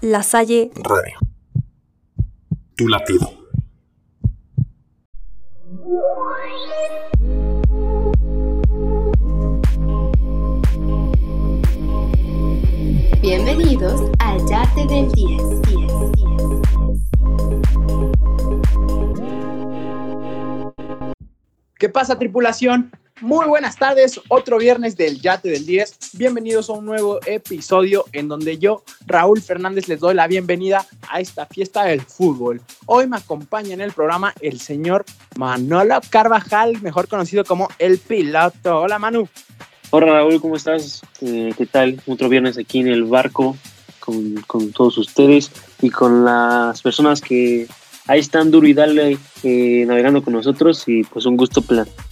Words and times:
La 0.00 0.22
Salle 0.22 0.70
Radio. 0.76 1.18
Tu 2.76 2.86
latido. 2.86 3.32
Bienvenidos 13.20 14.00
al 14.20 14.46
Yate 14.46 14.86
del 14.86 15.10
10. 15.10 15.42
¿Qué 21.76 21.88
pasa, 21.88 22.16
tripulación? 22.16 22.92
Muy 23.20 23.46
buenas 23.46 23.76
tardes, 23.76 24.20
otro 24.28 24.58
viernes 24.58 24.96
del 24.96 25.20
Yate 25.20 25.48
del 25.48 25.66
10. 25.66 26.12
Bienvenidos 26.12 26.70
a 26.70 26.74
un 26.74 26.86
nuevo 26.86 27.18
episodio 27.26 28.04
en 28.12 28.28
donde 28.28 28.58
yo, 28.58 28.84
Raúl 29.06 29.42
Fernández, 29.42 29.88
les 29.88 29.98
doy 29.98 30.14
la 30.14 30.28
bienvenida 30.28 30.86
a 31.10 31.18
esta 31.18 31.44
fiesta 31.46 31.84
del 31.84 32.00
fútbol. 32.00 32.60
Hoy 32.86 33.08
me 33.08 33.16
acompaña 33.16 33.74
en 33.74 33.80
el 33.80 33.90
programa 33.90 34.32
el 34.40 34.60
señor 34.60 35.04
Manolo 35.36 36.00
Carvajal, 36.10 36.80
mejor 36.80 37.08
conocido 37.08 37.44
como 37.44 37.68
El 37.80 37.98
Piloto. 37.98 38.82
Hola, 38.82 39.00
Manu. 39.00 39.28
Hola, 39.90 40.06
Raúl, 40.06 40.40
¿cómo 40.40 40.54
estás? 40.54 41.02
Eh, 41.20 41.52
¿Qué 41.58 41.66
tal? 41.66 42.00
Otro 42.06 42.28
viernes 42.28 42.56
aquí 42.56 42.78
en 42.78 42.88
el 42.88 43.02
barco 43.02 43.56
con, 43.98 44.36
con 44.46 44.70
todos 44.70 44.96
ustedes 44.96 45.50
y 45.82 45.90
con 45.90 46.24
las 46.24 46.80
personas 46.82 47.20
que 47.20 47.66
ahí 48.08 48.20
están 48.20 48.50
duro 48.50 48.66
y 48.66 48.74
dale 48.74 49.18
eh, 49.44 49.84
navegando 49.86 50.22
con 50.22 50.32
nosotros 50.32 50.82
y 50.86 51.04
pues 51.04 51.26
un 51.26 51.36
gusto 51.36 51.62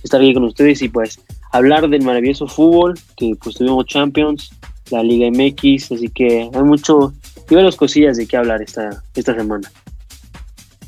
estar 0.03 0.21
aquí 0.21 0.35
con 0.35 0.45
ustedes 0.45 0.83
y 0.83 0.89
pues 0.89 1.19
hablar 1.51 1.89
del 1.89 2.03
maravilloso 2.03 2.47
fútbol 2.47 2.95
que 3.17 3.33
pues 3.43 3.57
tuvimos 3.57 3.87
Champions, 3.87 4.51
la 4.91 5.03
Liga 5.03 5.29
MX, 5.31 5.93
así 5.93 6.09
que 6.09 6.49
hay 6.53 6.63
mucho 6.63 7.13
y 7.49 7.55
varias 7.55 7.77
cosillas 7.77 8.17
de 8.17 8.27
qué 8.27 8.37
hablar 8.37 8.61
esta, 8.63 9.03
esta 9.15 9.35
semana. 9.35 9.71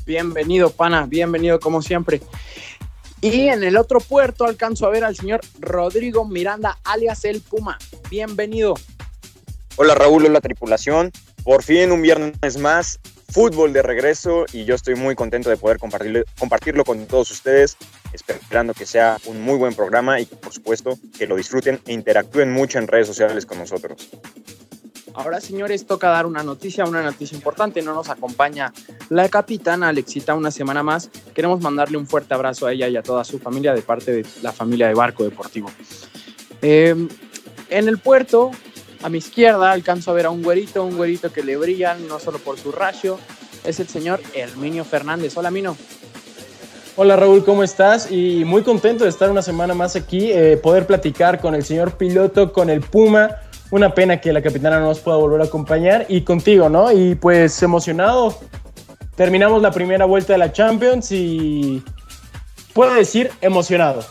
Bienvenido, 0.05 0.69
pana, 0.69 1.05
bienvenido 1.05 1.59
como 1.59 1.81
siempre. 1.81 2.21
Y 3.21 3.47
en 3.47 3.63
el 3.63 3.77
otro 3.77 3.99
puerto 3.99 4.45
alcanzo 4.45 4.85
a 4.85 4.89
ver 4.89 5.03
al 5.03 5.15
señor 5.15 5.41
Rodrigo 5.59 6.25
Miranda, 6.25 6.77
alias 6.83 7.25
El 7.25 7.41
Puma. 7.41 7.77
Bienvenido. 8.09 8.75
Hola 9.75 9.95
Raúl, 9.95 10.25
hola 10.25 10.41
tripulación. 10.41 11.11
Por 11.43 11.63
fin 11.63 11.91
un 11.91 12.01
viernes 12.01 12.57
más 12.57 12.99
fútbol 13.31 13.73
de 13.73 13.81
regreso 13.81 14.45
y 14.51 14.65
yo 14.65 14.75
estoy 14.75 14.95
muy 14.95 15.15
contento 15.15 15.49
de 15.49 15.57
poder 15.57 15.77
compartirlo, 15.77 16.23
compartirlo 16.37 16.83
con 16.83 17.05
todos 17.05 17.31
ustedes, 17.31 17.77
esperando 18.13 18.73
que 18.73 18.85
sea 18.85 19.17
un 19.25 19.41
muy 19.41 19.57
buen 19.57 19.75
programa 19.75 20.19
y 20.19 20.25
por 20.25 20.51
supuesto 20.51 20.97
que 21.17 21.27
lo 21.27 21.35
disfruten 21.35 21.79
e 21.85 21.93
interactúen 21.93 22.51
mucho 22.51 22.79
en 22.79 22.87
redes 22.87 23.07
sociales 23.07 23.45
con 23.45 23.59
nosotros. 23.59 24.09
Ahora, 25.13 25.41
señores, 25.41 25.85
toca 25.85 26.09
dar 26.09 26.25
una 26.25 26.43
noticia, 26.43 26.85
una 26.85 27.01
noticia 27.01 27.35
importante. 27.35 27.81
No 27.81 27.93
nos 27.93 28.09
acompaña 28.09 28.71
la 29.09 29.27
capitana 29.27 29.89
Alexita 29.89 30.33
una 30.33 30.51
semana 30.51 30.83
más. 30.83 31.09
Queremos 31.33 31.59
mandarle 31.61 31.97
un 31.97 32.07
fuerte 32.07 32.33
abrazo 32.33 32.67
a 32.67 32.73
ella 32.73 32.87
y 32.87 32.95
a 32.95 33.03
toda 33.03 33.23
su 33.23 33.39
familia 33.39 33.73
de 33.73 33.81
parte 33.81 34.11
de 34.11 34.25
la 34.41 34.53
familia 34.53 34.87
de 34.87 34.93
Barco 34.93 35.23
Deportivo. 35.23 35.71
Eh, 36.61 36.95
en 37.69 37.87
el 37.87 37.97
puerto 37.97 38.51
a 39.01 39.09
mi 39.09 39.19
izquierda 39.19 39.71
alcanzo 39.71 40.11
a 40.11 40.13
ver 40.13 40.25
a 40.25 40.29
un 40.29 40.43
güerito, 40.43 40.83
un 40.83 40.97
güerito 40.97 41.31
que 41.31 41.43
le 41.43 41.57
brilla 41.57 41.95
no 41.95 42.19
solo 42.19 42.39
por 42.39 42.57
su 42.59 42.71
rayo, 42.71 43.17
es 43.63 43.79
el 43.79 43.87
señor 43.87 44.21
Herminio 44.33 44.83
Fernández. 44.83 45.37
Hola, 45.37 45.51
Mino. 45.51 45.77
Hola 46.95 47.15
Raúl, 47.15 47.45
¿cómo 47.45 47.63
estás? 47.63 48.11
Y 48.11 48.43
muy 48.43 48.61
contento 48.61 49.05
de 49.05 49.09
estar 49.09 49.29
una 49.29 49.41
semana 49.41 49.73
más 49.73 49.95
aquí, 49.95 50.31
eh, 50.31 50.57
poder 50.57 50.85
platicar 50.85 51.39
con 51.39 51.55
el 51.55 51.63
señor 51.63 51.93
piloto, 51.97 52.51
con 52.51 52.69
el 52.69 52.81
Puma. 52.81 53.37
Una 53.71 53.93
pena 53.93 54.19
que 54.19 54.33
la 54.33 54.41
capitana 54.41 54.79
no 54.79 54.87
nos 54.87 54.99
pueda 54.99 55.17
volver 55.17 55.39
a 55.41 55.45
acompañar 55.45 56.05
y 56.09 56.21
contigo, 56.21 56.67
¿no? 56.67 56.91
Y 56.91 57.15
pues 57.15 57.61
emocionado. 57.63 58.37
Terminamos 59.15 59.61
la 59.61 59.71
primera 59.71 60.05
vuelta 60.05 60.33
de 60.33 60.39
la 60.39 60.51
Champions 60.51 61.11
y 61.11 61.83
puedo 62.73 62.93
decir 62.95 63.31
emocionado. 63.39 64.03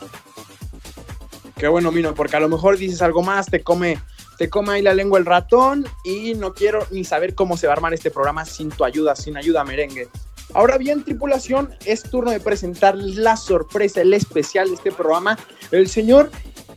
Qué 1.57 1.67
bueno, 1.67 1.91
Mino, 1.91 2.15
porque 2.15 2.37
a 2.37 2.41
lo 2.41 2.49
mejor 2.49 2.79
dices 2.79 3.03
algo 3.03 3.23
más, 3.23 3.47
te 3.47 3.63
come 3.63 3.99
te 4.39 4.49
come 4.49 4.73
ahí 4.73 4.83
la 4.83 4.95
lengua 4.95 5.19
el 5.19 5.27
ratón 5.27 5.85
y 6.05 6.35
no 6.35 6.55
quiero 6.55 6.87
ni 6.91 7.05
saber 7.05 7.35
cómo 7.35 7.57
se 7.57 7.67
va 7.67 7.73
a 7.73 7.77
armar 7.77 7.93
este 7.93 8.11
programa 8.11 8.45
sin 8.45 8.71
tu 8.71 8.85
ayuda, 8.85 9.17
sin 9.17 9.37
ayuda 9.37 9.65
merengue. 9.65 10.09
Ahora 10.55 10.79
bien, 10.79 11.05
tripulación, 11.05 11.75
es 11.85 12.05
turno 12.05 12.31
de 12.31 12.41
presentar 12.41 12.95
la 12.97 13.37
sorpresa, 13.37 14.01
el 14.01 14.15
especial 14.15 14.69
de 14.69 14.77
este 14.77 14.93
programa, 14.93 15.39
el 15.73 15.89
señor 15.89 16.31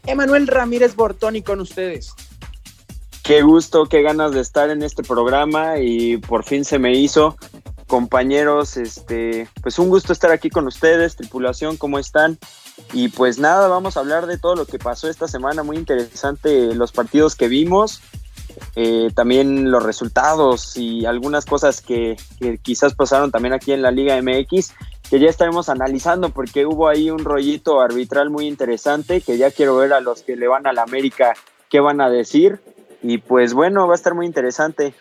Emanuel 0.08 0.48
Ramírez 0.48 0.96
Bortoni 0.96 1.42
con 1.42 1.62
ustedes. 1.62 2.14
Qué 3.24 3.44
gusto, 3.44 3.86
qué 3.86 4.02
ganas 4.02 4.34
de 4.34 4.42
estar 4.42 4.72
en 4.72 4.82
este 4.82 5.04
programa 5.04 5.78
y 5.78 6.18
por 6.18 6.44
fin 6.44 6.66
se 6.66 6.80
me 6.80 6.94
hizo. 6.94 7.38
Compañeros, 7.88 8.76
este, 8.78 9.48
pues 9.62 9.78
un 9.78 9.90
gusto 9.90 10.12
estar 10.12 10.32
aquí 10.32 10.50
con 10.50 10.66
ustedes, 10.66 11.16
tripulación, 11.16 11.78
¿cómo 11.78 12.00
están? 12.00 12.40
Y 12.94 13.10
pues 13.10 13.40
nada, 13.40 13.68
vamos 13.68 13.96
a 13.96 14.02
hablar 14.02 14.28
de 14.28 14.38
todo 14.38 14.56
lo 14.56 14.66
que 14.66 14.78
pasó 14.78 15.10
esta 15.10 15.28
semana, 15.28 15.64
muy 15.64 15.78
interesante 15.78 16.76
los 16.76 16.92
partidos 16.92 17.36
que 17.36 17.48
vimos, 17.48 18.02
eh, 18.76 19.10
también 19.16 19.72
los 19.72 19.84
resultados 19.84 20.76
y 20.78 21.06
algunas 21.06 21.46
cosas 21.46 21.82
que, 21.82 22.18
quizás 22.62 22.94
pasaron 22.94 23.32
también 23.32 23.54
aquí 23.54 23.72
en 23.72 23.82
la 23.82 23.92
Liga 23.92 24.22
MX, 24.22 24.74
que 25.10 25.20
ya 25.20 25.30
estaremos 25.30 25.70
analizando 25.70 26.30
porque 26.30 26.66
hubo 26.66 26.88
ahí 26.88 27.10
un 27.10 27.24
rollito 27.24 27.82
arbitral 27.82 28.30
muy 28.30 28.48
interesante, 28.48 29.22
que 29.22 29.38
ya 29.38 29.52
quiero 29.52 29.78
ver 29.78 29.94
a 29.94 30.02
los 30.02 30.22
que 30.22 30.36
le 30.36 30.48
van 30.48 30.68
a 30.68 30.74
la 30.74 30.84
América 30.84 31.34
qué 31.70 31.80
van 31.80 32.02
a 32.02 32.10
decir. 32.10 32.60
Y 33.04 33.18
pues 33.18 33.54
bueno, 33.54 33.88
va 33.88 33.94
a 33.94 33.96
estar 33.96 34.14
muy 34.14 34.26
interesante. 34.26 34.94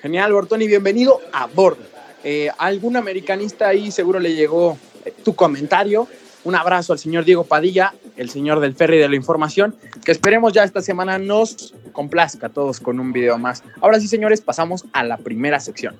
Genial, 0.00 0.32
Bortoni, 0.32 0.66
bienvenido 0.66 1.20
a 1.32 1.46
bordo. 1.46 1.82
Eh, 2.24 2.50
algún 2.58 2.96
americanista 2.96 3.68
ahí 3.68 3.90
seguro 3.90 4.20
le 4.20 4.34
llegó 4.34 4.78
tu 5.24 5.34
comentario 5.34 6.08
un 6.44 6.54
abrazo 6.54 6.92
al 6.92 6.98
señor 6.98 7.24
Diego 7.24 7.44
Padilla, 7.44 7.94
el 8.16 8.30
señor 8.30 8.60
del 8.60 8.74
ferry 8.74 8.98
de 8.98 9.08
la 9.08 9.16
información, 9.16 9.76
que 10.04 10.12
esperemos 10.12 10.52
ya 10.52 10.64
esta 10.64 10.82
semana 10.82 11.18
nos 11.18 11.74
complazca 11.92 12.48
a 12.48 12.50
todos 12.50 12.80
con 12.80 13.00
un 13.00 13.12
video 13.12 13.38
más. 13.38 13.62
Ahora 13.80 14.00
sí, 14.00 14.08
señores, 14.08 14.40
pasamos 14.40 14.84
a 14.92 15.04
la 15.04 15.18
primera 15.18 15.60
sección. 15.60 15.96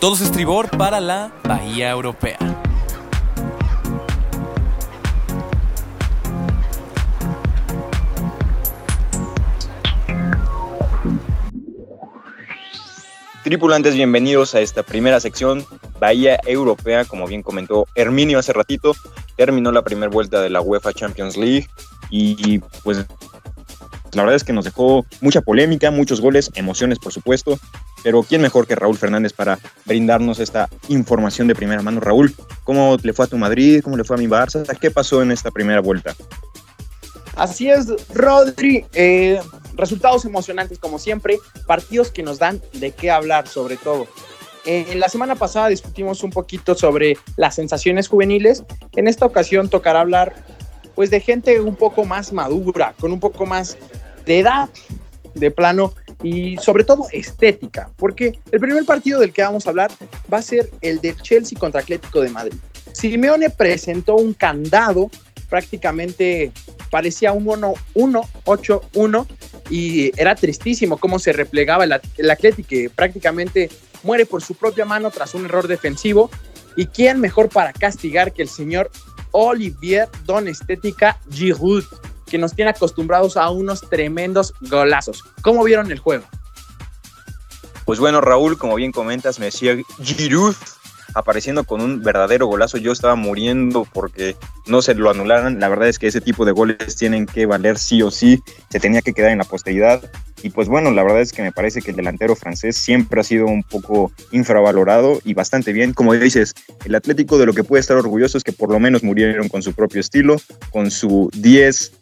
Todos 0.00 0.22
estribor 0.22 0.70
para 0.78 0.98
la 0.98 1.30
Bahía 1.44 1.90
Europea. 1.90 2.49
Tripulantes, 13.50 13.96
bienvenidos 13.96 14.54
a 14.54 14.60
esta 14.60 14.84
primera 14.84 15.18
sección, 15.18 15.66
Bahía 15.98 16.38
Europea, 16.46 17.04
como 17.04 17.26
bien 17.26 17.42
comentó 17.42 17.88
Herminio 17.96 18.38
hace 18.38 18.52
ratito, 18.52 18.94
terminó 19.36 19.72
la 19.72 19.82
primera 19.82 20.08
vuelta 20.08 20.40
de 20.40 20.50
la 20.50 20.60
UEFA 20.60 20.92
Champions 20.92 21.36
League 21.36 21.66
y 22.10 22.60
pues 22.84 22.98
la 24.12 24.22
verdad 24.22 24.36
es 24.36 24.44
que 24.44 24.52
nos 24.52 24.66
dejó 24.66 25.04
mucha 25.20 25.40
polémica, 25.40 25.90
muchos 25.90 26.20
goles, 26.20 26.52
emociones 26.54 27.00
por 27.00 27.12
supuesto, 27.12 27.58
pero 28.04 28.22
¿quién 28.22 28.40
mejor 28.40 28.68
que 28.68 28.76
Raúl 28.76 28.96
Fernández 28.96 29.32
para 29.32 29.58
brindarnos 29.84 30.38
esta 30.38 30.68
información 30.86 31.48
de 31.48 31.56
primera 31.56 31.82
mano? 31.82 31.98
Raúl, 31.98 32.32
¿cómo 32.62 32.98
le 33.02 33.12
fue 33.12 33.24
a 33.24 33.28
tu 33.28 33.36
Madrid? 33.36 33.80
¿Cómo 33.82 33.96
le 33.96 34.04
fue 34.04 34.14
a 34.14 34.20
mi 34.20 34.28
Barça? 34.28 34.64
¿Qué 34.78 34.92
pasó 34.92 35.22
en 35.22 35.32
esta 35.32 35.50
primera 35.50 35.80
vuelta? 35.80 36.14
Así 37.34 37.70
es, 37.70 37.88
Rodri. 38.14 38.84
Eh, 38.92 39.40
resultados 39.80 40.24
emocionantes 40.24 40.78
como 40.78 40.98
siempre, 40.98 41.38
partidos 41.66 42.10
que 42.10 42.22
nos 42.22 42.38
dan 42.38 42.60
de 42.74 42.92
qué 42.92 43.10
hablar 43.10 43.48
sobre 43.48 43.76
todo. 43.76 44.06
En 44.66 45.00
la 45.00 45.08
semana 45.08 45.36
pasada 45.36 45.68
discutimos 45.68 46.22
un 46.22 46.30
poquito 46.30 46.74
sobre 46.74 47.16
las 47.36 47.54
sensaciones 47.54 48.08
juveniles. 48.08 48.62
En 48.94 49.08
esta 49.08 49.24
ocasión 49.24 49.70
tocará 49.70 50.00
hablar 50.00 50.34
pues 50.94 51.10
de 51.10 51.20
gente 51.20 51.60
un 51.60 51.76
poco 51.76 52.04
más 52.04 52.32
madura, 52.32 52.94
con 53.00 53.10
un 53.12 53.20
poco 53.20 53.46
más 53.46 53.78
de 54.26 54.40
edad 54.40 54.68
de 55.34 55.50
plano 55.50 55.94
y 56.22 56.58
sobre 56.58 56.84
todo 56.84 57.06
estética, 57.12 57.90
porque 57.96 58.38
el 58.52 58.60
primer 58.60 58.84
partido 58.84 59.20
del 59.20 59.32
que 59.32 59.42
vamos 59.42 59.66
a 59.66 59.70
hablar 59.70 59.90
va 60.32 60.38
a 60.38 60.42
ser 60.42 60.70
el 60.82 61.00
de 61.00 61.16
Chelsea 61.16 61.58
contra 61.58 61.80
Atlético 61.80 62.20
de 62.20 62.28
Madrid. 62.28 62.58
Simeone 62.92 63.48
presentó 63.48 64.16
un 64.16 64.34
candado 64.34 65.10
prácticamente 65.50 66.52
parecía 66.90 67.32
un 67.32 67.44
1-8-1 67.44 69.26
y 69.70 70.10
era 70.20 70.34
tristísimo 70.34 70.98
cómo 70.98 71.18
se 71.18 71.32
replegaba 71.32 71.84
el, 71.84 72.30
Atlético, 72.30 72.68
que 72.68 72.90
prácticamente 72.90 73.70
muere 74.02 74.26
por 74.26 74.42
su 74.42 74.54
propia 74.54 74.84
mano 74.84 75.10
tras 75.10 75.34
un 75.34 75.44
error 75.44 75.68
defensivo. 75.68 76.30
¿Y 76.76 76.86
quién 76.86 77.20
mejor 77.20 77.48
para 77.48 77.72
castigar 77.72 78.32
que 78.32 78.42
el 78.42 78.48
señor 78.48 78.90
Olivier 79.30 80.08
Don 80.24 80.48
Estética 80.48 81.18
Giroud, 81.30 81.84
que 82.26 82.38
nos 82.38 82.54
tiene 82.54 82.70
acostumbrados 82.70 83.36
a 83.36 83.48
unos 83.50 83.88
tremendos 83.88 84.52
golazos? 84.60 85.22
¿Cómo 85.42 85.62
vieron 85.64 85.90
el 85.90 85.98
juego? 85.98 86.24
Pues 87.84 87.98
bueno, 87.98 88.20
Raúl, 88.20 88.58
como 88.58 88.74
bien 88.76 88.92
comentas, 88.92 89.38
me 89.38 89.46
decía 89.46 89.76
Giroud 90.02 90.54
apareciendo 91.14 91.64
con 91.64 91.80
un 91.80 92.02
verdadero 92.02 92.46
golazo. 92.46 92.78
Yo 92.78 92.92
estaba 92.92 93.14
muriendo 93.14 93.86
porque 93.92 94.36
no 94.66 94.82
se 94.82 94.94
lo 94.94 95.10
anularan. 95.10 95.60
La 95.60 95.68
verdad 95.68 95.88
es 95.88 95.98
que 95.98 96.06
ese 96.06 96.20
tipo 96.20 96.44
de 96.44 96.52
goles 96.52 96.96
tienen 96.96 97.26
que 97.26 97.46
valer 97.46 97.78
sí 97.78 98.02
o 98.02 98.10
sí. 98.10 98.42
Se 98.70 98.80
tenía 98.80 99.02
que 99.02 99.12
quedar 99.12 99.30
en 99.30 99.38
la 99.38 99.44
posteridad. 99.44 100.02
Y 100.42 100.50
pues 100.50 100.68
bueno, 100.68 100.90
la 100.90 101.02
verdad 101.02 101.20
es 101.20 101.32
que 101.32 101.42
me 101.42 101.52
parece 101.52 101.82
que 101.82 101.90
el 101.90 101.96
delantero 101.96 102.34
francés 102.34 102.76
siempre 102.76 103.20
ha 103.20 103.24
sido 103.24 103.46
un 103.46 103.62
poco 103.62 104.10
infravalorado 104.32 105.20
y 105.24 105.34
bastante 105.34 105.72
bien. 105.72 105.92
Como 105.92 106.14
dices, 106.14 106.54
el 106.84 106.94
Atlético 106.94 107.38
de 107.38 107.46
lo 107.46 107.52
que 107.52 107.64
puede 107.64 107.80
estar 107.80 107.96
orgulloso 107.96 108.38
es 108.38 108.44
que 108.44 108.52
por 108.52 108.70
lo 108.70 108.80
menos 108.80 109.02
murieron 109.02 109.48
con 109.48 109.62
su 109.62 109.74
propio 109.74 110.00
estilo, 110.00 110.36
con 110.70 110.90
su 110.90 111.30
10 111.34 111.99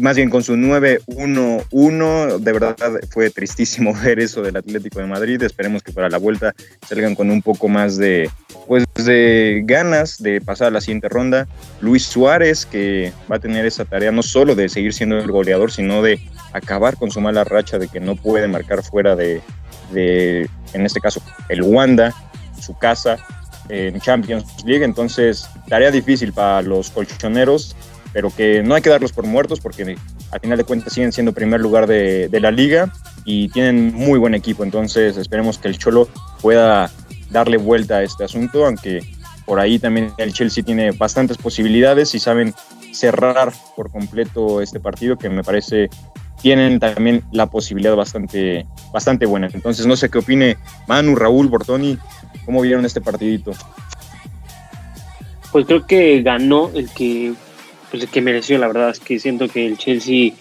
más 0.00 0.16
bien 0.16 0.28
con 0.28 0.42
su 0.42 0.54
9-1-1, 0.54 2.38
de 2.38 2.52
verdad 2.52 2.76
fue 3.10 3.30
tristísimo 3.30 3.94
ver 4.04 4.20
eso 4.20 4.42
del 4.42 4.56
Atlético 4.56 5.00
de 5.00 5.06
Madrid. 5.06 5.42
Esperemos 5.42 5.82
que 5.82 5.92
para 5.92 6.08
la 6.08 6.18
vuelta 6.18 6.54
salgan 6.86 7.14
con 7.14 7.30
un 7.30 7.42
poco 7.42 7.68
más 7.68 7.96
de, 7.96 8.30
pues, 8.66 8.84
de 8.96 9.62
ganas 9.64 10.22
de 10.22 10.40
pasar 10.40 10.68
a 10.68 10.70
la 10.70 10.80
siguiente 10.80 11.08
ronda. 11.08 11.46
Luis 11.80 12.04
Suárez, 12.04 12.66
que 12.66 13.12
va 13.30 13.36
a 13.36 13.40
tener 13.40 13.64
esa 13.66 13.84
tarea 13.84 14.12
no 14.12 14.22
solo 14.22 14.54
de 14.54 14.68
seguir 14.68 14.92
siendo 14.92 15.18
el 15.18 15.30
goleador, 15.30 15.72
sino 15.72 16.02
de 16.02 16.20
acabar 16.52 16.96
con 16.96 17.10
su 17.10 17.20
mala 17.20 17.44
racha 17.44 17.78
de 17.78 17.88
que 17.88 18.00
no 18.00 18.16
puede 18.16 18.48
marcar 18.48 18.82
fuera 18.82 19.16
de, 19.16 19.40
de 19.92 20.48
en 20.72 20.84
este 20.84 21.00
caso, 21.00 21.22
el 21.48 21.62
Wanda, 21.62 22.14
su 22.60 22.76
casa 22.76 23.18
en 23.68 24.00
Champions 24.00 24.44
League. 24.64 24.84
Entonces, 24.84 25.48
tarea 25.68 25.90
difícil 25.90 26.32
para 26.32 26.62
los 26.62 26.90
colchoneros 26.90 27.74
pero 28.16 28.30
que 28.34 28.62
no 28.62 28.74
hay 28.74 28.80
que 28.80 28.88
darlos 28.88 29.12
por 29.12 29.26
muertos 29.26 29.60
porque 29.60 29.94
al 30.30 30.40
final 30.40 30.56
de 30.56 30.64
cuentas 30.64 30.94
siguen 30.94 31.12
siendo 31.12 31.34
primer 31.34 31.60
lugar 31.60 31.86
de, 31.86 32.30
la 32.40 32.50
liga 32.50 32.90
y 33.26 33.50
tienen 33.50 33.92
muy 33.92 34.18
buen 34.18 34.34
equipo, 34.34 34.64
entonces 34.64 35.18
esperemos 35.18 35.58
que 35.58 35.68
el 35.68 35.76
Cholo 35.76 36.08
pueda 36.40 36.90
darle 37.28 37.58
vuelta 37.58 37.96
a 37.96 38.02
este 38.02 38.24
asunto, 38.24 38.64
aunque 38.64 39.02
por 39.44 39.60
ahí 39.60 39.78
también 39.78 40.12
el 40.16 40.32
Chelsea 40.32 40.64
tiene 40.64 40.92
bastantes 40.92 41.36
posibilidades 41.36 42.14
y 42.14 42.18
saben 42.18 42.54
cerrar 42.90 43.52
por 43.76 43.90
completo 43.90 44.62
este 44.62 44.80
partido 44.80 45.18
que 45.18 45.28
me 45.28 45.44
parece 45.44 45.90
tienen 46.40 46.80
también 46.80 47.22
la 47.32 47.50
posibilidad 47.50 47.96
bastante, 47.96 48.66
bastante 48.94 49.26
buena. 49.26 49.50
Entonces 49.52 49.84
no 49.84 49.94
sé 49.94 50.08
qué 50.08 50.20
opine 50.20 50.56
Manu, 50.88 51.16
Raúl, 51.16 51.48
Bortoni, 51.48 51.98
¿cómo 52.46 52.62
vieron 52.62 52.86
este 52.86 53.02
partidito? 53.02 53.52
Pues 55.52 55.66
creo 55.66 55.86
que 55.86 56.22
ganó 56.22 56.70
el 56.74 56.88
que 56.88 57.34
pues, 57.90 58.06
que 58.06 58.20
mereció, 58.20 58.58
la 58.58 58.68
verdad 58.68 58.90
es 58.90 59.00
que 59.00 59.18
siento 59.18 59.48
que 59.48 59.66
el 59.66 59.78
Chelsea, 59.78 60.32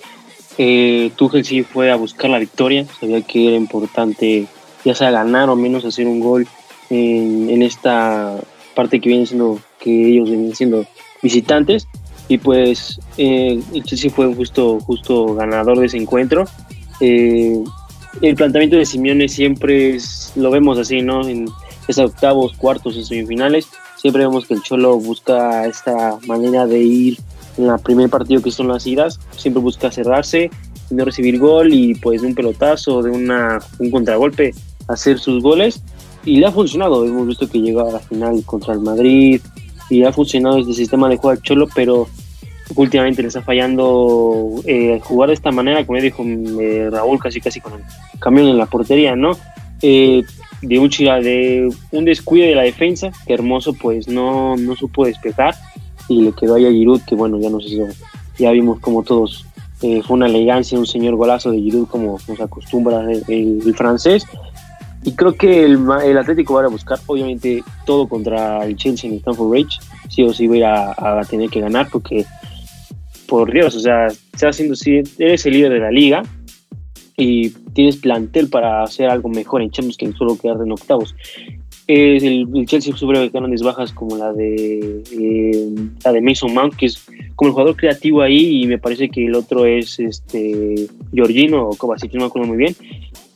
eh, 0.57 1.11
Tuchel 1.15 1.45
sí 1.45 1.63
fue 1.63 1.91
a 1.91 1.95
buscar 1.95 2.29
la 2.29 2.39
victoria, 2.39 2.85
sabía 2.99 3.21
que 3.21 3.47
era 3.47 3.57
importante 3.57 4.47
ya 4.83 4.93
sea 4.93 5.11
ganar 5.11 5.49
o 5.49 5.55
menos 5.55 5.83
hacer 5.83 6.07
un 6.07 6.19
gol 6.19 6.47
en, 6.89 7.61
esta 7.63 8.37
parte 8.75 9.01
que 9.01 9.09
viene 9.09 9.25
siendo, 9.25 9.59
que 9.79 10.09
ellos 10.09 10.29
vienen 10.29 10.55
siendo 10.55 10.85
visitantes 11.23 11.87
y 12.27 12.37
pues 12.37 12.99
eh, 13.17 13.59
el 13.73 13.83
Chelsea 13.83 14.11
fue 14.11 14.33
justo, 14.33 14.79
justo 14.79 15.33
ganador 15.35 15.79
de 15.79 15.87
ese 15.87 15.97
encuentro. 15.97 16.45
Eh, 16.99 17.63
el 18.21 18.35
planteamiento 18.35 18.77
de 18.77 18.85
Simeone 18.85 19.27
siempre 19.27 19.97
lo 20.35 20.51
vemos 20.51 20.77
así, 20.77 21.01
¿no? 21.01 21.27
En 21.27 21.47
esos 21.87 22.11
octavos, 22.11 22.53
cuartos 22.55 22.95
y 22.95 23.03
semifinales, 23.03 23.67
siempre 23.97 24.23
vemos 24.23 24.45
que 24.45 24.53
el 24.53 24.61
Cholo 24.61 24.97
busca 24.97 25.65
esta 25.65 26.17
manera 26.27 26.65
de 26.65 26.79
ir 26.79 27.17
en 27.57 27.69
el 27.69 27.79
primer 27.79 28.09
partido 28.09 28.41
que 28.41 28.51
son 28.51 28.67
las 28.67 28.85
idas, 28.85 29.19
siempre 29.35 29.61
busca 29.61 29.91
cerrarse, 29.91 30.49
no 30.89 31.05
recibir 31.05 31.39
gol 31.39 31.73
y 31.73 31.95
pues 31.95 32.21
de 32.21 32.27
un 32.27 32.35
pelotazo, 32.35 33.01
de 33.01 33.11
una, 33.11 33.59
un 33.79 33.91
contragolpe, 33.91 34.53
hacer 34.87 35.19
sus 35.19 35.41
goles. 35.41 35.81
Y 36.25 36.39
le 36.39 36.47
ha 36.47 36.51
funcionado, 36.51 37.05
hemos 37.05 37.27
visto 37.27 37.49
que 37.49 37.61
llegó 37.61 37.87
a 37.87 37.91
la 37.91 37.99
final 37.99 38.43
contra 38.45 38.73
el 38.73 38.81
Madrid 38.81 39.41
y 39.89 40.03
ha 40.03 40.11
funcionado 40.11 40.57
este 40.57 40.73
sistema 40.73 41.07
de 41.07 41.17
juego 41.17 41.39
cholo, 41.41 41.67
pero 41.75 42.07
últimamente 42.75 43.21
le 43.21 43.27
está 43.27 43.43
fallando 43.43 44.61
eh, 44.65 44.99
jugar 45.03 45.29
de 45.29 45.35
esta 45.35 45.51
manera, 45.51 45.85
como 45.85 45.99
dijo 46.01 46.23
eh, 46.23 46.89
Raúl, 46.91 47.19
casi 47.19 47.39
casi 47.39 47.61
con 47.61 47.73
el 47.73 47.81
camión 48.19 48.47
en 48.47 48.57
la 48.57 48.65
portería, 48.65 49.15
¿no? 49.15 49.37
Eh, 49.81 50.23
de 50.61 50.79
un 50.79 50.89
de 50.89 51.69
un 51.91 52.05
descuido 52.05 52.47
de 52.47 52.55
la 52.55 52.63
defensa, 52.63 53.11
que 53.27 53.33
hermoso 53.33 53.73
pues 53.73 54.07
no, 54.07 54.55
no 54.55 54.75
supo 54.75 55.05
despejar 55.05 55.53
y 56.07 56.21
le 56.21 56.31
quedó 56.33 56.55
ahí 56.55 56.65
a 56.65 56.71
Giroud, 56.71 57.01
que 57.01 57.15
bueno, 57.15 57.39
ya 57.39 57.49
no 57.49 57.59
sé 57.59 57.69
si 57.69 57.79
ya 58.37 58.51
vimos 58.51 58.79
como 58.79 59.03
todos, 59.03 59.45
eh, 59.81 60.01
fue 60.03 60.15
una 60.15 60.27
elegancia, 60.27 60.77
un 60.77 60.85
señor 60.85 61.15
golazo 61.15 61.51
de 61.51 61.59
Giroud 61.59 61.87
como 61.87 62.17
nos 62.27 62.39
acostumbra 62.39 63.05
el, 63.27 63.75
francés. 63.75 64.25
Y 65.03 65.11
creo 65.13 65.33
que 65.33 65.63
el, 65.63 65.79
el, 66.03 66.17
Atlético 66.17 66.55
va 66.55 66.65
a 66.65 66.67
buscar, 66.67 66.99
obviamente, 67.05 67.63
todo 67.85 68.07
contra 68.07 68.65
el 68.65 68.75
Chelsea 68.75 69.09
en 69.09 69.17
Stamford 69.17 69.49
Bridge. 69.49 69.79
Sí 70.09 70.23
o 70.23 70.33
sí 70.33 70.47
va 70.47 70.93
a, 70.97 71.19
a, 71.19 71.23
tener 71.25 71.49
que 71.49 71.61
ganar 71.61 71.87
porque, 71.91 72.25
por 73.27 73.51
Dios, 73.51 73.75
o 73.75 73.79
sea, 73.79 74.07
está 74.07 74.49
haciendo, 74.49 74.75
eres 75.19 75.45
el 75.45 75.53
líder 75.53 75.73
de 75.73 75.79
la 75.79 75.91
liga 75.91 76.23
y 77.17 77.49
tienes 77.73 77.97
plantel 77.97 78.49
para 78.49 78.83
hacer 78.83 79.09
algo 79.09 79.29
mejor 79.29 79.61
en 79.61 79.71
Champions 79.71 79.97
que 79.97 80.11
solo 80.13 80.37
quedar 80.37 80.57
en 80.61 80.71
octavos 80.71 81.15
el, 81.87 82.47
el, 82.55 82.65
Chelsea 82.65 82.95
sufre 82.95 83.29
grandes 83.29 83.61
bajas 83.61 83.91
como 83.91 84.17
la 84.17 84.33
de 84.33 85.03
eh, 85.11 85.69
la 86.03 86.11
de 86.11 86.21
Mason 86.21 86.53
Mount, 86.53 86.75
que 86.75 86.87
es 86.87 87.05
como 87.35 87.49
el 87.49 87.53
jugador 87.53 87.75
creativo 87.75 88.21
ahí, 88.21 88.63
y 88.63 88.67
me 88.67 88.79
parece 88.79 89.09
que 89.09 89.25
el 89.25 89.35
otro 89.35 89.65
es 89.65 89.99
este 89.99 90.87
Georgino 91.13 91.69
o 91.69 91.75
Kovacic, 91.75 92.13
no 92.13 92.21
me 92.21 92.25
acuerdo 92.27 92.47
muy 92.47 92.57
bien. 92.57 92.75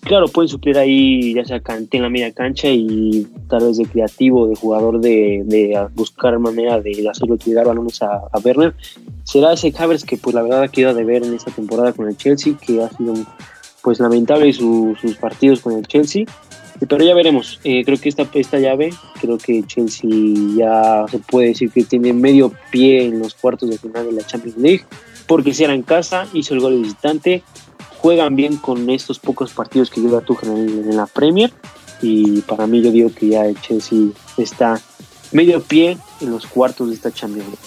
Claro, 0.01 0.27
pueden 0.29 0.47
suplir 0.47 0.77
ahí 0.77 1.33
ya 1.33 1.43
sea 1.43 1.61
en 1.67 2.01
la 2.01 2.09
media 2.09 2.31
cancha 2.31 2.69
y 2.69 3.27
tal 3.49 3.65
vez 3.65 3.77
de 3.77 3.85
creativo, 3.85 4.47
de 4.47 4.55
jugador 4.55 5.01
de, 5.01 5.43
de 5.45 5.77
buscar 5.93 6.39
manera 6.39 6.79
de 6.79 7.07
hacerlo 7.07 7.35
llegar 7.35 7.67
balones 7.67 8.01
a, 8.01 8.15
a. 8.31 8.73
Será 9.25 9.53
ese 9.53 9.73
Havers 9.77 10.05
que 10.05 10.17
pues 10.17 10.33
la 10.33 10.41
verdad 10.41 10.63
ha 10.63 10.93
de 10.93 11.03
ver 11.03 11.23
en 11.23 11.33
esta 11.33 11.51
temporada 11.51 11.91
con 11.91 12.07
el 12.07 12.15
Chelsea, 12.15 12.53
que 12.65 12.81
ha 12.81 12.89
sido 12.89 13.13
pues 13.83 13.99
lamentable 13.99 14.51
sus 14.53 15.15
partidos 15.19 15.59
con 15.59 15.73
el 15.73 15.85
Chelsea 15.85 16.25
pero 16.87 17.03
ya 17.03 17.13
veremos. 17.13 17.59
Eh, 17.63 17.83
creo 17.83 17.99
que 17.99 18.09
esta, 18.09 18.27
esta 18.33 18.59
llave, 18.59 18.93
creo 19.19 19.37
que 19.37 19.63
Chelsea 19.63 20.09
ya 20.55 21.05
se 21.09 21.19
puede 21.19 21.49
decir 21.49 21.71
que 21.71 21.83
tiene 21.83 22.13
medio 22.13 22.53
pie 22.71 23.05
en 23.05 23.19
los 23.19 23.33
cuartos 23.33 23.69
de 23.69 23.77
final 23.77 24.05
de 24.05 24.13
la 24.13 24.23
Champions 24.25 24.57
League, 24.57 24.85
porque 25.27 25.53
si 25.53 25.63
era 25.63 25.73
en 25.73 25.83
casa, 25.83 26.27
hizo 26.33 26.53
el 26.53 26.61
gol 26.61 26.75
de 26.75 26.81
visitante, 26.83 27.43
juegan 27.97 28.35
bien 28.35 28.57
con 28.57 28.89
estos 28.89 29.19
pocos 29.19 29.51
partidos 29.51 29.89
que 29.89 30.01
lleva 30.01 30.21
Tuchel 30.21 30.49
en, 30.49 30.89
en 30.89 30.95
la 30.95 31.05
Premier, 31.05 31.51
y 32.01 32.41
para 32.41 32.65
mí 32.65 32.81
yo 32.81 32.91
digo 32.91 33.11
que 33.13 33.27
ya 33.27 33.45
el 33.45 33.59
Chelsea 33.59 33.99
está 34.37 34.79
medio 35.31 35.61
pie 35.61 35.97
en 36.21 36.31
los 36.31 36.47
cuartos 36.47 36.89
de 36.89 36.95
esta 36.95 37.11
Champions 37.11 37.47
League. 37.47 37.61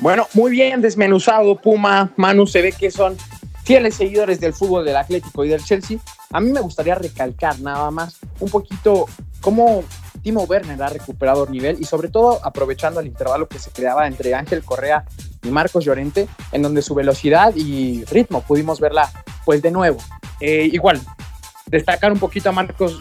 Bueno, 0.00 0.26
muy 0.34 0.50
bien 0.50 0.80
desmenuzado, 0.80 1.56
Puma, 1.56 2.12
Manu, 2.16 2.46
se 2.46 2.62
ve 2.62 2.72
que 2.72 2.90
son 2.90 3.16
fieles 3.64 3.94
seguidores 3.94 4.40
del 4.40 4.54
fútbol 4.54 4.84
del 4.84 4.96
Atlético 4.96 5.44
y 5.44 5.48
del 5.48 5.62
Chelsea, 5.62 5.98
a 6.32 6.40
mí 6.40 6.52
me 6.52 6.60
gustaría 6.60 6.94
recalcar 6.94 7.60
nada 7.60 7.90
más 7.90 8.18
un 8.38 8.48
poquito 8.48 9.06
cómo 9.40 9.84
Timo 10.22 10.44
Werner 10.44 10.80
ha 10.82 10.88
recuperado 10.88 11.46
nivel 11.46 11.78
y 11.80 11.84
sobre 11.84 12.08
todo 12.08 12.44
aprovechando 12.44 13.00
el 13.00 13.06
intervalo 13.06 13.48
que 13.48 13.58
se 13.58 13.70
creaba 13.70 14.06
entre 14.06 14.34
Ángel 14.34 14.62
Correa 14.64 15.04
y 15.42 15.48
Marcos 15.48 15.84
Llorente, 15.84 16.28
en 16.52 16.62
donde 16.62 16.82
su 16.82 16.94
velocidad 16.94 17.52
y 17.56 18.04
ritmo 18.04 18.42
pudimos 18.42 18.80
verla 18.80 19.10
pues 19.44 19.62
de 19.62 19.70
nuevo. 19.70 19.98
Eh, 20.40 20.68
igual, 20.72 21.00
destacar 21.66 22.12
un 22.12 22.18
poquito 22.18 22.50
a 22.50 22.52
Marcos 22.52 23.00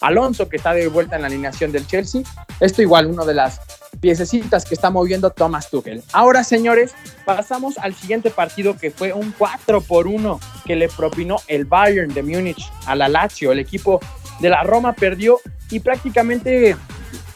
Alonso, 0.00 0.48
que 0.48 0.56
está 0.56 0.72
de 0.72 0.88
vuelta 0.88 1.16
en 1.16 1.22
la 1.22 1.28
alineación 1.28 1.72
del 1.72 1.86
Chelsea. 1.86 2.22
Esto 2.60 2.80
igual, 2.80 3.06
una 3.06 3.24
de 3.24 3.34
las 3.34 3.60
piececitas 4.00 4.64
que 4.64 4.74
está 4.74 4.90
moviendo 4.90 5.30
Thomas 5.30 5.70
Tuchel. 5.70 6.02
Ahora, 6.12 6.44
señores, 6.44 6.94
pasamos 7.24 7.78
al 7.78 7.94
siguiente 7.94 8.30
partido 8.30 8.76
que 8.76 8.90
fue 8.90 9.12
un 9.12 9.32
4 9.36 9.80
por 9.80 10.06
1 10.06 10.40
que 10.64 10.76
le 10.76 10.88
propinó 10.88 11.36
el 11.48 11.64
Bayern 11.64 12.12
de 12.14 12.22
Múnich 12.22 12.70
a 12.86 12.94
la 12.94 13.08
Lazio. 13.08 13.52
El 13.52 13.58
equipo 13.58 14.00
de 14.40 14.50
la 14.50 14.62
Roma 14.62 14.92
perdió 14.92 15.40
y 15.70 15.80
prácticamente 15.80 16.76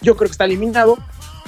yo 0.00 0.16
creo 0.16 0.28
que 0.28 0.32
está 0.32 0.44
eliminado. 0.44 0.98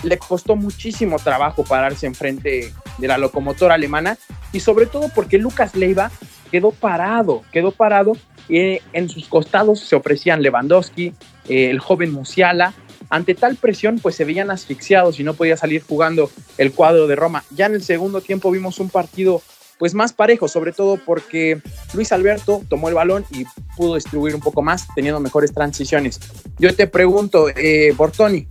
Le 0.03 0.19
costó 0.19 0.57
muchísimo 0.57 1.19
trabajo 1.19 1.65
pararse 1.65 2.07
enfrente 2.07 2.73
de 2.99 3.09
la 3.09 3.19
locomotora 3.19 3.75
alemana 3.75 4.19
y 4.53 4.61
sobre 4.61 4.87
todo 4.87 5.11
porque 5.15 5.39
Lucas 5.39 5.75
Leiva 5.75 6.11
quedó 6.51 6.71
parado, 6.71 7.43
quedó 7.53 7.73
parado 7.73 8.13
y 8.49 8.79
en 8.93 9.09
sus 9.09 9.29
costados 9.29 9.81
se 9.81 9.97
ofrecían 9.97 10.43
Lewandowski, 10.43 11.13
eh, 11.49 11.71
el 11.71 11.81
joven 11.81 12.13
Musiala. 12.13 12.75
Ante 13.11 13.35
tal 13.35 13.57
presión, 13.57 13.99
pues 14.01 14.15
se 14.15 14.25
veían 14.25 14.51
asfixiados 14.51 15.21
y 15.21 15.25
no 15.25 15.35
podía 15.35 15.57
salir 15.57 15.83
jugando 15.83 16.31
el 16.59 16.73
cuadro 16.73 17.07
de 17.07 17.17
Roma. 17.17 17.45
Ya 17.51 17.67
en 17.67 17.75
el 17.75 17.83
segundo 17.83 18.21
tiempo 18.21 18.51
vimos 18.51 18.79
un 18.79 18.91
partido 18.91 19.43
pues 19.79 19.95
más 19.95 20.13
parejo, 20.13 20.49
sobre 20.49 20.73
todo 20.73 20.99
porque 21.05 21.61
Luis 21.93 22.13
Alberto 22.13 22.63
tomó 22.69 22.89
el 22.89 22.95
balón 22.95 23.25
y 23.31 23.45
pudo 23.77 23.97
distribuir 23.97 24.35
un 24.35 24.41
poco 24.41 24.63
más, 24.63 24.87
teniendo 24.95 25.21
mejores 25.21 25.53
transiciones. 25.53 26.21
Yo 26.59 26.75
te 26.75 26.87
pregunto, 26.87 27.49
eh, 27.51 27.93
Bortoni, 27.97 28.49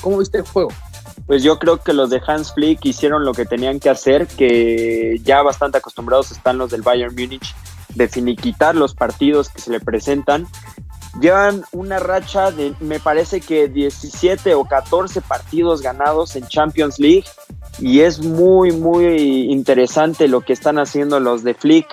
¿cómo 0.00 0.18
viste 0.18 0.38
el 0.38 0.44
juego? 0.44 0.70
Pues 1.26 1.42
yo 1.42 1.58
creo 1.58 1.78
que 1.78 1.92
los 1.92 2.10
de 2.10 2.20
Hans 2.26 2.52
Flick 2.52 2.84
hicieron 2.84 3.24
lo 3.24 3.32
que 3.32 3.44
tenían 3.44 3.80
que 3.80 3.90
hacer, 3.90 4.26
que 4.26 5.20
ya 5.22 5.42
bastante 5.42 5.78
acostumbrados 5.78 6.32
están 6.32 6.58
los 6.58 6.70
del 6.70 6.82
Bayern 6.82 7.14
Múnich 7.14 7.54
de 7.94 8.08
finiquitar 8.08 8.74
los 8.74 8.94
partidos 8.94 9.48
que 9.48 9.60
se 9.60 9.70
le 9.70 9.80
presentan. 9.80 10.46
Llevan 11.20 11.64
una 11.72 11.98
racha 11.98 12.50
de, 12.50 12.74
me 12.80 12.98
parece 13.00 13.40
que 13.40 13.68
17 13.68 14.54
o 14.54 14.64
14 14.64 15.20
partidos 15.20 15.80
ganados 15.80 16.34
en 16.36 16.46
Champions 16.46 16.98
League 16.98 17.24
y 17.78 18.00
es 18.00 18.20
muy, 18.20 18.72
muy 18.72 19.52
interesante 19.52 20.28
lo 20.28 20.40
que 20.40 20.52
están 20.52 20.78
haciendo 20.78 21.20
los 21.20 21.44
de 21.44 21.54
Flick 21.54 21.86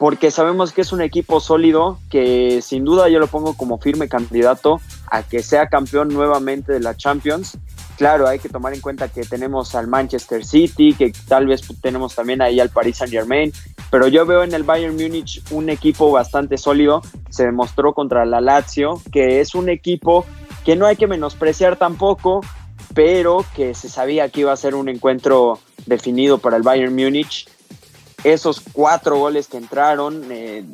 porque 0.00 0.30
sabemos 0.30 0.72
que 0.72 0.80
es 0.80 0.92
un 0.92 1.02
equipo 1.02 1.40
sólido 1.40 1.98
que 2.08 2.62
sin 2.62 2.86
duda 2.86 3.10
yo 3.10 3.18
lo 3.18 3.26
pongo 3.26 3.54
como 3.54 3.78
firme 3.78 4.08
candidato 4.08 4.80
a 5.10 5.22
que 5.22 5.42
sea 5.42 5.68
campeón 5.68 6.08
nuevamente 6.08 6.72
de 6.72 6.80
la 6.80 6.96
Champions. 6.96 7.58
Claro, 8.00 8.26
hay 8.26 8.38
que 8.38 8.48
tomar 8.48 8.72
en 8.72 8.80
cuenta 8.80 9.08
que 9.08 9.24
tenemos 9.24 9.74
al 9.74 9.86
Manchester 9.86 10.42
City, 10.42 10.94
que 10.94 11.12
tal 11.28 11.46
vez 11.46 11.60
tenemos 11.82 12.14
también 12.14 12.40
ahí 12.40 12.58
al 12.58 12.70
Paris 12.70 12.96
Saint 12.96 13.12
Germain, 13.12 13.52
pero 13.90 14.08
yo 14.08 14.24
veo 14.24 14.42
en 14.42 14.54
el 14.54 14.62
Bayern 14.62 14.96
Múnich 14.96 15.42
un 15.50 15.68
equipo 15.68 16.10
bastante 16.10 16.56
sólido. 16.56 17.02
Se 17.28 17.44
demostró 17.44 17.92
contra 17.92 18.24
la 18.24 18.40
Lazio, 18.40 19.02
que 19.12 19.42
es 19.42 19.54
un 19.54 19.68
equipo 19.68 20.24
que 20.64 20.76
no 20.76 20.86
hay 20.86 20.96
que 20.96 21.06
menospreciar 21.08 21.76
tampoco, 21.76 22.40
pero 22.94 23.44
que 23.54 23.74
se 23.74 23.90
sabía 23.90 24.30
que 24.30 24.40
iba 24.40 24.52
a 24.54 24.56
ser 24.56 24.74
un 24.74 24.88
encuentro 24.88 25.58
definido 25.84 26.38
para 26.38 26.56
el 26.56 26.62
Bayern 26.62 26.94
Múnich 26.94 27.50
esos 28.24 28.62
cuatro 28.72 29.18
goles 29.18 29.46
que 29.46 29.58
entraron, 29.58 30.24
eh, 30.30 30.64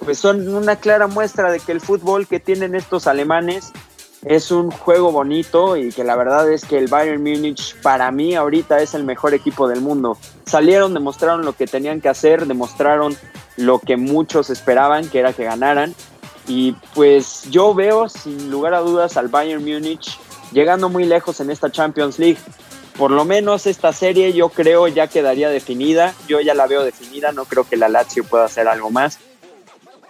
pues 0.00 0.18
son 0.18 0.54
una 0.54 0.76
clara 0.76 1.06
muestra 1.06 1.50
de 1.50 1.60
que 1.60 1.72
el 1.72 1.80
fútbol 1.80 2.26
que 2.26 2.40
tienen 2.40 2.74
estos 2.74 3.06
alemanes 3.06 3.72
es 4.24 4.50
un 4.50 4.70
juego 4.70 5.12
bonito 5.12 5.76
y 5.76 5.92
que 5.92 6.04
la 6.04 6.16
verdad 6.16 6.50
es 6.50 6.64
que 6.64 6.78
el 6.78 6.88
Bayern 6.88 7.22
Múnich 7.22 7.76
para 7.82 8.10
mí 8.10 8.34
ahorita 8.34 8.80
es 8.80 8.94
el 8.94 9.04
mejor 9.04 9.34
equipo 9.34 9.68
del 9.68 9.80
mundo. 9.80 10.16
Salieron, 10.46 10.94
demostraron 10.94 11.44
lo 11.44 11.54
que 11.54 11.66
tenían 11.66 12.00
que 12.00 12.08
hacer, 12.08 12.46
demostraron 12.46 13.16
lo 13.56 13.78
que 13.78 13.96
muchos 13.96 14.50
esperaban, 14.50 15.08
que 15.08 15.20
era 15.20 15.32
que 15.32 15.44
ganaran. 15.44 15.94
Y 16.46 16.72
pues 16.94 17.42
yo 17.50 17.74
veo 17.74 18.08
sin 18.08 18.50
lugar 18.50 18.74
a 18.74 18.80
dudas 18.80 19.16
al 19.16 19.28
Bayern 19.28 19.64
Múnich 19.64 20.18
llegando 20.52 20.88
muy 20.88 21.04
lejos 21.04 21.40
en 21.40 21.50
esta 21.50 21.70
Champions 21.70 22.18
League 22.18 22.38
por 22.96 23.10
lo 23.10 23.24
menos 23.24 23.66
esta 23.66 23.92
serie 23.92 24.32
yo 24.32 24.48
creo 24.50 24.86
ya 24.86 25.08
quedaría 25.08 25.48
definida. 25.50 26.14
Yo 26.28 26.40
ya 26.40 26.54
la 26.54 26.66
veo 26.66 26.84
definida, 26.84 27.32
no 27.32 27.44
creo 27.44 27.64
que 27.64 27.76
la 27.76 27.88
Lazio 27.88 28.24
pueda 28.24 28.44
hacer 28.44 28.68
algo 28.68 28.90
más. 28.90 29.18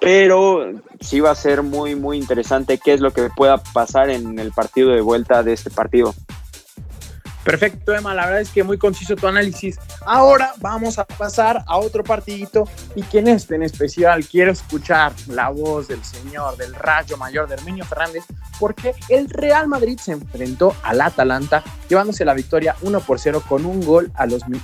Pero 0.00 0.72
sí 1.00 1.20
va 1.20 1.30
a 1.30 1.34
ser 1.34 1.62
muy, 1.62 1.94
muy 1.94 2.18
interesante 2.18 2.78
qué 2.78 2.92
es 2.92 3.00
lo 3.00 3.12
que 3.12 3.28
pueda 3.34 3.58
pasar 3.58 4.10
en 4.10 4.38
el 4.38 4.52
partido 4.52 4.90
de 4.90 5.00
vuelta 5.00 5.42
de 5.42 5.52
este 5.52 5.70
partido. 5.70 6.14
Perfecto, 7.44 7.94
Emma. 7.94 8.14
La 8.14 8.24
verdad 8.24 8.40
es 8.40 8.50
que 8.50 8.64
muy 8.64 8.78
conciso 8.78 9.16
tu 9.16 9.26
análisis. 9.26 9.78
Ahora 10.06 10.54
vamos 10.60 10.98
a 10.98 11.04
pasar 11.04 11.62
a 11.66 11.76
otro 11.76 12.02
partidito 12.02 12.68
y 12.94 13.02
que 13.02 13.18
en 13.18 13.28
este 13.28 13.54
en 13.54 13.62
especial 13.62 14.26
quiero 14.26 14.50
escuchar 14.50 15.12
la 15.28 15.50
voz 15.50 15.88
del 15.88 16.02
señor 16.02 16.56
del 16.56 16.74
rayo 16.74 17.16
mayor 17.16 17.46
de 17.46 17.54
Herminio 17.54 17.84
Fernández 17.84 18.24
porque 18.58 18.94
el 19.08 19.28
Real 19.28 19.68
Madrid 19.68 19.98
se 19.98 20.12
enfrentó 20.12 20.74
al 20.82 21.00
Atalanta 21.00 21.62
llevándose 21.88 22.24
la 22.24 22.34
victoria 22.34 22.76
1 22.82 23.00
por 23.00 23.18
0 23.18 23.42
con 23.46 23.66
un 23.66 23.84
gol 23.84 24.10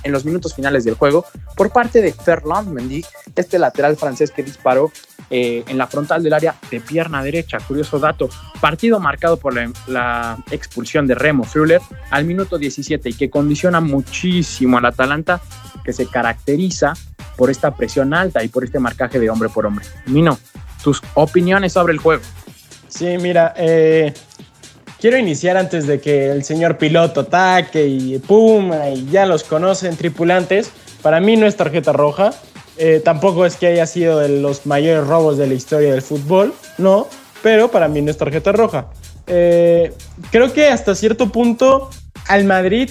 en 0.03 0.11
los 0.11 0.25
minutos 0.25 0.55
finales 0.55 0.83
del 0.83 0.95
juego 0.95 1.25
por 1.55 1.71
parte 1.71 2.01
de 2.01 2.13
Ferland 2.13 2.69
Mendy, 2.69 3.05
este 3.35 3.59
lateral 3.59 3.95
francés 3.97 4.31
que 4.31 4.43
disparó 4.43 4.91
eh, 5.33 5.63
en 5.67 5.77
la 5.77 5.87
frontal 5.87 6.21
del 6.21 6.33
área 6.33 6.55
de 6.69 6.81
pierna 6.81 7.23
derecha. 7.23 7.57
Curioso 7.65 7.99
dato, 7.99 8.29
partido 8.59 8.99
marcado 8.99 9.37
por 9.37 9.55
la, 9.87 10.37
expulsión 10.51 11.07
de 11.07 11.15
Remo 11.15 11.45
Früller 11.45 11.79
al 12.09 12.25
minuto 12.25 12.57
17 12.75 13.09
y 13.09 13.13
que 13.13 13.29
condiciona 13.29 13.81
muchísimo 13.81 14.77
al 14.77 14.85
Atalanta 14.85 15.41
que 15.83 15.93
se 15.93 16.07
caracteriza 16.07 16.93
por 17.35 17.49
esta 17.49 17.75
presión 17.75 18.13
alta 18.13 18.43
y 18.43 18.47
por 18.47 18.63
este 18.63 18.79
marcaje 18.79 19.19
de 19.19 19.29
hombre 19.29 19.49
por 19.49 19.65
hombre. 19.65 19.85
Mino, 20.05 20.37
tus 20.83 21.01
opiniones 21.13 21.73
sobre 21.73 21.93
el 21.93 21.99
juego. 21.99 22.21
Sí, 22.87 23.17
mira, 23.19 23.53
eh, 23.57 24.13
quiero 24.99 25.17
iniciar 25.17 25.57
antes 25.57 25.87
de 25.87 25.99
que 25.99 26.31
el 26.31 26.43
señor 26.43 26.77
piloto 26.77 27.21
ataque 27.21 27.87
y 27.87 28.19
Puma 28.19 28.89
y 28.89 29.05
ya 29.09 29.25
los 29.25 29.43
conocen 29.43 29.95
tripulantes. 29.95 30.71
Para 31.01 31.19
mí 31.19 31.35
no 31.35 31.47
es 31.47 31.55
tarjeta 31.55 31.93
roja. 31.93 32.31
Eh, 32.77 33.01
tampoco 33.03 33.45
es 33.45 33.57
que 33.57 33.67
haya 33.67 33.85
sido 33.85 34.19
de 34.19 34.29
los 34.29 34.65
mayores 34.65 35.05
robos 35.05 35.37
de 35.37 35.47
la 35.47 35.53
historia 35.53 35.91
del 35.91 36.01
fútbol, 36.01 36.53
no, 36.77 37.07
pero 37.43 37.69
para 37.69 37.87
mí 37.87 38.01
no 38.01 38.09
es 38.11 38.17
tarjeta 38.17 38.51
roja. 38.51 38.87
Eh, 39.27 39.93
creo 40.31 40.51
que 40.51 40.67
hasta 40.67 40.95
cierto 40.95 41.31
punto 41.31 41.89
al 42.31 42.45
Madrid 42.45 42.89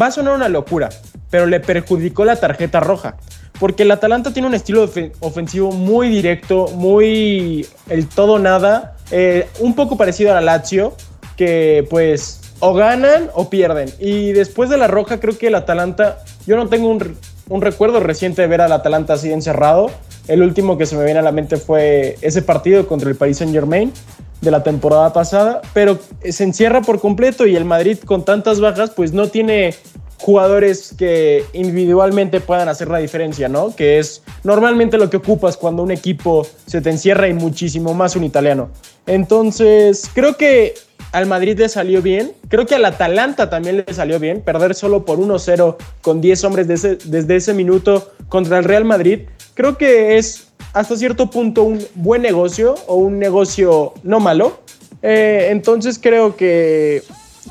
va 0.00 0.06
a 0.06 0.10
sonar 0.10 0.34
una 0.34 0.48
locura, 0.48 0.88
pero 1.30 1.46
le 1.46 1.60
perjudicó 1.60 2.24
la 2.24 2.34
tarjeta 2.34 2.80
roja. 2.80 3.16
Porque 3.60 3.84
el 3.84 3.90
Atalanta 3.92 4.32
tiene 4.32 4.48
un 4.48 4.54
estilo 4.54 4.90
ofensivo 5.20 5.70
muy 5.70 6.08
directo, 6.08 6.66
muy 6.74 7.68
el 7.88 8.08
todo 8.08 8.40
nada, 8.40 8.96
eh, 9.12 9.48
un 9.60 9.76
poco 9.76 9.96
parecido 9.96 10.32
a 10.32 10.34
la 10.34 10.40
Lazio, 10.40 10.94
que 11.36 11.86
pues 11.88 12.40
o 12.58 12.74
ganan 12.74 13.30
o 13.34 13.48
pierden. 13.48 13.88
Y 14.00 14.32
después 14.32 14.68
de 14.70 14.76
la 14.76 14.88
roja 14.88 15.20
creo 15.20 15.38
que 15.38 15.46
el 15.46 15.54
Atalanta, 15.54 16.18
yo 16.44 16.56
no 16.56 16.66
tengo 16.68 16.88
un, 16.88 17.16
un 17.48 17.62
recuerdo 17.62 18.00
reciente 18.00 18.42
de 18.42 18.48
ver 18.48 18.60
al 18.60 18.72
Atalanta 18.72 19.12
así 19.12 19.30
encerrado. 19.30 19.92
El 20.26 20.42
último 20.42 20.76
que 20.78 20.86
se 20.86 20.96
me 20.96 21.04
viene 21.04 21.20
a 21.20 21.22
la 21.22 21.32
mente 21.32 21.58
fue 21.58 22.16
ese 22.22 22.42
partido 22.42 22.88
contra 22.88 23.08
el 23.08 23.14
Paris 23.14 23.38
Saint 23.38 23.52
Germain 23.52 23.92
de 24.40 24.50
la 24.50 24.62
temporada 24.62 25.12
pasada, 25.12 25.60
pero 25.74 25.98
se 26.28 26.44
encierra 26.44 26.82
por 26.82 27.00
completo 27.00 27.46
y 27.46 27.56
el 27.56 27.64
Madrid 27.64 27.98
con 27.98 28.24
tantas 28.24 28.60
bajas 28.60 28.90
pues 28.90 29.12
no 29.12 29.28
tiene 29.28 29.74
jugadores 30.18 30.94
que 30.98 31.44
individualmente 31.54 32.40
puedan 32.40 32.68
hacer 32.68 32.88
la 32.88 32.98
diferencia, 32.98 33.48
¿no? 33.48 33.74
Que 33.74 33.98
es 33.98 34.22
normalmente 34.44 34.98
lo 34.98 35.08
que 35.08 35.16
ocupas 35.16 35.56
cuando 35.56 35.82
un 35.82 35.90
equipo 35.90 36.46
se 36.66 36.80
te 36.82 36.90
encierra 36.90 37.28
y 37.28 37.32
muchísimo 37.32 37.94
más 37.94 38.16
un 38.16 38.24
italiano. 38.24 38.70
Entonces, 39.06 40.10
creo 40.12 40.36
que 40.36 40.74
al 41.12 41.26
Madrid 41.26 41.58
le 41.58 41.68
salió 41.70 42.02
bien. 42.02 42.32
Creo 42.48 42.66
que 42.66 42.74
al 42.74 42.84
Atalanta 42.84 43.48
también 43.48 43.84
le 43.86 43.94
salió 43.94 44.20
bien. 44.20 44.42
Perder 44.42 44.74
solo 44.74 45.06
por 45.06 45.18
1-0 45.18 45.76
con 46.02 46.20
10 46.20 46.44
hombres 46.44 46.68
desde 46.68 47.36
ese 47.36 47.54
minuto 47.54 48.12
contra 48.28 48.58
el 48.58 48.64
Real 48.64 48.84
Madrid. 48.84 49.22
Creo 49.54 49.78
que 49.78 50.18
es 50.18 50.48
hasta 50.72 50.96
cierto 50.96 51.30
punto 51.30 51.64
un 51.64 51.84
buen 51.94 52.22
negocio 52.22 52.74
o 52.86 52.96
un 52.96 53.18
negocio 53.18 53.94
no 54.02 54.20
malo. 54.20 54.60
Eh, 55.02 55.48
entonces 55.50 55.98
creo 55.98 56.36
que, 56.36 57.02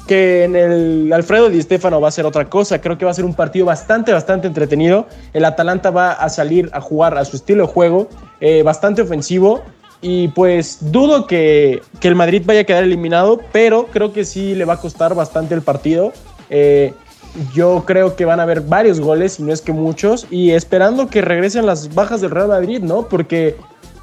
que 0.08 0.44
en 0.44 0.56
el 0.56 1.12
Alfredo 1.14 1.50
Di 1.50 1.62
Stefano 1.62 2.00
va 2.00 2.10
a 2.10 2.12
ser 2.12 2.26
otra 2.26 2.50
cosa. 2.50 2.80
Creo 2.82 2.98
que 2.98 3.06
va 3.06 3.12
a 3.12 3.14
ser 3.14 3.26
un 3.26 3.34
partido 3.34 3.66
bastante, 3.66 4.14
bastante 4.14 4.48
entretenido. 4.48 5.08
El 5.34 5.46
Atalanta 5.46 5.90
va 5.90 6.14
a 6.14 6.30
salir 6.30 6.70
a 6.74 6.82
jugar 6.82 7.18
a 7.18 7.26
su 7.26 7.36
estilo 7.36 7.66
de 7.68 7.74
juego, 7.74 8.10
eh, 8.40 8.64
bastante 8.64 9.02
ofensivo. 9.02 9.64
Y 10.02 10.30
pues 10.30 10.78
dudo 10.80 11.28
que, 11.28 11.82
el 12.02 12.16
Madrid 12.16 12.44
vaya 12.46 12.62
a 12.62 12.64
quedar 12.64 12.84
eliminado, 12.84 13.42
pero 13.52 13.88
creo 13.88 14.14
que 14.14 14.24
sí 14.24 14.56
le 14.56 14.64
va 14.64 14.76
a 14.76 14.78
costar 14.78 15.14
bastante 15.14 15.54
el 15.54 15.62
partido. 15.62 16.14
Eh, 16.50 16.94
yo 17.54 17.84
creo 17.86 18.16
que 18.16 18.26
van 18.26 18.40
a 18.40 18.44
haber 18.44 18.62
varios 18.62 19.00
goles, 19.00 19.40
y 19.40 19.44
no 19.44 19.54
es 19.54 19.62
que 19.62 19.72
muchos, 19.72 20.28
y 20.30 20.52
esperando 20.52 21.08
que 21.08 21.22
regresen 21.22 21.66
las 21.66 21.94
bajas 21.94 22.22
del 22.22 22.32
Real 22.32 22.48
Madrid, 22.48 22.82
¿no? 22.82 23.08
Porque 23.08 23.56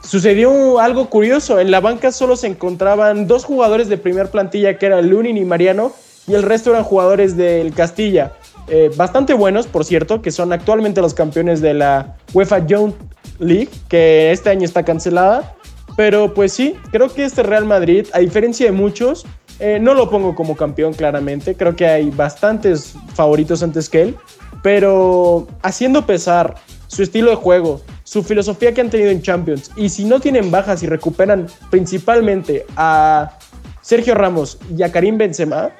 sucedió 0.02 0.80
algo 0.80 1.10
curioso. 1.10 1.58
En 1.58 1.70
la 1.70 1.80
banca 1.80 2.12
solo 2.12 2.36
se 2.36 2.46
encontraban 2.46 3.26
dos 3.26 3.44
jugadores 3.44 3.88
de 3.88 3.98
primer 3.98 4.30
plantilla, 4.30 4.78
que 4.78 4.86
eran 4.86 5.08
Lunin 5.08 5.36
y 5.36 5.44
Mariano, 5.44 5.92
y 6.26 6.34
el 6.34 6.42
resto 6.42 6.70
eran 6.70 6.84
jugadores 6.84 7.36
del 7.36 7.72
Castilla. 7.72 8.32
Eh, 8.68 8.90
bastante 8.96 9.32
buenos, 9.34 9.66
por 9.66 9.84
cierto, 9.84 10.22
que 10.22 10.32
son 10.32 10.52
actualmente 10.52 11.00
los 11.00 11.14
campeones 11.14 11.60
de 11.60 11.74
la 11.74 12.16
UEFA 12.34 12.66
Young 12.66 12.92
League, 13.38 13.70
que 13.88 14.32
este 14.32 14.50
año 14.50 14.64
está 14.64 14.84
cancelada. 14.84 15.54
Pero 15.96 16.34
pues 16.34 16.52
sí, 16.52 16.76
creo 16.90 17.08
que 17.08 17.24
este 17.24 17.42
Real 17.42 17.64
Madrid, 17.64 18.06
a 18.12 18.18
diferencia 18.18 18.66
de 18.66 18.72
muchos, 18.72 19.24
eh, 19.58 19.78
no 19.80 19.94
lo 19.94 20.10
pongo 20.10 20.34
como 20.34 20.56
campeón 20.56 20.92
claramente. 20.92 21.54
Creo 21.54 21.74
que 21.76 21.86
hay 21.86 22.10
bastantes 22.10 22.94
favoritos 23.14 23.62
antes 23.62 23.88
que 23.88 24.02
él. 24.02 24.16
Pero 24.62 25.46
haciendo 25.62 26.06
pesar 26.06 26.54
su 26.88 27.02
estilo 27.02 27.30
de 27.30 27.36
juego, 27.36 27.80
su 28.04 28.22
filosofía 28.22 28.72
que 28.72 28.80
han 28.80 28.90
tenido 28.90 29.10
en 29.10 29.22
Champions, 29.22 29.70
y 29.76 29.88
si 29.88 30.04
no 30.04 30.20
tienen 30.20 30.50
bajas 30.50 30.82
y 30.82 30.86
recuperan 30.86 31.46
principalmente 31.70 32.64
a 32.76 33.38
Sergio 33.82 34.14
Ramos 34.14 34.58
y 34.76 34.82
a 34.82 34.90
Karim 34.90 35.18
Benzema, 35.18 35.70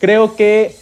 creo 0.00 0.36
que 0.36 0.76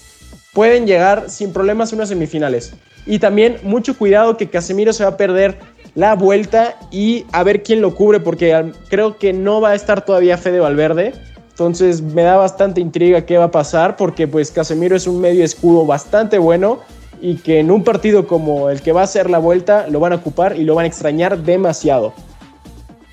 pueden 0.53 0.87
llegar 0.87 1.31
sin 1.31 1.53
problemas 1.53 1.93
a 1.93 1.97
unas 1.97 2.09
semifinales. 2.09 2.75
Y 3.07 3.19
también 3.19 3.59
mucho 3.63 3.97
cuidado 3.97 4.37
que 4.37 4.49
Casemiro 4.49 4.93
se 4.93 5.05
va 5.05 5.11
a 5.11 5.17
perder 5.17 5.59
la 5.95 6.15
vuelta 6.15 6.79
y 6.91 7.25
a 7.33 7.43
ver 7.43 7.63
quién 7.63 7.81
lo 7.81 7.95
cubre, 7.95 8.21
porque 8.21 8.73
creo 8.89 9.19
que 9.19 9.33
no 9.33 9.61
va 9.61 9.71
a 9.71 9.75
estar 9.75 10.05
todavía 10.05 10.39
Fede 10.39 10.61
Valverde. 10.61 11.13
Entonces 11.61 12.01
me 12.01 12.23
da 12.23 12.39
bastante 12.39 12.81
intriga 12.81 13.27
qué 13.27 13.37
va 13.37 13.45
a 13.45 13.51
pasar, 13.51 13.99
porque 13.99 14.27
pues 14.27 14.51
Casemiro 14.51 14.97
es 14.97 15.07
un 15.07 15.21
medio 15.21 15.45
escudo 15.45 15.85
bastante 15.85 16.39
bueno 16.39 16.81
y 17.21 17.37
que 17.37 17.59
en 17.59 17.71
un 17.71 17.85
partido 17.85 18.27
como 18.27 18.71
el 18.71 18.81
que 18.81 18.93
va 18.93 19.03
a 19.03 19.07
ser 19.07 19.29
la 19.29 19.37
vuelta 19.37 19.87
lo 19.89 20.01
van 20.01 20.15
a 20.15 20.17
ocupar 20.17 20.57
y 20.57 20.65
lo 20.65 20.75
van 20.75 20.85
a 20.85 20.89
extrañar 20.89 21.37
demasiado. 21.37 22.15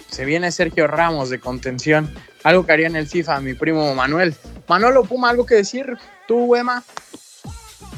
Se 0.08 0.24
viene 0.24 0.50
Sergio 0.54 0.88
Ramos 0.88 1.30
de 1.30 1.42
contención, 1.42 2.10
algo 2.46 2.66
que 2.66 2.72
haría 2.72 2.88
en 2.88 2.96
el 2.96 3.08
FIFA 3.08 3.42
mi 3.42 3.54
primo 3.54 3.94
Manuel. 3.94 4.34
Manolo 4.70 5.04
Puma, 5.04 5.30
¿algo 5.30 5.46
que 5.46 5.56
decir? 5.56 5.98
¿Tú, 6.26 6.56
Emma? 6.56 6.86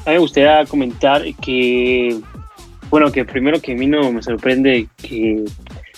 A 0.03 0.09
mí 0.09 0.13
me 0.13 0.17
gustaría 0.17 0.65
comentar 0.65 1.21
que 1.43 2.19
bueno, 2.89 3.11
que 3.11 3.23
primero 3.23 3.61
que 3.61 3.73
a 3.73 3.75
mí 3.75 3.85
no 3.85 4.11
me 4.11 4.23
sorprende 4.23 4.87
que, 4.97 5.45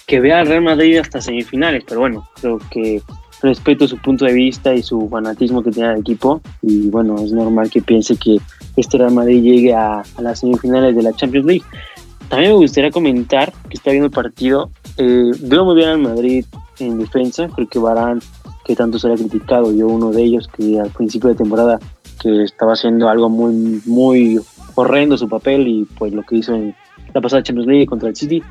que 0.06 0.20
vea 0.20 0.42
al 0.42 0.48
Real 0.48 0.62
Madrid 0.62 0.98
hasta 0.98 1.22
semifinales, 1.22 1.86
pero 1.88 2.02
bueno, 2.02 2.30
creo 2.42 2.60
que 2.70 3.02
respeto 3.42 3.88
su 3.88 3.98
punto 3.98 4.26
de 4.26 4.34
vista 4.34 4.74
y 4.74 4.82
su 4.82 5.08
fanatismo 5.10 5.64
que 5.64 5.72
tiene 5.72 5.94
el 5.94 6.00
equipo. 6.00 6.42
Y 6.62 6.90
bueno, 6.90 7.16
es 7.20 7.32
normal 7.32 7.70
que 7.70 7.82
piense 7.82 8.16
que 8.16 8.38
este 8.76 8.98
Real 8.98 9.14
Madrid 9.14 9.42
llegue 9.42 9.74
a, 9.74 10.02
a 10.02 10.22
las 10.22 10.40
semifinales 10.40 10.96
de 10.96 11.04
la 11.04 11.14
Champions 11.14 11.46
League. 11.46 11.66
También 12.30 12.54
me 12.54 12.60
gustaría 12.60 12.92
comentar 12.92 13.52
que 13.70 13.74
está 13.74 13.92
viendo 13.92 14.06
el 14.06 14.14
partido. 14.14 14.72
Eh, 14.98 15.32
veo 15.42 15.66
muy 15.66 15.76
bien 15.76 15.90
al 15.90 16.00
Madrid 16.00 16.46
en 16.80 17.00
defensa. 17.00 17.50
Creo 17.54 17.68
que 17.68 17.80
Barán, 17.80 18.22
que 18.64 18.76
tanto 18.76 18.98
se 19.00 19.08
le 19.10 19.16
ha 19.16 19.18
criticado, 19.18 19.74
yo 19.74 19.88
uno 19.88 20.12
de 20.12 20.24
ellos 20.24 20.48
que 20.48 20.80
al 20.80 20.92
principio 20.92 21.30
de 21.30 21.36
temporada 21.36 21.80
que 22.22 22.44
estaba 22.44 22.74
haciendo 22.74 23.10
algo 23.10 23.30
muy, 23.30 23.82
muy 23.86 24.40
horrendo 24.76 25.18
su 25.18 25.28
papel 25.28 25.68
y 25.68 25.86
pues 25.98 26.14
lo 26.14 26.24
que 26.24 26.38
hizo 26.38 26.54
en 26.54 26.74
la 27.14 27.20
pasada 27.22 27.44
Champions 27.44 27.68
League 27.68 27.86
contra 27.88 28.10
el 28.10 28.16
City. 28.16 28.42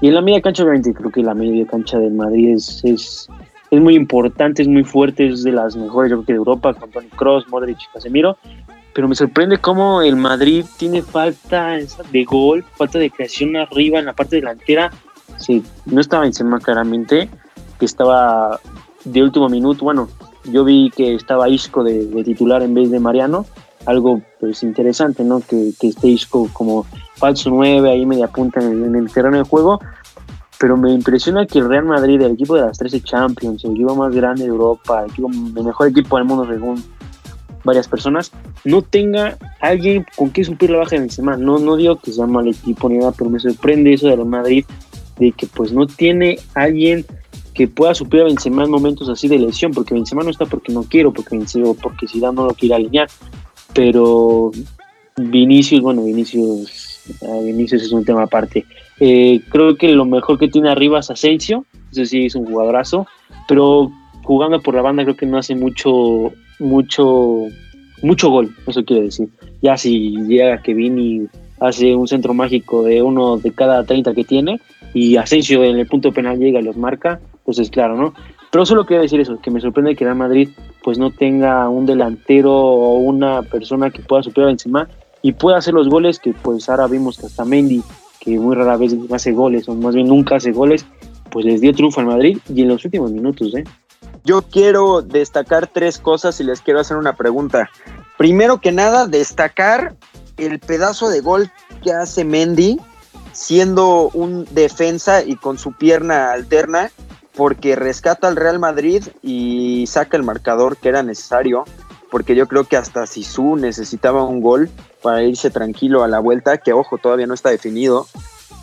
Y 0.00 0.08
en 0.08 0.14
la 0.14 0.20
media 0.20 0.40
cancha, 0.40 0.62
obviamente, 0.62 0.92
creo 0.92 1.10
que 1.10 1.22
la 1.22 1.34
media 1.34 1.66
cancha 1.66 1.98
del 1.98 2.12
Madrid 2.12 2.54
es, 2.54 2.82
es, 2.84 3.28
es 3.74 3.80
muy 3.80 3.94
importante, 3.94 4.62
es 4.62 4.68
muy 4.68 4.84
fuerte, 4.84 5.26
es 5.26 5.42
de 5.42 5.52
las 5.52 5.76
mejores, 5.76 6.10
yo 6.10 6.16
creo 6.18 6.26
que 6.26 6.32
de 6.32 6.38
Europa, 6.38 6.74
con 6.74 6.90
Toni 6.90 7.08
Kroos, 7.08 7.48
Modric 7.48 7.78
y 7.80 7.92
Casemiro. 7.92 8.36
Pero 8.94 9.08
me 9.08 9.14
sorprende 9.14 9.58
cómo 9.58 10.02
el 10.02 10.16
Madrid 10.16 10.64
tiene 10.78 11.02
falta 11.02 11.76
de 12.12 12.24
gol, 12.24 12.64
falta 12.76 12.98
de 12.98 13.10
creación 13.10 13.56
arriba 13.56 13.98
en 13.98 14.06
la 14.06 14.12
parte 14.12 14.36
delantera. 14.36 14.92
Sí, 15.38 15.64
no 15.86 16.00
estaba 16.00 16.22
Benzema 16.22 16.60
claramente, 16.60 17.28
que 17.78 17.86
estaba 17.86 18.60
de 19.04 19.22
último 19.22 19.48
minuto. 19.48 19.84
Bueno, 19.84 20.08
yo 20.44 20.64
vi 20.64 20.92
que 20.94 21.14
estaba 21.14 21.48
Isco 21.48 21.82
de, 21.82 22.06
de 22.06 22.22
titular 22.22 22.62
en 22.62 22.74
vez 22.74 22.90
de 22.90 23.00
Mariano. 23.00 23.46
Algo 23.86 24.22
pues 24.38 24.62
interesante, 24.62 25.24
¿no? 25.24 25.40
Que, 25.40 25.72
que 25.78 25.88
esté 25.88 26.08
Isco 26.08 26.48
como 26.52 26.86
falso 27.16 27.50
9 27.50 27.90
ahí 27.90 28.06
media 28.06 28.28
punta 28.28 28.60
en 28.60 28.84
en 28.84 28.94
el 28.94 29.10
terreno 29.10 29.38
de 29.38 29.42
juego. 29.42 29.80
Pero 30.58 30.76
me 30.76 30.92
impresiona 30.92 31.46
que 31.46 31.58
el 31.58 31.68
Real 31.68 31.84
Madrid, 31.84 32.20
el 32.22 32.32
equipo 32.32 32.54
de 32.54 32.62
las 32.62 32.78
13 32.78 33.00
Champions, 33.02 33.64
el 33.64 33.72
equipo 33.72 33.94
más 33.96 34.14
grande 34.14 34.44
de 34.44 34.50
Europa, 34.50 35.02
el, 35.02 35.10
equipo, 35.10 35.28
el 35.30 35.64
mejor 35.64 35.88
equipo 35.88 36.16
del 36.16 36.26
mundo 36.26 36.46
según 36.46 36.82
varias 37.64 37.88
personas, 37.88 38.30
no 38.64 38.82
tenga 38.82 39.36
alguien 39.60 40.06
con 40.16 40.28
quien 40.28 40.46
suplir 40.46 40.70
la 40.70 40.78
baja 40.78 40.96
de 40.96 41.00
Benzema. 41.00 41.36
No, 41.36 41.58
no 41.58 41.76
digo 41.76 41.98
que 41.98 42.12
sea 42.12 42.26
mal 42.26 42.46
equipo 42.46 42.88
ni 42.88 42.98
nada, 42.98 43.12
pero 43.12 43.30
me 43.30 43.40
sorprende 43.40 43.92
eso 43.92 44.06
de 44.06 44.16
Real 44.16 44.28
Madrid, 44.28 44.64
de 45.18 45.32
que 45.32 45.46
pues 45.46 45.72
no 45.72 45.86
tiene 45.86 46.38
alguien 46.54 47.04
que 47.54 47.68
pueda 47.68 47.94
suplir 47.94 48.22
a 48.22 48.26
Benzema 48.26 48.64
en 48.64 48.70
momentos 48.70 49.08
así 49.08 49.28
de 49.28 49.38
lesión, 49.38 49.72
porque 49.72 49.94
Benzema 49.94 50.22
no 50.22 50.30
está 50.30 50.44
porque 50.44 50.72
no 50.72 50.82
quiero, 50.82 51.12
porque 51.12 51.36
Benzema, 51.36 51.72
porque 51.74 52.08
Zidane 52.08 52.34
no 52.34 52.46
lo 52.46 52.54
quiere 52.54 52.74
alinear, 52.74 53.08
pero 53.72 54.50
Vinicius, 55.16 55.80
bueno, 55.80 56.02
Vinicius, 56.02 57.00
uh, 57.20 57.44
Vinicius 57.44 57.82
es 57.82 57.92
un 57.92 58.04
tema 58.04 58.24
aparte. 58.24 58.66
Eh, 59.06 59.42
creo 59.50 59.76
que 59.76 59.88
lo 59.88 60.06
mejor 60.06 60.38
que 60.38 60.48
tiene 60.48 60.70
arriba 60.70 61.00
es 61.00 61.10
Asensio, 61.10 61.66
eso 61.92 62.06
sí 62.06 62.24
es 62.24 62.34
un 62.36 62.46
jugadorazo, 62.46 63.06
pero 63.46 63.92
jugando 64.22 64.62
por 64.62 64.74
la 64.74 64.80
banda 64.80 65.02
creo 65.02 65.14
que 65.14 65.26
no 65.26 65.36
hace 65.36 65.54
mucho, 65.54 66.32
mucho, 66.58 67.48
mucho 68.00 68.30
gol, 68.30 68.56
eso 68.66 68.82
quiere 68.82 69.02
decir. 69.02 69.28
Ya 69.60 69.76
si 69.76 70.16
llega 70.26 70.62
Kevin 70.62 70.98
y 70.98 71.26
hace 71.60 71.94
un 71.94 72.08
centro 72.08 72.32
mágico 72.32 72.82
de 72.82 73.02
uno 73.02 73.36
de 73.36 73.52
cada 73.52 73.84
30 73.84 74.14
que 74.14 74.24
tiene 74.24 74.58
y 74.94 75.18
Asensio 75.18 75.62
en 75.64 75.78
el 75.78 75.86
punto 75.86 76.10
penal 76.10 76.38
llega 76.38 76.60
y 76.60 76.64
los 76.64 76.78
marca, 76.78 77.20
pues 77.44 77.58
es 77.58 77.68
claro, 77.68 77.98
¿no? 77.98 78.14
Pero 78.50 78.64
solo 78.64 78.86
quería 78.86 79.02
decir 79.02 79.20
eso, 79.20 79.38
que 79.38 79.50
me 79.50 79.60
sorprende 79.60 79.96
que 79.96 80.06
Real 80.06 80.16
Madrid 80.16 80.48
pues 80.82 80.96
no 80.96 81.10
tenga 81.10 81.68
un 81.68 81.84
delantero 81.84 82.54
o 82.54 82.94
una 83.00 83.42
persona 83.42 83.90
que 83.90 84.00
pueda 84.00 84.22
superar 84.22 84.48
encima 84.48 84.88
y 85.20 85.32
pueda 85.32 85.58
hacer 85.58 85.74
los 85.74 85.90
goles 85.90 86.18
que 86.18 86.32
pues 86.32 86.70
ahora 86.70 86.86
vimos 86.86 87.18
que 87.18 87.26
hasta 87.26 87.44
Mendy, 87.44 87.82
que 88.24 88.38
muy 88.38 88.56
rara 88.56 88.76
vez 88.76 88.94
hace 89.12 89.32
goles 89.32 89.68
o 89.68 89.74
más 89.74 89.94
bien 89.94 90.08
nunca 90.08 90.36
hace 90.36 90.52
goles, 90.52 90.86
pues 91.30 91.44
les 91.44 91.60
dio 91.60 91.74
triunfo 91.74 92.00
al 92.00 92.06
Madrid 92.06 92.38
y 92.48 92.62
en 92.62 92.68
los 92.68 92.84
últimos 92.84 93.12
minutos, 93.12 93.54
¿eh? 93.54 93.64
Yo 94.24 94.42
quiero 94.42 95.02
destacar 95.02 95.66
tres 95.66 95.98
cosas 95.98 96.40
y 96.40 96.44
les 96.44 96.62
quiero 96.62 96.80
hacer 96.80 96.96
una 96.96 97.14
pregunta. 97.14 97.68
Primero 98.16 98.60
que 98.60 98.72
nada, 98.72 99.06
destacar 99.06 99.94
el 100.38 100.60
pedazo 100.60 101.10
de 101.10 101.20
gol 101.20 101.50
que 101.82 101.92
hace 101.92 102.24
Mendy 102.24 102.80
siendo 103.32 104.10
un 104.14 104.46
defensa 104.52 105.22
y 105.22 105.36
con 105.36 105.58
su 105.58 105.72
pierna 105.72 106.32
alterna 106.32 106.90
porque 107.36 107.76
rescata 107.76 108.28
al 108.28 108.36
Real 108.36 108.58
Madrid 108.58 109.04
y 109.22 109.86
saca 109.88 110.16
el 110.16 110.22
marcador 110.22 110.76
que 110.76 110.88
era 110.88 111.02
necesario 111.02 111.64
porque 112.10 112.36
yo 112.36 112.46
creo 112.46 112.64
que 112.64 112.76
hasta 112.76 113.06
Sisu 113.06 113.56
necesitaba 113.56 114.24
un 114.24 114.40
gol 114.40 114.70
para 115.04 115.22
irse 115.22 115.50
tranquilo 115.50 116.02
a 116.02 116.08
la 116.08 116.18
vuelta 116.18 116.58
que 116.58 116.72
ojo 116.72 116.98
todavía 116.98 117.26
no 117.26 117.34
está 117.34 117.50
definido 117.50 118.08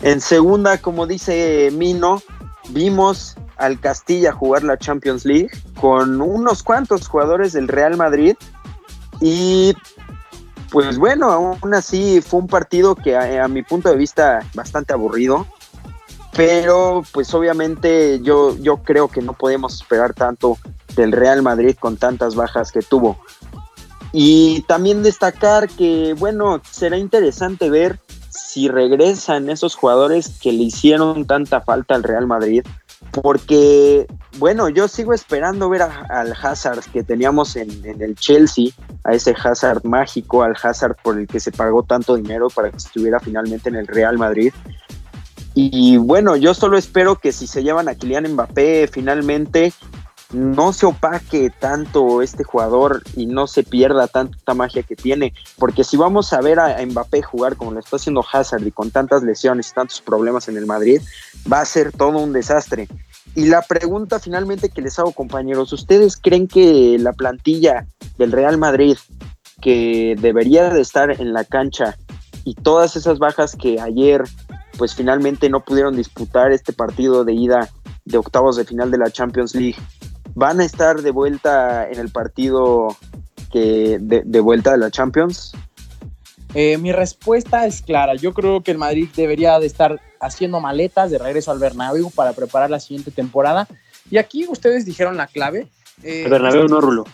en 0.02 0.20
segunda 0.20 0.76
como 0.78 1.06
dice 1.06 1.70
Mino 1.72 2.20
vimos 2.70 3.36
al 3.56 3.80
Castilla 3.80 4.32
jugar 4.32 4.64
la 4.64 4.76
Champions 4.76 5.24
League 5.24 5.50
con 5.80 6.20
unos 6.20 6.62
cuantos 6.62 7.08
jugadores 7.08 7.52
del 7.52 7.68
Real 7.68 7.96
Madrid 7.96 8.34
y 9.20 9.74
pues 10.72 10.98
bueno, 10.98 11.30
aún 11.30 11.74
así 11.74 12.22
fue 12.22 12.40
un 12.40 12.48
partido 12.48 12.94
que 12.96 13.14
a, 13.14 13.46
mi 13.46 13.62
punto 13.62 13.90
de 13.90 13.96
vista 13.96 14.40
bastante 14.54 14.94
aburrido, 14.94 15.46
pero 16.34 17.02
pues 17.12 17.32
obviamente 17.34 18.20
yo, 18.22 18.56
yo 18.56 18.78
creo 18.78 19.08
que 19.08 19.20
no 19.20 19.34
podemos 19.34 19.74
esperar 19.74 20.14
tanto 20.14 20.56
del 20.96 21.12
Real 21.12 21.42
Madrid 21.42 21.76
con 21.78 21.98
tantas 21.98 22.34
bajas 22.34 22.72
que 22.72 22.80
tuvo. 22.80 23.18
Y 24.12 24.62
también 24.62 25.02
destacar 25.02 25.68
que, 25.68 26.14
bueno, 26.18 26.60
será 26.70 26.98
interesante 26.98 27.70
ver 27.70 27.98
si 28.28 28.68
regresan 28.68 29.48
esos 29.48 29.74
jugadores 29.74 30.30
que 30.40 30.52
le 30.52 30.64
hicieron 30.64 31.26
tanta 31.26 31.60
falta 31.62 31.94
al 31.94 32.02
Real 32.02 32.26
Madrid, 32.26 32.64
porque, 33.10 34.06
bueno, 34.38 34.68
yo 34.68 34.88
sigo 34.88 35.12
esperando 35.12 35.68
ver 35.68 35.82
a, 35.82 36.06
al 36.08 36.34
Hazard 36.40 36.84
que 36.92 37.02
teníamos 37.02 37.56
en, 37.56 37.84
el 37.84 38.14
Chelsea, 38.14 38.70
a 39.04 39.14
ese 39.14 39.34
Hazard 39.42 39.84
mágico, 39.84 40.42
al 40.42 40.56
Hazard 40.62 40.96
por 41.02 41.18
el 41.18 41.26
que 41.26 41.40
se 41.40 41.52
pagó 41.52 41.82
tanto 41.82 42.16
dinero 42.16 42.48
para 42.48 42.70
que 42.70 42.76
estuviera 42.76 43.20
finalmente 43.20 43.70
en 43.70 43.76
el 43.76 43.86
Real 43.86 44.18
Madrid. 44.18 44.52
Y 45.54 45.98
bueno, 45.98 46.36
yo 46.36 46.54
solo 46.54 46.78
espero 46.78 47.16
que 47.16 47.32
si 47.32 47.46
se 47.46 47.62
llevan 47.62 47.88
a 47.88 47.94
Kylian 47.94 48.32
Mbappé 48.32 48.88
finalmente 48.90 49.72
no 50.32 50.72
se 50.72 50.86
opaque 50.86 51.50
tanto 51.50 52.22
este 52.22 52.44
jugador 52.44 53.02
y 53.16 53.26
no 53.26 53.46
se 53.46 53.62
pierda 53.62 54.08
tanta 54.08 54.54
magia 54.54 54.82
que 54.82 54.96
tiene, 54.96 55.34
porque 55.58 55.84
si 55.84 55.96
vamos 55.96 56.32
a 56.32 56.40
ver 56.40 56.58
a, 56.58 56.84
Mbappé 56.84 57.22
jugar 57.22 57.56
como 57.56 57.72
lo 57.72 57.80
está 57.80 57.96
haciendo 57.96 58.24
Hazard 58.30 58.66
y 58.66 58.70
con 58.70 58.90
tantas 58.90 59.22
lesiones 59.22 59.70
y 59.70 59.74
tantos 59.74 60.00
problemas 60.00 60.48
en 60.48 60.56
el 60.56 60.66
Madrid, 60.66 61.00
va 61.50 61.60
a 61.60 61.64
ser 61.64 61.92
todo 61.92 62.18
un 62.18 62.32
desastre. 62.32 62.88
Y 63.34 63.46
la 63.46 63.62
pregunta 63.62 64.18
finalmente 64.18 64.68
que 64.68 64.82
les 64.82 64.98
hago, 64.98 65.12
compañeros, 65.12 65.72
¿ustedes 65.72 66.16
creen 66.16 66.48
que 66.48 66.98
la 66.98 67.12
plantilla 67.12 67.86
del 68.18 68.32
Real 68.32 68.58
Madrid, 68.58 68.96
que 69.60 70.16
debería 70.20 70.70
de 70.70 70.80
estar 70.80 71.10
en 71.10 71.32
la 71.32 71.44
cancha, 71.44 71.96
y 72.44 72.54
todas 72.54 72.96
esas 72.96 73.18
bajas 73.18 73.54
que 73.54 73.80
ayer, 73.80 74.24
pues 74.76 74.94
finalmente 74.94 75.48
no 75.48 75.60
pudieron 75.60 75.96
disputar 75.96 76.52
este 76.52 76.72
partido 76.72 77.24
de 77.24 77.34
ida 77.34 77.68
de 78.04 78.18
octavos 78.18 78.56
de 78.56 78.64
final 78.64 78.90
de 78.90 78.98
la 78.98 79.10
Champions 79.10 79.54
League, 79.54 79.76
van 80.34 80.60
a 80.60 80.64
estar 80.64 81.02
de 81.02 81.10
vuelta 81.10 81.88
en 81.88 81.98
el 81.98 82.10
partido 82.10 82.96
que 83.50 83.98
de, 84.00 84.22
de 84.24 84.40
vuelta 84.40 84.72
de 84.72 84.78
la 84.78 84.90
Champions? 84.90 85.52
Eh, 86.54 86.76
mi 86.78 86.92
respuesta 86.92 87.66
es 87.66 87.80
clara. 87.82 88.14
Yo 88.14 88.34
creo 88.34 88.62
que 88.62 88.70
el 88.70 88.78
Madrid 88.78 89.08
debería 89.16 89.58
de 89.58 89.66
estar 89.66 90.00
haciendo 90.20 90.60
maletas 90.60 91.10
de 91.10 91.18
regreso 91.18 91.50
al 91.50 91.58
Bernabéu 91.58 92.10
para 92.10 92.32
preparar 92.32 92.70
la 92.70 92.80
siguiente 92.80 93.10
temporada. 93.10 93.66
Y 94.10 94.18
aquí 94.18 94.46
ustedes 94.48 94.84
dijeron 94.84 95.16
la 95.16 95.26
clave. 95.26 95.68
Eh, 96.02 96.24
el 96.24 96.30
Bernabéu 96.30 96.68
no 96.68 96.80
Rulo. 96.80 97.04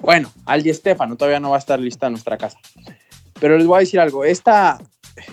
Bueno, 0.00 0.32
al 0.46 0.62
Di 0.62 0.72
Stefano 0.74 1.16
todavía 1.16 1.40
no 1.40 1.50
va 1.50 1.56
a 1.56 1.60
estar 1.60 1.78
lista 1.78 2.06
en 2.06 2.12
nuestra 2.12 2.38
casa. 2.38 2.58
Pero 3.40 3.56
les 3.56 3.66
voy 3.66 3.76
a 3.76 3.80
decir 3.80 4.00
algo. 4.00 4.24
Esta, 4.24 4.78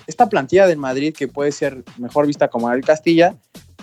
esta 0.06 0.30
plantilla 0.30 0.68
del 0.68 0.78
Madrid, 0.78 1.14
que 1.16 1.28
puede 1.28 1.52
ser 1.52 1.84
mejor 1.98 2.28
vista 2.28 2.50
como 2.50 2.72
el 2.72 2.84
Castilla, 2.84 3.36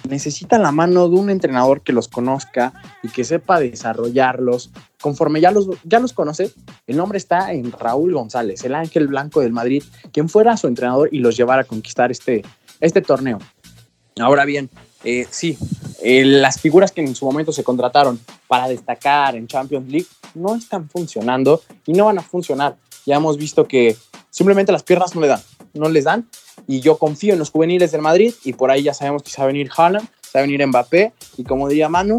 necesita 0.09 0.59
la 0.59 0.73
mano 0.73 1.09
de 1.09 1.17
un 1.17 1.31
entrenador 1.31 1.83
que 1.83 1.93
los 1.93 2.09
conozca 2.09 2.73
y 3.03 3.09
que 3.09 3.25
sepa 3.25 3.61
desarrollarlos. 3.61 4.71
Conforme 5.01 5.41
ya 5.41 5.51
los, 5.51 5.69
ya 5.85 6.01
los 6.01 6.13
conoce, 6.13 6.53
el 6.87 6.97
nombre 6.97 7.19
está 7.19 7.53
en 7.53 7.73
Raúl 7.73 8.15
González, 8.15 8.65
el 8.65 8.75
ángel 8.75 9.09
blanco 9.09 9.41
del 9.41 9.53
Madrid, 9.53 9.83
quien 10.13 10.29
fuera 10.29 10.57
su 10.57 10.69
entrenador 10.69 11.09
y 11.13 11.19
los 11.19 11.37
llevara 11.37 11.63
a 11.63 11.65
conquistar 11.65 12.11
este, 12.11 12.43
este 12.81 13.03
torneo. 13.03 13.39
Ahora 14.21 14.45
bien, 14.45 14.69
eh, 15.05 15.27
sí, 15.31 15.59
las 16.03 16.61
figuras 16.61 16.93
que 16.93 17.01
en 17.01 17.15
su 17.15 17.25
momento 17.25 17.53
se 17.53 17.65
contrataron 17.65 18.21
para 18.47 18.69
destacar 18.69 19.35
en 19.37 19.47
Champions 19.47 19.91
League 19.91 20.07
no 20.35 20.55
están 20.55 20.89
funcionando 20.89 21.63
y 21.87 21.93
no 21.93 22.07
van 22.07 22.19
a 22.19 22.23
funcionar. 22.23 22.77
Ya 23.07 23.17
hemos 23.17 23.37
visto 23.37 23.67
que 23.67 23.97
simplemente 24.33 24.73
las 24.73 24.83
piernas 24.83 25.15
no 25.15 25.21
le 25.21 25.29
dan, 25.29 25.41
no 25.75 25.89
les 25.89 26.05
dan 26.05 26.27
y 26.67 26.81
yo 26.81 26.99
confío 26.99 27.35
en 27.35 27.39
los 27.39 27.51
juveniles 27.51 27.93
del 27.93 28.01
Madrid 28.01 28.35
y 28.45 28.55
por 28.55 28.71
ahí 28.71 28.83
ya 28.83 28.95
sabemos 28.95 29.23
que 29.23 29.31
se 29.31 29.39
va 29.39 29.45
a 29.45 29.47
venir 29.49 29.71
Haaland, 29.77 30.09
se 30.23 30.39
va 30.39 30.41
a 30.41 30.47
venir 30.47 30.67
Mbappé 30.67 31.13
y 31.37 31.45
como 31.45 31.69
diría 31.69 31.89
Manu, 31.89 32.17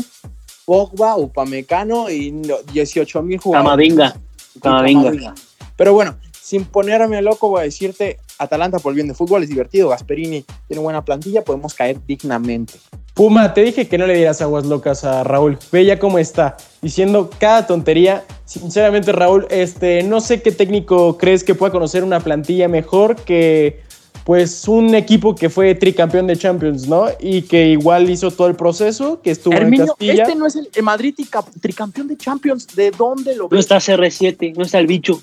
Pogba, 0.65 1.17
Upamecano 1.17 2.09
y 2.09 2.31
18 2.71 3.21
mil 3.23 3.39
jugadores. 3.39 3.65
Camavinga. 3.65 4.15
Camavinga. 4.61 5.33
Pero 5.75 5.93
bueno, 5.93 6.15
sin 6.43 6.65
ponerme 6.65 7.21
loco, 7.21 7.47
voy 7.47 7.61
a 7.61 7.63
decirte, 7.63 8.17
Atalanta 8.37 8.79
por 8.79 8.91
el 8.91 8.95
bien 8.95 9.07
de 9.07 9.13
fútbol 9.13 9.43
es 9.43 9.49
divertido, 9.49 9.87
Gasperini 9.87 10.43
tiene 10.67 10.81
buena 10.83 11.05
plantilla, 11.05 11.41
podemos 11.41 11.73
caer 11.73 11.97
dignamente. 12.05 12.73
Puma, 13.13 13.53
te 13.53 13.61
dije 13.63 13.87
que 13.87 13.97
no 13.97 14.05
le 14.07 14.15
dieras 14.15 14.41
aguas 14.41 14.65
locas 14.65 15.05
a 15.05 15.23
Raúl. 15.23 15.57
Ve 15.71 15.85
ya 15.85 15.99
cómo 15.99 16.19
está, 16.19 16.57
diciendo 16.81 17.29
cada 17.39 17.65
tontería. 17.65 18.25
Sinceramente, 18.43 19.13
Raúl, 19.13 19.47
este, 19.51 20.03
no 20.03 20.19
sé 20.19 20.41
qué 20.41 20.51
técnico 20.51 21.17
crees 21.17 21.43
que 21.45 21.55
pueda 21.55 21.71
conocer 21.71 22.03
una 22.03 22.19
plantilla 22.19 22.67
mejor 22.67 23.15
que 23.15 23.81
pues 24.25 24.67
un 24.67 24.95
equipo 24.95 25.35
que 25.35 25.49
fue 25.49 25.75
tricampeón 25.75 26.27
de 26.27 26.35
Champions, 26.37 26.87
¿no? 26.87 27.05
Y 27.19 27.43
que 27.43 27.67
igual 27.67 28.09
hizo 28.09 28.31
todo 28.31 28.47
el 28.47 28.55
proceso, 28.55 29.21
que 29.21 29.31
estuvo 29.31 29.53
en 29.55 29.63
Herminio, 29.63 29.87
Castilla. 29.87 30.23
este 30.23 30.35
no 30.35 30.45
es 30.47 30.55
el, 30.55 30.69
el 30.73 30.83
Madrid 30.83 31.13
trica- 31.15 31.45
tricampeón 31.61 32.07
de 32.07 32.17
Champions, 32.17 32.67
¿de 32.75 32.91
dónde 32.91 33.35
lo 33.35 33.43
No 33.43 33.49
ves? 33.49 33.59
está 33.59 33.77
CR7, 33.77 34.55
no 34.55 34.63
está 34.63 34.79
el 34.79 34.87
bicho. 34.87 35.21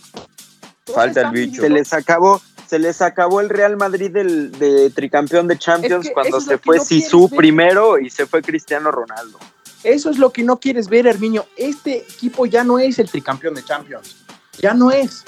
Falta 0.86 1.22
el 1.22 1.30
bicho. 1.30 1.62
Se 1.62 1.68
les 1.68 1.92
acabó, 1.92 2.40
se 2.66 2.78
les 2.78 3.02
acabó 3.02 3.40
el 3.40 3.48
Real 3.48 3.76
Madrid 3.76 4.10
del, 4.10 4.52
de 4.52 4.90
tricampeón 4.90 5.48
de 5.48 5.58
Champions 5.58 6.04
Es 6.04 6.08
que 6.08 6.14
cuando 6.14 6.40
se 6.40 6.58
fue 6.58 6.78
no 6.78 6.84
Sisu 6.84 7.28
primero 7.28 7.98
y 7.98 8.10
se 8.10 8.26
fue 8.26 8.42
Cristiano 8.42 8.90
Ronaldo. 8.90 9.38
Eso 9.82 10.10
es 10.10 10.18
lo 10.18 10.30
que 10.30 10.42
no 10.42 10.58
quieres 10.58 10.88
ver, 10.88 11.06
Herminio. 11.06 11.46
Este 11.56 11.98
equipo 11.98 12.46
ya 12.46 12.64
no 12.64 12.78
es 12.78 12.98
el 12.98 13.08
tricampeón 13.08 13.54
de 13.54 13.64
Champions. 13.64 14.16
Ya 14.58 14.74
no 14.74 14.90
es. 14.90 15.24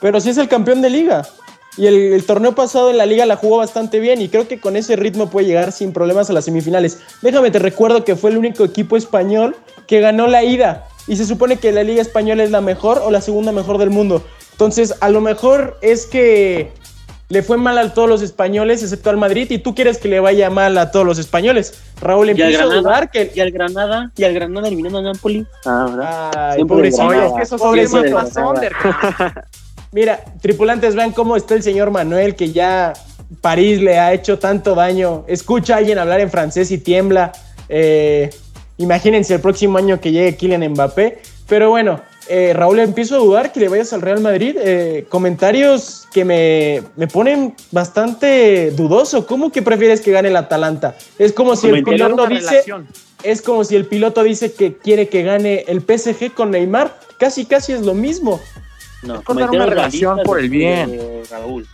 Pero 0.00 0.20
sí 0.20 0.30
es 0.30 0.38
el 0.38 0.48
campeón 0.48 0.80
de 0.80 0.90
liga. 0.90 1.26
Y 1.76 1.86
el, 1.86 2.14
el 2.14 2.24
torneo 2.24 2.54
pasado 2.54 2.90
en 2.90 2.98
la 2.98 3.04
liga 3.04 3.26
la 3.26 3.36
jugó 3.36 3.58
bastante 3.58 4.00
bien 4.00 4.22
y 4.22 4.28
creo 4.28 4.48
que 4.48 4.60
con 4.60 4.76
ese 4.76 4.96
ritmo 4.96 5.28
puede 5.28 5.46
llegar 5.46 5.72
sin 5.72 5.92
problemas 5.92 6.30
a 6.30 6.32
las 6.32 6.46
semifinales. 6.46 7.00
Déjame 7.20 7.50
te 7.50 7.58
recuerdo 7.58 8.04
que 8.04 8.16
fue 8.16 8.30
el 8.30 8.38
único 8.38 8.64
equipo 8.64 8.96
español 8.96 9.56
que 9.86 10.00
ganó 10.00 10.26
la 10.26 10.44
ida. 10.44 10.88
Y 11.06 11.16
se 11.16 11.26
supone 11.26 11.58
que 11.58 11.72
la 11.72 11.82
liga 11.82 12.02
española 12.02 12.42
es 12.42 12.50
la 12.50 12.60
mejor 12.60 13.00
o 13.04 13.10
la 13.10 13.20
segunda 13.20 13.52
mejor 13.52 13.78
del 13.78 13.90
mundo. 13.90 14.24
Entonces, 14.56 14.94
a 15.00 15.10
lo 15.10 15.20
mejor 15.20 15.76
es 15.82 16.06
que 16.06 16.72
le 17.28 17.42
fue 17.42 17.58
mal 17.58 17.76
a 17.76 17.92
todos 17.92 18.08
los 18.08 18.22
españoles, 18.22 18.82
excepto 18.82 19.10
al 19.10 19.18
Madrid, 19.18 19.50
y 19.50 19.58
tú 19.58 19.74
quieres 19.74 19.98
que 19.98 20.08
le 20.08 20.18
vaya 20.18 20.48
mal 20.48 20.78
a 20.78 20.90
todos 20.90 21.04
los 21.04 21.18
españoles. 21.18 21.74
Raúl 22.00 22.28
Y 22.28 22.30
al 22.30 22.40
empieza 22.40 22.62
a 22.62 22.66
Granada, 22.66 22.80
dudar 22.80 23.10
que... 23.10 23.32
y 23.34 23.40
al 23.40 23.50
Granada, 23.50 24.12
y 24.16 24.24
al 24.24 24.32
Granada 24.32 24.68
eliminando 24.68 25.00
a 25.00 25.02
Napoli. 25.02 25.46
Ah, 25.66 25.86
¿verdad? 25.90 26.52
Ay, 26.52 26.64
pobrecito. 26.64 27.06
Oye, 27.06 27.26
es 27.26 27.32
que 27.34 27.42
esos 27.42 27.60
Pobrecito. 27.60 28.00
Mira, 29.92 30.24
tripulantes, 30.40 30.94
vean 30.94 31.12
cómo 31.12 31.36
está 31.36 31.54
el 31.54 31.62
señor 31.62 31.90
Manuel, 31.90 32.34
que 32.34 32.52
ya 32.52 32.94
París 33.42 33.82
le 33.82 33.98
ha 33.98 34.14
hecho 34.14 34.38
tanto 34.38 34.74
daño. 34.74 35.26
Escucha 35.28 35.74
a 35.74 35.78
alguien 35.78 35.98
hablar 35.98 36.20
en 36.20 36.30
francés 36.30 36.70
y 36.70 36.78
tiembla. 36.78 37.32
Eh, 37.68 38.30
imagínense 38.78 39.34
el 39.34 39.40
próximo 39.40 39.76
año 39.76 40.00
que 40.00 40.12
llegue 40.12 40.34
Kylian 40.34 40.66
Mbappé. 40.70 41.20
Pero 41.46 41.68
bueno, 41.68 42.00
eh, 42.28 42.52
Raúl, 42.54 42.80
empiezo 42.80 43.16
a 43.16 43.18
dudar 43.18 43.52
que 43.52 43.60
le 43.60 43.68
vayas 43.68 43.92
al 43.92 44.02
Real 44.02 44.20
Madrid. 44.20 44.56
Eh, 44.58 45.06
comentarios 45.08 46.06
que 46.12 46.24
me, 46.24 46.82
me 46.96 47.06
ponen 47.06 47.54
bastante 47.70 48.70
dudoso. 48.72 49.26
¿Cómo 49.26 49.52
que 49.52 49.62
prefieres 49.62 50.00
que 50.00 50.12
gane 50.12 50.28
el 50.28 50.36
Atalanta? 50.36 50.96
Es 51.18 51.32
como 51.32 51.56
si 51.56 51.68
el 51.68 51.84
piloto 51.84 52.26
dice 52.26 52.50
relación. 52.50 52.88
es 53.22 53.42
como 53.42 53.64
si 53.64 53.76
el 53.76 53.86
piloto 53.86 54.22
dice 54.22 54.52
que 54.52 54.76
quiere 54.76 55.08
que 55.08 55.22
gane 55.22 55.64
el 55.68 55.80
PSG 55.80 56.34
con 56.34 56.50
Neymar. 56.50 56.98
Casi, 57.18 57.46
casi 57.46 57.72
es 57.72 57.82
lo 57.82 57.94
mismo. 57.94 58.40
No, 59.02 59.22
Contar 59.22 59.50
una 59.50 59.66
relación 59.66 60.20
por 60.24 60.40
el 60.40 60.48
bien. 60.48 61.00
Raúl. 61.30 61.66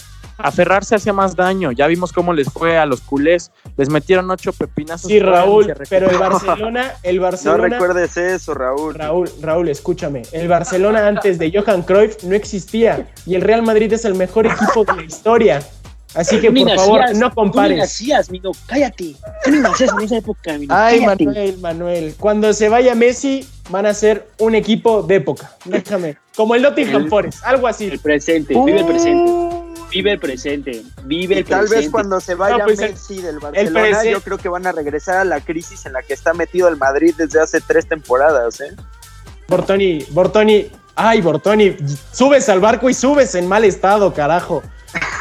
Aferrarse 0.42 0.94
hacía 0.94 1.12
más 1.12 1.36
daño. 1.36 1.72
Ya 1.72 1.86
vimos 1.86 2.12
cómo 2.12 2.32
les 2.32 2.48
fue 2.50 2.78
a 2.78 2.86
los 2.86 3.00
culés. 3.00 3.50
Les 3.76 3.88
metieron 3.88 4.30
ocho 4.30 4.52
pepinazos. 4.52 5.08
Sí, 5.08 5.18
Raúl, 5.20 5.72
pero 5.88 6.10
el. 6.10 6.18
Barcelona, 6.18 6.92
el 7.02 7.16
No 7.16 7.22
Barcelona, 7.22 7.68
recuerdes 7.68 8.16
eso, 8.16 8.54
Raúl. 8.54 8.94
Raúl, 8.94 9.30
Raúl, 9.40 9.68
escúchame, 9.68 10.22
el 10.32 10.48
Barcelona 10.48 11.06
antes 11.06 11.38
de 11.38 11.52
Johan 11.52 11.82
Cruyff 11.82 12.22
no 12.24 12.34
existía 12.34 13.08
y 13.26 13.34
el 13.34 13.42
Real 13.42 13.62
Madrid 13.62 13.92
es 13.92 14.04
el 14.04 14.14
mejor 14.14 14.46
equipo 14.46 14.84
de 14.84 14.96
la 14.96 15.02
historia. 15.02 15.62
Así 16.14 16.38
que 16.40 16.50
Tú 16.50 16.62
por 16.64 16.76
favor, 16.76 17.00
nacías, 17.00 17.18
no 17.18 17.30
Tú 17.30 17.30
ni 17.30 17.34
compares. 17.34 17.78
nacías, 17.78 18.30
Mino, 18.30 18.50
cállate. 18.66 19.16
Tú 19.44 19.50
ni 19.50 19.60
nacías 19.60 19.92
en 19.96 20.00
esa 20.04 20.16
época, 20.18 20.58
Mino. 20.58 20.74
Ay, 20.76 21.00
cállate. 21.00 21.24
Manuel, 21.24 21.58
Manuel, 21.58 22.14
cuando 22.18 22.52
se 22.52 22.68
vaya 22.68 22.94
Messi 22.94 23.48
van 23.70 23.86
a 23.86 23.94
ser 23.94 24.28
un 24.38 24.54
equipo 24.54 25.02
de 25.02 25.14
época. 25.16 25.52
Déjame, 25.64 26.18
como 26.36 26.54
el 26.54 26.60
Nottingham 26.62 27.08
Forest, 27.08 27.42
algo 27.44 27.66
así. 27.66 27.86
El 27.86 27.98
presente, 27.98 28.54
vive 28.54 28.80
el 28.80 28.84
presente. 28.86 29.61
Vive 29.92 30.12
el 30.12 30.18
presente. 30.18 30.82
Vive 31.04 31.34
Y 31.34 31.38
el 31.38 31.44
tal 31.44 31.60
presente. 31.60 31.80
vez 31.82 31.90
cuando 31.90 32.20
se 32.20 32.34
vaya 32.34 32.58
No, 32.58 32.64
pues 32.64 32.80
el- 32.80 32.92
Messi 32.92 33.20
del 33.22 33.38
Barcelona, 33.38 33.80
presente- 33.80 34.10
yo 34.10 34.20
creo 34.20 34.38
que 34.38 34.48
van 34.48 34.66
a 34.66 34.72
regresar 34.72 35.16
a 35.18 35.24
la 35.24 35.40
crisis 35.40 35.84
en 35.86 35.92
la 35.92 36.02
que 36.02 36.14
está 36.14 36.32
metido 36.34 36.68
el 36.68 36.76
Madrid 36.76 37.14
desde 37.16 37.40
hace 37.40 37.60
tres 37.60 37.86
temporadas, 37.86 38.60
¿eh? 38.60 38.74
Bortoni, 39.48 40.04
Bortoni, 40.10 40.68
ay, 40.94 41.20
Bortoni, 41.20 41.76
subes 42.12 42.48
al 42.48 42.60
barco 42.60 42.88
y 42.88 42.94
subes 42.94 43.34
en 43.34 43.46
mal 43.46 43.64
estado, 43.64 44.12
carajo. 44.14 44.62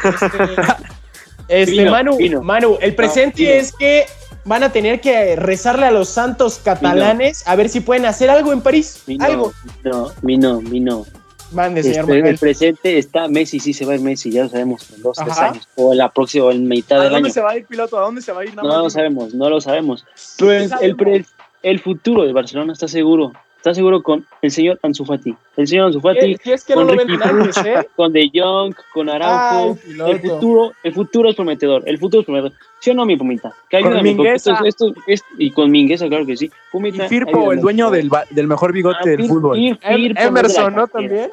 Este, 0.04 0.26
este, 1.48 1.70
Vino, 1.72 1.90
Manu, 1.90 2.16
vino. 2.16 2.42
Manu, 2.42 2.78
el 2.80 2.94
presente 2.94 3.58
es 3.58 3.72
que 3.72 4.06
van 4.44 4.62
a 4.62 4.72
tener 4.72 5.00
que 5.00 5.36
rezarle 5.36 5.86
a 5.86 5.90
los 5.90 6.08
santos 6.08 6.60
catalanes 6.64 7.46
a 7.46 7.54
ver 7.56 7.68
si 7.68 7.80
pueden 7.80 8.06
hacer 8.06 8.30
algo 8.30 8.52
en 8.52 8.60
París. 8.60 9.02
Algo. 9.20 9.52
No, 9.84 10.10
Mino, 10.22 10.60
Mino. 10.62 11.04
Mande, 11.52 11.82
señor 11.82 12.10
Este, 12.10 12.28
el 12.30 12.38
presente 12.38 12.98
está 12.98 13.28
Messi, 13.28 13.60
sí 13.60 13.72
se 13.72 13.84
va 13.84 13.92
a 13.92 13.96
ir 13.96 14.00
Messi, 14.02 14.30
ya 14.30 14.44
lo 14.44 14.48
sabemos, 14.48 14.90
en 14.94 15.02
dos, 15.02 15.16
tres 15.16 15.30
Ajá. 15.32 15.50
años. 15.50 15.68
O 15.76 15.92
en 15.92 15.98
la 15.98 16.10
próxima, 16.10 16.46
o 16.46 16.50
en 16.50 16.66
mitad 16.68 16.98
¿A 17.00 17.04
del 17.04 17.12
dónde 17.12 17.26
año. 17.28 17.34
se 17.34 17.40
va 17.40 17.50
a 17.50 17.56
ir, 17.58 17.66
piloto? 17.66 17.98
¿A 17.98 18.02
dónde 18.02 18.22
se 18.22 18.32
va 18.32 18.40
a 18.40 18.44
ir? 18.44 18.54
Nada 18.54 18.62
No 18.68 18.74
más 18.74 18.82
lo 18.84 18.90
sabemos, 18.90 19.34
no 19.34 19.50
lo 19.50 19.60
sabemos. 19.60 20.04
Pues 20.38 20.70
el, 20.80 20.96
pre- 20.96 21.24
el 21.62 21.80
futuro 21.80 22.24
de 22.24 22.32
Barcelona 22.32 22.72
está 22.72 22.88
seguro. 22.88 23.32
Está 23.58 23.74
seguro 23.74 24.02
con 24.02 24.26
el 24.42 24.50
señor 24.50 24.80
Ansu 24.82 25.04
Fati. 25.04 25.36
El 25.56 25.68
señor 25.68 25.86
Ansu 25.86 26.00
Fati, 26.00 26.32
Eh, 26.32 26.38
Si 26.42 26.50
es 26.50 26.64
que 26.64 26.74
no 26.74 26.84
con 26.84 26.96
lo 26.96 27.04
Ricky 27.04 27.16
antes, 27.22 27.56
¿eh? 27.58 27.88
con 27.94 28.12
De 28.12 28.28
Jong, 28.34 28.74
con 28.92 29.08
Araujo. 29.08 29.78
El 30.08 30.18
futuro, 30.20 30.72
el 30.82 30.92
futuro 30.92 31.28
es 31.30 31.36
prometedor. 31.36 31.84
El 31.86 31.96
futuro 31.98 32.22
es 32.22 32.26
prometedor. 32.26 32.52
¿Sí 32.80 32.90
o 32.90 32.94
no, 32.94 33.04
mi 33.06 33.16
Pumita? 33.16 33.54
Que 33.70 33.80
Con 33.80 34.02
Mingueza. 34.02 34.54
esto- 34.54 34.64
esto- 34.88 34.94
esto- 35.06 35.28
y 35.38 35.52
con 35.52 35.70
Mingueza, 35.70 36.08
claro 36.08 36.26
que 36.26 36.36
sí. 36.36 36.46
Y 36.46 36.50
Pumita, 36.72 37.06
Firpo, 37.08 37.30
ayúdame, 37.38 37.54
el 37.54 37.60
dueño 37.60 37.90
del, 37.92 38.10
del 38.30 38.48
mejor 38.48 38.72
bigote 38.72 38.98
Ah, 39.00 39.06
del 39.10 39.20
Fir- 39.20 39.28
fútbol. 39.28 39.56
Fir- 39.56 39.78
Fir, 39.78 40.14
ponme 40.16 40.26
Emerson, 40.28 40.64
de 40.64 40.70
la 40.72 40.76
¿no? 40.78 40.88
También. 40.88 41.30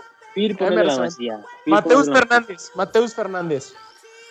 De 0.48 0.84
la 0.84 0.98
masía. 0.98 1.40
Mateus 1.66 2.08
Fernández, 2.12 2.72
Mateus 2.76 3.14
Fernández. 3.14 3.74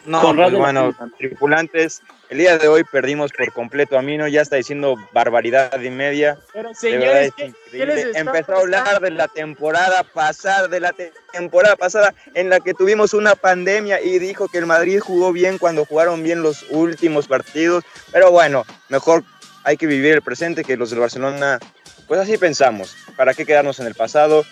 No, 0.07 0.23
pues 0.23 0.37
la 0.53 0.59
bueno, 0.59 0.97
tripulantes, 1.18 2.01
el 2.31 2.38
día 2.38 2.57
de 2.57 2.68
hoy 2.68 2.83
perdimos 2.85 3.31
por 3.33 3.53
completo 3.53 3.99
a 3.99 4.03
Mino, 4.03 4.27
ya 4.27 4.40
está 4.40 4.57
diciendo 4.57 4.97
barbaridad 5.12 5.79
y 5.83 5.90
media. 5.90 6.38
Pero 6.53 6.71
De 6.71 6.90
verdad 6.97 7.11
señores, 7.11 7.27
es 7.27 7.35
¿qué, 7.35 7.42
qué 7.42 7.49
increíble. 7.49 7.94
les 7.94 8.05
está 8.07 8.18
Empezó 8.21 8.53
a 8.55 8.61
hablar 8.61 9.01
de 9.01 9.11
la 9.11 9.29
temporada 9.29 10.05
pasada, 10.05 10.68
de 10.68 10.81
la 10.81 10.92
te- 10.92 11.12
temporada 11.33 11.77
pasada 11.77 12.14
en 12.35 12.49
la 12.49 12.61
que 12.61 12.73
tuvimos 12.75 13.12
una 13.12 13.35
pandemia 13.35 14.01
y 14.01 14.18
dijo 14.18 14.49
que 14.49 14.59
el 14.59 14.66
Madrid 14.66 15.01
jugó 15.01 15.33
bien 15.33 15.59
cuando 15.59 15.85
jugaron 15.85 16.23
bien 16.23 16.42
los 16.42 16.64
últimos 16.71 17.27
partidos. 17.29 17.85
Pero 18.11 18.31
bueno, 18.31 18.64
mejor 18.88 19.25
hay 19.64 19.77
que 19.77 19.87
vivir 19.87 20.14
el 20.14 20.23
presente 20.23 20.64
que 20.64 20.77
los 20.79 20.88
del 20.90 21.01
Barcelona. 21.01 21.59
Pues 22.07 22.18
así 22.21 22.38
pensamos. 22.38 22.97
¿Para 23.16 23.35
qué 23.35 23.44
quedarnos 23.44 23.79
en 23.81 23.87
el 23.87 23.94
pasado? 23.94 24.44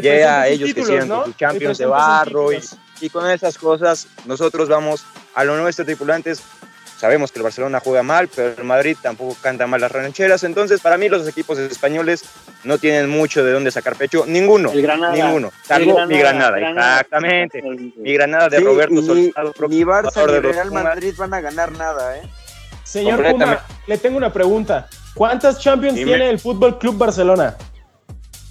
Llega 0.00 0.42
a 0.42 0.48
ellos 0.48 0.68
sin 0.68 0.74
que 0.74 0.80
títulos, 0.80 0.88
siguen 0.88 1.08
¿no? 1.08 1.16
con 1.16 1.24
sus 1.26 1.36
champions 1.36 1.78
de 1.78 1.86
barro 1.86 2.52
y, 2.52 2.56
títulos. 2.56 2.78
y 3.00 3.10
con 3.10 3.30
esas 3.30 3.58
cosas 3.58 4.08
nosotros 4.26 4.68
vamos 4.68 5.04
a 5.34 5.44
lo 5.44 5.56
nuestro 5.56 5.84
tripulantes. 5.84 6.42
Sabemos 6.96 7.32
que 7.32 7.40
el 7.40 7.42
Barcelona 7.42 7.80
juega 7.80 8.02
mal, 8.02 8.28
pero 8.34 8.54
el 8.56 8.64
Madrid 8.64 8.96
tampoco 9.02 9.36
canta 9.42 9.66
mal 9.66 9.80
las 9.80 9.92
rancheras. 9.92 10.42
Entonces, 10.44 10.80
para 10.80 10.96
mí, 10.96 11.08
los 11.08 11.28
equipos 11.28 11.58
españoles 11.58 12.24
no 12.62 12.78
tienen 12.78 13.10
mucho 13.10 13.44
de 13.44 13.52
dónde 13.52 13.70
sacar 13.72 13.96
pecho. 13.96 14.24
Ninguno. 14.26 14.70
El 14.70 14.80
Granada. 14.80 15.12
Ninguno. 15.12 15.48
El 15.48 15.66
Salvo 15.66 16.06
mi 16.06 16.16
Granada. 16.16 16.56
Granada. 16.56 17.00
Exactamente. 17.00 17.62
Mi 17.96 18.14
Granada 18.14 18.48
de 18.48 18.58
Sí, 18.58 18.64
Roberto 18.64 18.94
y 18.94 19.04
Soldado, 19.04 19.54
ni 19.68 19.82
Barça 19.84 20.26
ni 20.26 20.38
Real. 20.52 20.70
Madrid 20.70 21.14
van 21.18 21.34
a 21.34 21.40
ganar 21.40 21.72
nada, 21.72 22.16
¿eh? 22.16 22.22
Señor 22.84 23.22
Puma, 23.28 23.60
le 23.86 23.98
tengo 23.98 24.16
una 24.16 24.32
pregunta. 24.32 24.88
¿Cuántas 25.14 25.58
Champions 25.60 25.96
Dime. 25.96 26.12
tiene 26.12 26.30
el 26.30 26.38
Fútbol 26.38 26.78
Club 26.78 26.96
Barcelona? 26.96 27.56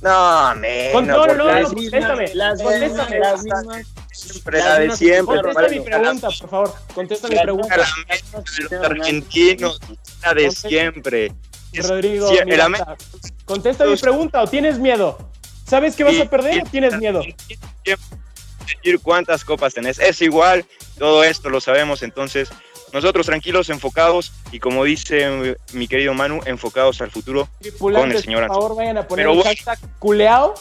No. 0.03 0.53
Con- 0.91 1.07
no, 1.07 1.25
no, 1.27 1.33
no, 1.35 1.67
contéstame, 1.69 2.35
las 2.35 2.61
contéstame. 2.61 2.87
mismas, 2.87 3.09
las 3.11 3.43
mismas. 3.43 3.87
siempre 4.11 4.57
las 4.59 4.65
la 4.67 4.79
de 4.79 4.97
siempre. 4.97 5.41
Contesta 5.41 5.69
mi 5.69 5.79
pregunta, 5.79 6.27
por 6.39 6.49
favor. 6.49 6.75
Contesta 6.93 7.27
mi 7.29 7.39
pregunta. 7.39 7.77
la 7.77 7.85
América 7.85 8.41
de 8.41 8.77
los 8.77 8.85
argentinos, 8.85 9.79
la 10.21 10.33
de 10.33 10.43
Contesta. 10.43 10.67
siempre. 10.67 11.31
Rodrigo, 11.75 12.29
contesta 13.45 13.85
mi 13.85 13.95
pregunta 13.95 14.41
o 14.43 14.47
tienes 14.47 14.77
miedo. 14.77 15.17
¿Sabes 15.65 15.95
que 15.95 16.03
vas 16.03 16.19
a 16.19 16.25
perder 16.29 16.63
o 16.63 16.65
tienes 16.69 16.97
miedo? 16.97 17.23
decir 17.83 18.99
cuántas 19.01 19.43
copas 19.45 19.73
tenés. 19.73 19.99
Es 19.99 20.21
igual, 20.21 20.65
todo 20.99 21.23
esto 21.23 21.49
lo 21.49 21.61
sabemos, 21.61 22.03
entonces 22.03 22.49
nosotros 22.93 23.25
tranquilos, 23.25 23.69
enfocados 23.69 24.31
y 24.51 24.59
como 24.59 24.83
dice 24.85 25.57
mi 25.73 25.87
querido 25.87 26.13
Manu, 26.13 26.39
enfocados 26.45 27.01
al 27.01 27.11
futuro. 27.11 27.49
Con 27.79 28.11
el 28.11 28.21
señor 28.21 28.47
por 28.47 28.55
favor, 28.55 28.75
vayan 28.77 28.97
a 28.97 29.07
poner 29.07 29.25
Pero 29.25 29.39
el 29.39 29.43
hashtag 29.43 29.79
culeao, 29.99 30.53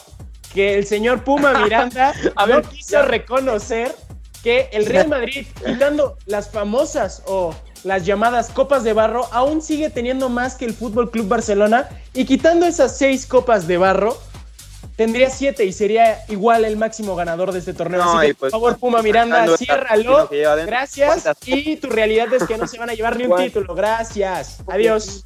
que 0.52 0.74
el 0.74 0.86
señor 0.86 1.22
Puma 1.22 1.52
Miranda 1.62 2.14
A 2.34 2.46
no 2.46 2.56
ver, 2.56 2.64
quiso 2.64 2.92
ya. 2.92 3.02
reconocer 3.02 3.94
que 4.42 4.68
el 4.72 4.86
Real 4.86 5.08
Madrid, 5.08 5.46
quitando 5.64 6.16
las 6.26 6.50
famosas 6.50 7.22
o 7.26 7.54
las 7.84 8.04
llamadas 8.06 8.50
copas 8.50 8.82
de 8.82 8.92
barro, 8.92 9.28
aún 9.30 9.62
sigue 9.62 9.90
teniendo 9.90 10.28
más 10.28 10.56
que 10.56 10.64
el 10.64 10.74
Fútbol 10.74 11.10
Club 11.10 11.28
Barcelona 11.28 11.88
y 12.14 12.24
quitando 12.24 12.66
esas 12.66 12.96
seis 12.96 13.26
copas 13.26 13.66
de 13.66 13.76
barro, 13.76 14.18
tendría 15.02 15.30
siete 15.30 15.64
y 15.64 15.72
sería 15.72 16.24
igual 16.28 16.64
el 16.64 16.76
máximo 16.76 17.16
ganador 17.16 17.50
de 17.50 17.58
este 17.58 17.74
torneo. 17.74 18.04
No, 18.04 18.18
Así 18.18 18.28
que, 18.28 18.34
pues, 18.36 18.52
por 18.52 18.60
favor, 18.60 18.78
Puma 18.78 19.02
Miranda, 19.02 19.56
ciérralo. 19.56 20.28
Gracias. 20.64 21.08
¿Cuántas? 21.08 21.48
Y 21.48 21.76
tu 21.76 21.88
realidad 21.88 22.32
es 22.32 22.44
que 22.44 22.56
no 22.56 22.68
se 22.68 22.78
van 22.78 22.90
a 22.90 22.94
llevar 22.94 23.16
ni 23.16 23.24
un 23.24 23.36
título. 23.36 23.74
Gracias. 23.74 24.58
Adiós. 24.68 25.24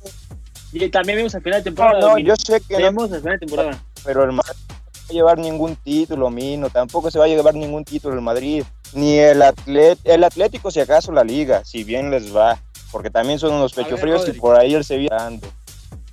Y 0.73 0.89
también 0.89 1.19
vemos 1.19 1.35
al 1.35 1.43
final 1.43 1.61
de 1.61 1.65
temporada. 1.65 2.01
No, 2.01 2.09
no, 2.09 2.19
yo 2.19 2.35
sé 2.37 2.61
que 2.67 2.75
no, 2.79 2.85
Vemos 2.85 3.13
al 3.13 3.21
final 3.21 3.39
de 3.39 3.47
temporada. 3.47 3.83
pero 4.03 4.25
el 4.25 4.33
Madrid 4.33 4.61
no 4.69 4.75
va 4.75 5.11
a 5.11 5.13
llevar 5.13 5.39
ningún 5.39 5.77
título, 5.77 6.31
Mino. 6.31 6.71
Tampoco 6.71 7.11
se 7.11 7.19
va 7.19 7.27
a 7.27 7.29
llevar 7.29 7.55
ningún 7.55 7.85
título 7.85 8.15
el 8.15 8.23
Madrid. 8.23 8.65
Ni 8.95 9.19
el, 9.19 9.43
atlet 9.43 9.99
el 10.05 10.25
Atlético, 10.25 10.71
si 10.71 10.81
acaso 10.81 11.13
la 11.13 11.23
Liga, 11.23 11.65
si 11.67 11.85
bien 11.85 12.11
les 12.11 12.35
va. 12.35 12.59
Porque 12.91 13.11
también 13.11 13.39
son 13.39 13.53
unos 13.53 13.75
A 13.75 13.77
ver, 13.77 13.85
pechofríos 13.85 14.27
y 14.27 14.33
por 14.33 14.59
ahí 14.59 14.75
el 14.75 14.85
Sevilla 14.85 15.19
ando. 15.19 15.47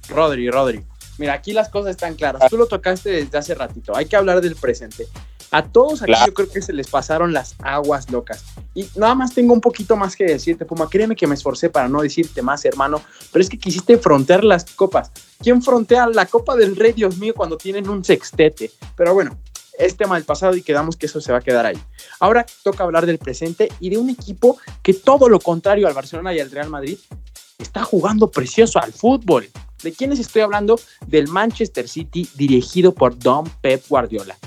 Rodri, 0.09 0.49
Rodri. 0.49 0.83
Mira, 1.17 1.33
aquí 1.33 1.53
las 1.53 1.69
cosas 1.69 1.91
están 1.91 2.15
claras. 2.15 2.49
Tú 2.49 2.57
lo 2.57 2.65
tocaste 2.65 3.09
desde 3.09 3.37
hace 3.37 3.53
ratito. 3.55 3.95
Hay 3.95 4.05
que 4.05 4.15
hablar 4.15 4.41
del 4.41 4.55
presente. 4.55 5.07
A 5.51 5.63
todos 5.63 6.01
aquí 6.01 6.11
Claro. 6.11 6.25
yo 6.25 6.33
creo 6.33 6.49
que 6.49 6.61
se 6.63 6.73
les 6.73 6.87
pasaron 6.87 7.31
las 7.31 7.55
aguas 7.59 8.09
locas. 8.09 8.43
Y 8.73 8.87
nada 8.95 9.13
más 9.13 9.35
tengo 9.35 9.53
un 9.53 9.61
poquito 9.61 9.95
más 9.95 10.15
que 10.15 10.23
decirte, 10.25 10.65
Puma. 10.65 10.89
Créeme 10.89 11.15
que 11.15 11.27
me 11.27 11.35
esforcé 11.35 11.69
para 11.69 11.87
no 11.87 12.01
decirte 12.01 12.41
más, 12.41 12.65
hermano. 12.65 13.01
Pero 13.31 13.43
es 13.43 13.49
que 13.49 13.59
quisiste 13.59 13.97
frontear 13.99 14.43
las 14.43 14.65
copas. 14.65 15.11
¿Quién 15.39 15.61
frontea 15.61 16.07
la 16.07 16.25
Copa 16.25 16.55
del 16.55 16.75
Rey, 16.75 16.93
Dios 16.93 17.17
mío, 17.17 17.35
cuando 17.35 17.57
tienen 17.57 17.87
un 17.87 18.03
sextete? 18.03 18.71
Pero 18.95 19.13
bueno, 19.13 19.37
es 19.77 19.95
tema 19.95 20.15
del 20.15 20.23
pasado 20.23 20.55
y 20.55 20.63
quedamos 20.63 20.95
que 20.95 21.05
eso 21.05 21.21
se 21.21 21.31
va 21.31 21.37
a 21.37 21.41
quedar 21.41 21.67
ahí. 21.67 21.77
Ahora 22.19 22.45
toca 22.63 22.83
hablar 22.83 23.05
del 23.05 23.19
presente 23.19 23.69
y 23.79 23.91
de 23.91 23.97
un 23.99 24.09
equipo 24.09 24.57
que 24.81 24.95
todo 24.95 25.29
lo 25.29 25.39
contrario 25.39 25.87
al 25.87 25.93
Barcelona 25.93 26.33
y 26.33 26.39
al 26.39 26.49
Real 26.49 26.69
Madrid 26.69 26.97
está 27.59 27.83
jugando 27.83 28.31
precioso 28.31 28.79
al 28.79 28.91
fútbol. 28.91 29.47
¿De 29.83 29.91
quiénes 29.91 30.19
estoy 30.19 30.41
hablando? 30.41 30.79
Del 31.07 31.27
Manchester 31.27 31.87
City 31.87 32.27
dirigido 32.35 32.93
por 32.93 33.19
Don 33.19 33.43
Pep 33.61 33.83
Guardiola. 33.89 34.37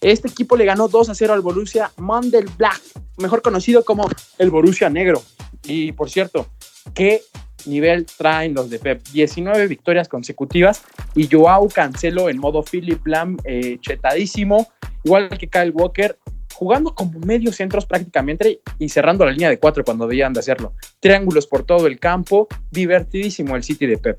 Este 0.00 0.28
equipo 0.28 0.56
le 0.56 0.64
ganó 0.64 0.86
2 0.86 1.08
a 1.08 1.14
0 1.14 1.32
al 1.32 1.40
Borussia 1.40 1.90
Mönchengladbach, 1.96 2.80
mejor 3.18 3.42
conocido 3.42 3.84
como 3.84 4.08
el 4.38 4.50
Borussia 4.50 4.88
Negro. 4.90 5.22
Y 5.64 5.92
por 5.92 6.10
cierto, 6.10 6.46
¿qué 6.94 7.22
nivel 7.66 8.06
traen 8.06 8.54
los 8.54 8.70
de 8.70 8.78
Pep? 8.78 9.02
19 9.12 9.66
victorias 9.66 10.08
consecutivas 10.08 10.82
y 11.14 11.28
Joao 11.30 11.68
Cancelo 11.68 12.28
en 12.28 12.38
modo 12.38 12.62
Philip 12.62 13.04
Lam 13.06 13.36
eh, 13.44 13.78
chetadísimo, 13.80 14.68
igual 15.02 15.30
que 15.30 15.48
Kyle 15.48 15.70
Walker, 15.70 16.18
jugando 16.54 16.94
como 16.94 17.18
medio 17.20 17.52
centros 17.52 17.86
prácticamente 17.86 18.60
y 18.78 18.90
cerrando 18.90 19.24
la 19.24 19.32
línea 19.32 19.48
de 19.48 19.58
cuatro 19.58 19.84
cuando 19.84 20.06
debían 20.06 20.32
de 20.32 20.40
hacerlo. 20.40 20.74
Triángulos 21.00 21.46
por 21.46 21.64
todo 21.64 21.86
el 21.86 21.98
campo, 21.98 22.46
divertidísimo 22.70 23.56
el 23.56 23.64
City 23.64 23.86
de 23.86 23.98
Pep. 23.98 24.18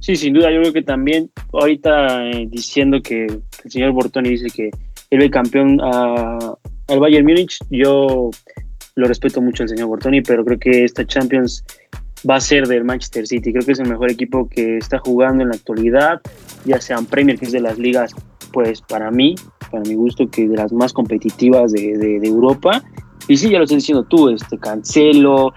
Sí, 0.00 0.14
sin 0.16 0.34
duda, 0.34 0.50
yo 0.52 0.60
creo 0.60 0.72
que 0.72 0.82
también 0.82 1.30
ahorita 1.52 2.28
eh, 2.30 2.46
diciendo 2.48 3.00
que 3.02 3.24
el 3.26 3.70
señor 3.70 3.92
Bortoni 3.92 4.28
dice 4.30 4.48
que 4.54 4.70
él 5.10 5.18
ve 5.18 5.30
campeón 5.30 5.80
a- 5.82 6.54
al 6.88 7.00
Bayern 7.00 7.26
Múnich, 7.26 7.58
yo 7.70 8.30
lo 8.94 9.06
respeto 9.08 9.40
mucho 9.42 9.62
al 9.64 9.68
señor 9.68 9.88
Bortoni, 9.88 10.20
pero 10.22 10.44
creo 10.44 10.58
que 10.58 10.84
esta 10.84 11.04
Champions 11.04 11.64
va 12.28 12.36
a 12.36 12.40
ser 12.40 12.66
del 12.66 12.84
Manchester 12.84 13.26
City. 13.26 13.52
Creo 13.52 13.64
que 13.64 13.72
es 13.72 13.78
el 13.80 13.88
mejor 13.88 14.10
equipo 14.10 14.48
que 14.48 14.76
está 14.78 14.98
jugando 14.98 15.42
en 15.42 15.50
la 15.50 15.56
actualidad, 15.56 16.20
ya 16.64 16.80
sea 16.80 16.98
en 16.98 17.06
Premier, 17.06 17.38
que 17.38 17.46
es 17.46 17.52
de 17.52 17.60
las 17.60 17.78
ligas, 17.78 18.14
pues 18.52 18.80
para 18.82 19.10
mí, 19.10 19.34
para 19.70 19.82
mi 19.82 19.94
gusto, 19.94 20.28
que 20.30 20.46
de 20.48 20.56
las 20.56 20.72
más 20.72 20.92
competitivas 20.92 21.72
de, 21.72 21.96
de- 21.98 22.20
de 22.20 22.28
Europa. 22.28 22.82
Y 23.28 23.36
sí, 23.36 23.50
ya 23.50 23.58
lo 23.58 23.64
estás 23.64 23.78
diciendo 23.78 24.04
tú, 24.04 24.28
este 24.28 24.58
Cancelo, 24.58 25.52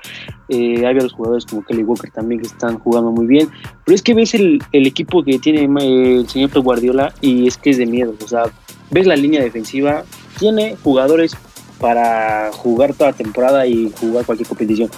eh, 0.49 0.77
hay 0.77 0.95
varios 0.95 1.13
jugadores 1.13 1.45
como 1.45 1.63
Kelly 1.63 1.83
Walker 1.83 2.09
también 2.11 2.41
que 2.41 2.47
están 2.47 2.79
jugando 2.79 3.11
muy 3.11 3.27
bien. 3.27 3.49
Pero 3.85 3.95
es 3.95 4.01
que 4.01 4.13
ves 4.13 4.33
el, 4.33 4.61
el 4.71 4.87
equipo 4.87 5.23
que 5.23 5.37
tiene 5.39 5.65
el 5.65 6.27
señor 6.27 6.49
Pep 6.49 6.63
Guardiola 6.63 7.13
y 7.21 7.47
es 7.47 7.57
que 7.57 7.69
es 7.69 7.77
de 7.77 7.85
miedo. 7.85 8.13
O 8.23 8.27
sea, 8.27 8.45
ves 8.89 9.05
la 9.05 9.15
línea 9.15 9.41
defensiva, 9.41 10.03
tiene 10.39 10.75
jugadores 10.83 11.37
para 11.79 12.51
jugar 12.51 12.93
toda 12.93 13.13
temporada 13.13 13.65
y 13.67 13.91
jugar 13.99 14.25
cualquier 14.25 14.47
competición. 14.47 14.89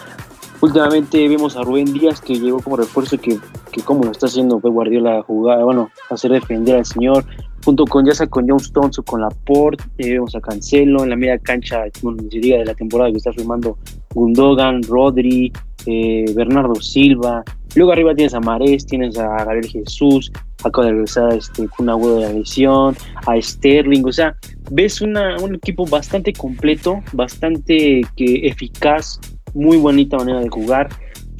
Últimamente 0.62 1.28
vemos 1.28 1.58
a 1.58 1.64
Rubén 1.64 1.92
Díaz 1.92 2.22
que 2.22 2.40
llegó 2.40 2.60
como 2.62 2.78
refuerzo 2.78 3.18
que, 3.18 3.40
que 3.72 3.82
como 3.82 4.04
lo 4.04 4.12
está 4.12 4.28
haciendo 4.28 4.60
Pep 4.60 4.72
Guardiola 4.72 5.24
jugar, 5.24 5.64
bueno, 5.64 5.90
hacer 6.10 6.32
defender 6.32 6.78
al 6.78 6.86
señor, 6.86 7.26
junto 7.64 7.86
con 7.86 8.06
ya 8.06 8.14
sea 8.14 8.28
con 8.28 8.48
John 8.48 8.60
Stones 8.60 9.00
o 9.00 9.04
con 9.04 9.22
Laporte, 9.22 9.84
eh, 9.98 10.14
vemos 10.14 10.36
a 10.36 10.42
Cancelo 10.42 11.04
en 11.04 11.10
la 11.10 11.16
media 11.16 11.38
cancha, 11.40 11.84
bueno, 12.02 12.24
se 12.30 12.40
de 12.40 12.66
la 12.66 12.74
temporada 12.74 13.12
que 13.12 13.18
está 13.18 13.32
firmando 13.34 13.78
Gundogan, 14.14 14.82
Rodri, 14.84 15.52
eh, 15.86 16.26
Bernardo 16.36 16.76
Silva, 16.76 17.44
luego 17.76 17.92
arriba 17.92 18.14
tienes 18.16 18.34
a 18.34 18.40
Marés, 18.40 18.86
tienes 18.86 19.18
a 19.18 19.28
Gabriel 19.28 19.68
Jesús, 19.68 20.32
acaba 20.64 20.88
de 20.88 20.94
regresar 20.94 21.34
este, 21.34 21.68
con 21.68 21.90
una 21.90 22.16
de 22.16 22.22
la 22.22 22.34
lesión, 22.34 22.96
a 23.26 23.42
Sterling, 23.42 24.04
o 24.06 24.12
sea, 24.12 24.36
ves 24.72 25.02
una, 25.02 25.38
un 25.38 25.56
equipo 25.56 25.86
bastante 25.86 26.34
completo, 26.34 27.02
bastante 27.14 28.02
que 28.16 28.48
eficaz, 28.48 29.20
muy 29.54 29.78
bonita 29.78 30.18
manera 30.18 30.40
de 30.40 30.50
jugar. 30.50 30.90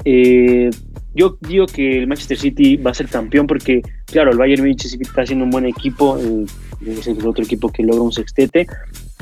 Eh, 0.04 0.70
yo 1.14 1.36
digo 1.40 1.66
que 1.66 1.98
el 1.98 2.06
Manchester 2.06 2.38
City 2.38 2.76
va 2.76 2.90
a 2.90 2.94
ser 2.94 3.08
campeón 3.08 3.46
porque, 3.46 3.82
claro, 4.12 4.30
el 4.30 4.38
Bayern 4.38 4.62
Munich 4.62 4.82
sí 4.82 4.98
está 5.00 5.22
haciendo 5.22 5.44
un 5.44 5.50
buen 5.50 5.66
equipo, 5.66 6.16
eh, 6.18 6.46
es 6.86 7.06
el 7.06 7.26
otro 7.26 7.42
equipo 7.42 7.70
que 7.70 7.82
logra 7.82 8.02
un 8.02 8.12
sextete, 8.12 8.66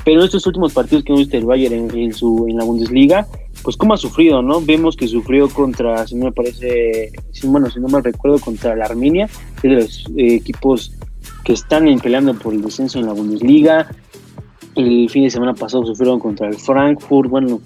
pero 0.05 0.25
estos 0.25 0.47
últimos 0.47 0.73
partidos 0.73 1.05
que 1.05 1.13
hemos 1.13 1.21
visto 1.21 1.37
el 1.37 1.45
Bayern 1.45 1.75
en, 1.75 1.99
en 1.99 2.13
su, 2.13 2.47
en 2.49 2.57
la 2.57 2.65
Bundesliga, 2.65 3.27
pues 3.63 3.77
cómo 3.77 3.95
ha 3.95 3.97
sufrido, 3.97 4.43
¿no? 4.43 4.61
Vemos 4.61 4.97
que 4.97 5.07
sufrió 5.07 5.49
contra, 5.49 6.07
si 6.07 6.15
no 6.15 6.27
me 6.27 6.33
parece, 6.33 7.13
si, 7.33 7.47
bueno, 7.47 7.71
si 7.71 7.81
no 7.81 7.89
me 7.89 8.01
recuerdo, 8.01 8.39
contra 8.39 8.75
la 8.77 8.87
Arminia, 8.87 9.29
que 9.61 9.69
es 9.69 9.75
de 9.75 9.83
los 9.83 10.07
eh, 10.17 10.35
equipos 10.37 10.93
que 11.45 11.53
están 11.53 11.87
peleando 12.01 12.35
por 12.35 12.55
el 12.55 12.63
descenso 12.63 12.99
en 12.99 13.07
la 13.07 13.13
Bundesliga. 13.13 13.89
El 14.77 15.11
fin 15.11 15.25
de 15.25 15.31
semana 15.31 15.53
pasado 15.55 15.85
sufrieron 15.85 16.21
contra 16.21 16.47
el 16.49 16.55
Frankfurt. 16.55 17.29
Bueno, 17.29 17.61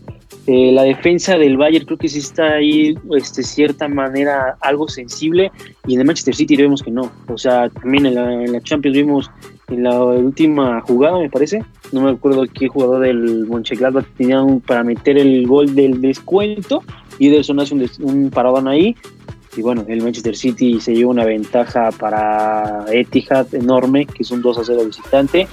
eh, 0.46 0.72
la 0.72 0.82
defensa 0.84 1.36
del 1.36 1.56
Bayern 1.56 1.84
creo 1.84 1.98
que 1.98 2.08
sí 2.08 2.18
está 2.18 2.54
ahí, 2.54 2.94
este, 3.16 3.42
cierta 3.42 3.88
manera, 3.88 4.56
algo 4.60 4.88
sensible. 4.88 5.52
Y 5.86 5.94
en 5.94 6.00
el 6.00 6.06
Manchester 6.06 6.34
City 6.34 6.56
vemos 6.56 6.82
que 6.82 6.90
no. 6.90 7.10
O 7.28 7.36
sea, 7.38 7.68
también 7.68 8.06
en 8.06 8.14
la, 8.14 8.32
en 8.44 8.52
la 8.52 8.60
Champions 8.62 8.96
vimos 8.96 9.30
en 9.68 9.82
la 9.82 10.02
última 10.02 10.80
jugada, 10.80 11.18
me 11.18 11.28
parece. 11.30 11.62
No 11.92 12.00
me 12.00 12.10
acuerdo 12.10 12.44
qué 12.52 12.68
jugador 12.68 13.00
del 13.04 13.46
Mönchengladbach 13.46 14.06
tenían 14.16 14.60
para 14.60 14.82
meter 14.82 15.18
el 15.18 15.46
gol 15.46 15.74
del 15.74 16.00
descuento. 16.00 16.82
Y 17.18 17.28
Ederson 17.28 17.60
hace 17.60 17.74
un, 17.74 17.80
des- 17.80 17.98
un 18.00 18.30
paradón 18.30 18.66
ahí. 18.66 18.96
Y 19.56 19.62
bueno, 19.62 19.84
el 19.88 20.02
Manchester 20.02 20.34
City 20.34 20.80
se 20.80 20.94
lleva 20.94 21.10
una 21.12 21.24
ventaja 21.24 21.90
para 21.92 22.86
Etihad 22.90 23.54
enorme, 23.54 24.04
que 24.06 24.22
es 24.24 24.30
un 24.32 24.42
2 24.42 24.58
a 24.58 24.64
0 24.64 24.82
visitante. 24.86 25.46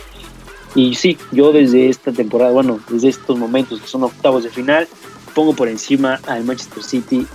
Y 0.75 0.95
sí, 0.95 1.17
yo 1.31 1.51
desde 1.51 1.89
esta 1.89 2.11
temporada, 2.11 2.51
bueno, 2.51 2.79
desde 2.89 3.09
estos 3.09 3.37
momentos 3.37 3.81
que 3.81 3.87
son 3.87 4.03
octavos 4.03 4.43
de 4.43 4.49
final, 4.49 4.87
pongo 5.35 5.53
por 5.53 5.67
encima 5.67 6.19
al 6.27 6.45
Manchester 6.45 6.83
City, 6.83 7.27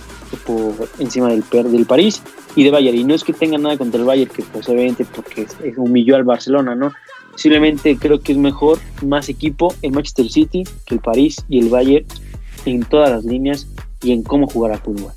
por 0.45 0.89
encima 0.99 1.29
del, 1.29 1.43
del 1.51 1.85
París 1.85 2.21
y 2.55 2.63
de 2.63 2.71
Bayern. 2.71 2.97
Y 2.97 3.03
no 3.03 3.13
es 3.13 3.23
que 3.23 3.33
tenga 3.33 3.57
nada 3.57 3.77
contra 3.77 3.99
el 3.99 4.05
Bayern, 4.05 4.31
que 4.31 4.43
pues 4.43 4.67
obviamente 4.69 5.05
porque 5.05 5.47
humilló 5.77 6.15
al 6.15 6.23
Barcelona, 6.23 6.75
¿no? 6.75 6.91
Simplemente 7.35 7.97
creo 7.97 8.19
que 8.19 8.31
es 8.31 8.37
mejor, 8.37 8.79
más 9.03 9.29
equipo, 9.29 9.73
el 9.83 9.91
Manchester 9.91 10.27
City 10.29 10.63
que 10.85 10.95
el 10.95 11.01
París 11.01 11.37
y 11.47 11.59
el 11.59 11.69
Bayern 11.69 12.05
en 12.65 12.83
todas 12.83 13.11
las 13.11 13.23
líneas 13.23 13.67
y 14.01 14.11
en 14.11 14.23
cómo 14.23 14.47
jugar 14.47 14.71
al 14.71 14.79
fútbol. 14.79 15.11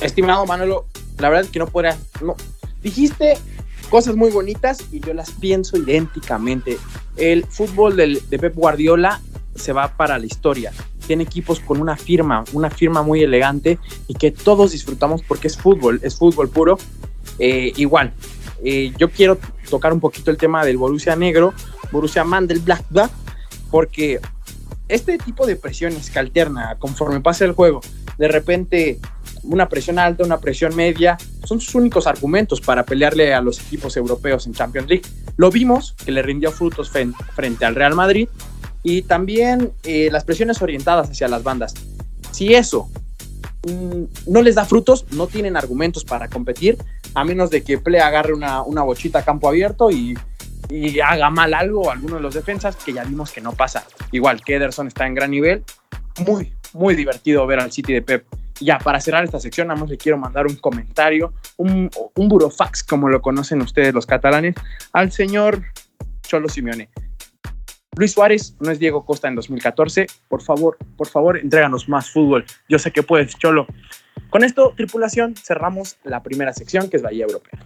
Estimado 0.00 0.46
Manolo, 0.46 0.86
la 1.18 1.28
verdad 1.28 1.44
es 1.44 1.50
que 1.50 1.58
no 1.58 1.66
podría. 1.66 1.96
No. 2.22 2.36
Dijiste 2.82 3.36
cosas 3.84 4.16
muy 4.16 4.30
bonitas 4.30 4.78
y 4.92 5.00
yo 5.00 5.14
las 5.14 5.30
pienso 5.32 5.76
idénticamente. 5.76 6.78
El 7.16 7.44
fútbol 7.46 7.96
del- 7.96 8.22
de 8.28 8.38
Pep 8.38 8.54
Guardiola 8.54 9.20
se 9.54 9.72
va 9.72 9.96
para 9.96 10.18
la 10.18 10.26
historia. 10.26 10.72
Tiene 11.06 11.22
equipos 11.24 11.60
con 11.60 11.80
una 11.80 11.96
firma, 11.96 12.44
una 12.52 12.70
firma 12.70 13.02
muy 13.02 13.22
elegante 13.22 13.78
y 14.08 14.14
que 14.14 14.30
todos 14.30 14.72
disfrutamos 14.72 15.22
porque 15.22 15.46
es 15.48 15.56
fútbol, 15.56 16.00
es 16.02 16.16
fútbol 16.16 16.48
puro. 16.48 16.78
Eh, 17.38 17.72
igual, 17.76 18.12
eh, 18.64 18.92
yo 18.98 19.10
quiero 19.10 19.38
tocar 19.68 19.92
un 19.92 20.00
poquito 20.00 20.30
el 20.30 20.36
tema 20.36 20.64
del 20.64 20.76
Borussia 20.76 21.14
Negro, 21.16 21.52
Borussia 21.92 22.24
Mönchengladbach, 22.24 23.10
porque 23.70 24.20
este 24.88 25.18
tipo 25.18 25.46
de 25.46 25.56
presiones 25.56 26.10
que 26.10 26.18
alterna 26.18 26.76
conforme 26.78 27.20
pasa 27.20 27.44
el 27.44 27.52
juego, 27.52 27.80
de 28.18 28.28
repente 28.28 29.00
una 29.44 29.68
presión 29.68 29.98
alta, 29.98 30.24
una 30.24 30.40
presión 30.40 30.74
media, 30.74 31.16
son 31.44 31.60
sus 31.60 31.74
únicos 31.74 32.06
argumentos 32.06 32.60
para 32.60 32.84
pelearle 32.84 33.34
a 33.34 33.40
los 33.40 33.60
equipos 33.60 33.96
europeos 33.96 34.46
en 34.46 34.54
Champions 34.54 34.88
League. 34.88 35.04
Lo 35.36 35.50
vimos 35.50 35.94
que 36.04 36.12
le 36.12 36.22
rindió 36.22 36.50
frutos 36.52 36.90
frente 36.90 37.64
al 37.64 37.74
Real 37.74 37.94
Madrid 37.94 38.28
y 38.82 39.02
también 39.02 39.72
eh, 39.82 40.08
las 40.10 40.24
presiones 40.24 40.60
orientadas 40.62 41.10
hacia 41.10 41.28
las 41.28 41.42
bandas. 41.42 41.74
Si 42.30 42.54
eso 42.54 42.88
mm, 43.66 44.30
no 44.30 44.42
les 44.42 44.54
da 44.54 44.64
frutos, 44.64 45.06
no 45.12 45.26
tienen 45.26 45.56
argumentos 45.56 46.04
para 46.04 46.28
competir, 46.28 46.78
a 47.14 47.24
menos 47.24 47.50
de 47.50 47.62
que 47.62 47.78
Play 47.78 48.00
agarre 48.00 48.34
una, 48.34 48.62
una 48.62 48.82
bochita 48.82 49.20
a 49.20 49.24
campo 49.24 49.48
abierto 49.48 49.90
y, 49.90 50.16
y 50.68 51.00
haga 51.00 51.30
mal 51.30 51.54
algo 51.54 51.90
a 51.90 51.94
alguno 51.94 52.16
de 52.16 52.22
los 52.22 52.34
defensas, 52.34 52.76
que 52.76 52.92
ya 52.92 53.04
vimos 53.04 53.32
que 53.32 53.40
no 53.40 53.52
pasa. 53.52 53.84
Igual 54.12 54.42
que 54.42 54.56
Ederson 54.56 54.88
está 54.88 55.06
en 55.06 55.14
gran 55.14 55.30
nivel, 55.30 55.64
muy, 56.26 56.52
muy 56.72 56.94
divertido 56.94 57.46
ver 57.46 57.60
al 57.60 57.72
City 57.72 57.94
de 57.94 58.02
Pep 58.02 58.26
ya 58.60 58.78
para 58.78 59.00
cerrar 59.00 59.24
esta 59.24 59.40
sección, 59.40 59.68
nada 59.68 59.80
más 59.80 59.90
le 59.90 59.96
quiero 59.96 60.18
mandar 60.18 60.46
un 60.46 60.56
comentario, 60.56 61.32
un, 61.56 61.90
un 62.14 62.28
burofax, 62.28 62.82
como 62.84 63.08
lo 63.08 63.20
conocen 63.20 63.60
ustedes 63.62 63.92
los 63.92 64.06
catalanes, 64.06 64.54
al 64.92 65.12
señor 65.12 65.62
Cholo 66.22 66.48
Simeone. 66.48 66.88
Luis 67.96 68.12
Suárez 68.12 68.56
no 68.60 68.70
es 68.70 68.78
Diego 68.78 69.04
Costa 69.04 69.28
en 69.28 69.36
2014. 69.36 70.06
Por 70.28 70.42
favor, 70.42 70.76
por 70.96 71.06
favor, 71.06 71.38
entréganos 71.38 71.88
más 71.88 72.10
fútbol. 72.10 72.44
Yo 72.68 72.78
sé 72.78 72.90
que 72.90 73.02
puedes, 73.02 73.36
Cholo. 73.38 73.66
Con 74.30 74.42
esto, 74.42 74.72
tripulación, 74.76 75.36
cerramos 75.36 75.96
la 76.02 76.22
primera 76.22 76.52
sección, 76.52 76.90
que 76.90 76.96
es 76.96 77.02
Bahía 77.02 77.24
Europea. 77.24 77.60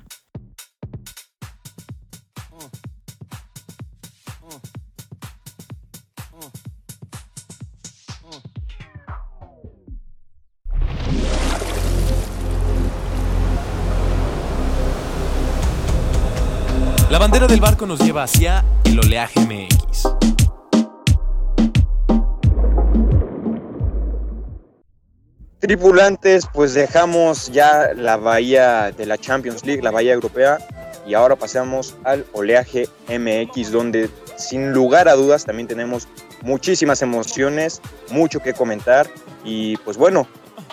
La 17.11 17.19
bandera 17.19 17.47
del 17.47 17.59
barco 17.59 17.87
nos 17.87 18.01
lleva 18.01 18.25
hacia 18.25 18.63
el 18.85 18.99
oleaje 18.99 19.41
MX. 19.41 20.09
Tripulantes, 25.59 26.47
pues 26.53 26.75
dejamos 26.75 27.51
ya 27.51 27.95
la 27.95 28.19
bahía 28.19 28.93
de 28.93 29.07
la 29.07 29.17
Champions 29.17 29.65
League, 29.65 29.83
la 29.83 29.91
bahía 29.91 30.13
europea, 30.13 30.59
y 31.07 31.15
ahora 31.15 31.35
pasamos 31.35 31.97
al 32.05 32.27
oleaje 32.35 32.87
MX, 33.09 33.73
donde 33.73 34.11
sin 34.37 34.73
lugar 34.73 35.09
a 35.09 35.15
dudas 35.15 35.47
también 35.47 35.67
tenemos 35.67 36.09
muchísimas 36.43 37.01
emociones, 37.01 37.81
mucho 38.11 38.41
que 38.41 38.53
comentar, 38.53 39.09
y 39.45 39.79
pues 39.79 39.97
bueno, 39.97 40.29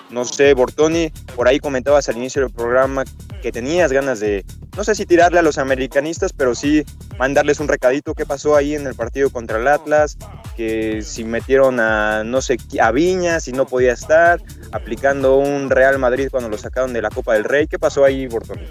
no 0.10 0.26
sé, 0.26 0.54
Bortoni, 0.54 1.12
por 1.36 1.48
ahí 1.48 1.60
comentabas 1.60 2.10
al 2.10 2.17
inicio 2.17 2.41
del 2.41 2.52
programa 2.52 3.06
que 3.41 3.52
tenías 3.52 3.91
ganas 3.91 4.19
de, 4.19 4.45
no 4.75 4.83
sé 4.83 4.95
si 4.95 5.05
tirarle 5.05 5.39
a 5.39 5.41
los 5.41 5.57
americanistas, 5.57 6.33
pero 6.33 6.53
sí 6.53 6.83
mandarles 7.17 7.59
un 7.59 7.67
recadito 7.67 8.13
qué 8.13 8.25
pasó 8.25 8.55
ahí 8.55 8.75
en 8.75 8.85
el 8.88 8.95
partido 8.95 9.29
contra 9.29 9.57
el 9.57 9.67
Atlas, 9.67 10.17
que 10.57 11.01
si 11.01 11.23
metieron 11.23 11.79
a, 11.79 12.23
no 12.23 12.41
sé, 12.41 12.57
a 12.81 12.91
Viña, 12.91 13.39
si 13.39 13.53
no 13.53 13.65
podía 13.65 13.93
estar, 13.93 14.41
aplicando 14.71 15.38
un 15.38 15.69
Real 15.69 15.97
Madrid 15.99 16.27
cuando 16.29 16.49
lo 16.49 16.57
sacaron 16.57 16.93
de 16.93 17.01
la 17.01 17.09
Copa 17.09 17.33
del 17.33 17.45
Rey. 17.45 17.67
¿Qué 17.67 17.79
pasó 17.79 18.03
ahí, 18.03 18.27
Bortoni? 18.27 18.63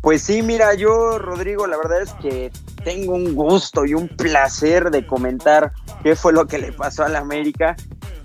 Pues 0.00 0.22
sí, 0.22 0.42
mira, 0.42 0.74
yo, 0.74 1.18
Rodrigo, 1.18 1.66
la 1.66 1.76
verdad 1.76 2.02
es 2.02 2.12
que 2.14 2.52
tengo 2.84 3.14
un 3.14 3.34
gusto 3.34 3.84
y 3.84 3.94
un 3.94 4.08
placer 4.08 4.90
de 4.90 5.04
comentar 5.04 5.72
qué 6.04 6.14
fue 6.14 6.32
lo 6.32 6.46
que 6.46 6.58
le 6.58 6.72
pasó 6.72 7.04
a 7.04 7.08
la 7.08 7.18
América. 7.18 7.74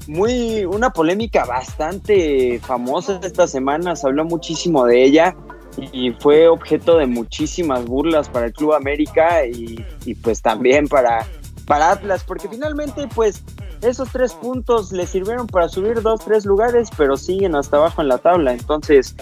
Muy, 0.07 0.65
una 0.65 0.91
polémica 0.91 1.45
bastante 1.45 2.59
famosa 2.59 3.19
esta 3.23 3.47
semana, 3.47 3.95
se 3.95 4.05
habló 4.05 4.25
muchísimo 4.25 4.85
de 4.85 5.03
ella 5.03 5.35
y 5.77 6.11
fue 6.11 6.47
objeto 6.47 6.97
de 6.97 7.07
muchísimas 7.07 7.85
burlas 7.85 8.29
para 8.29 8.47
el 8.47 8.53
Club 8.53 8.73
América 8.73 9.45
y, 9.45 9.83
pues 10.21 10.41
también 10.41 10.87
para, 10.87 11.25
para 11.65 11.91
Atlas, 11.91 12.23
porque 12.23 12.47
finalmente 12.47 13.07
pues 13.13 13.43
esos 13.81 14.09
tres 14.11 14.33
puntos 14.33 14.91
le 14.91 15.05
sirvieron 15.07 15.47
para 15.47 15.67
subir 15.67 16.01
dos, 16.01 16.23
tres 16.23 16.45
lugares, 16.45 16.89
pero 16.95 17.17
siguen 17.17 17.55
hasta 17.55 17.77
abajo 17.77 18.01
en 18.01 18.07
la 18.07 18.17
tabla. 18.17 18.53
Entonces, 18.53 19.15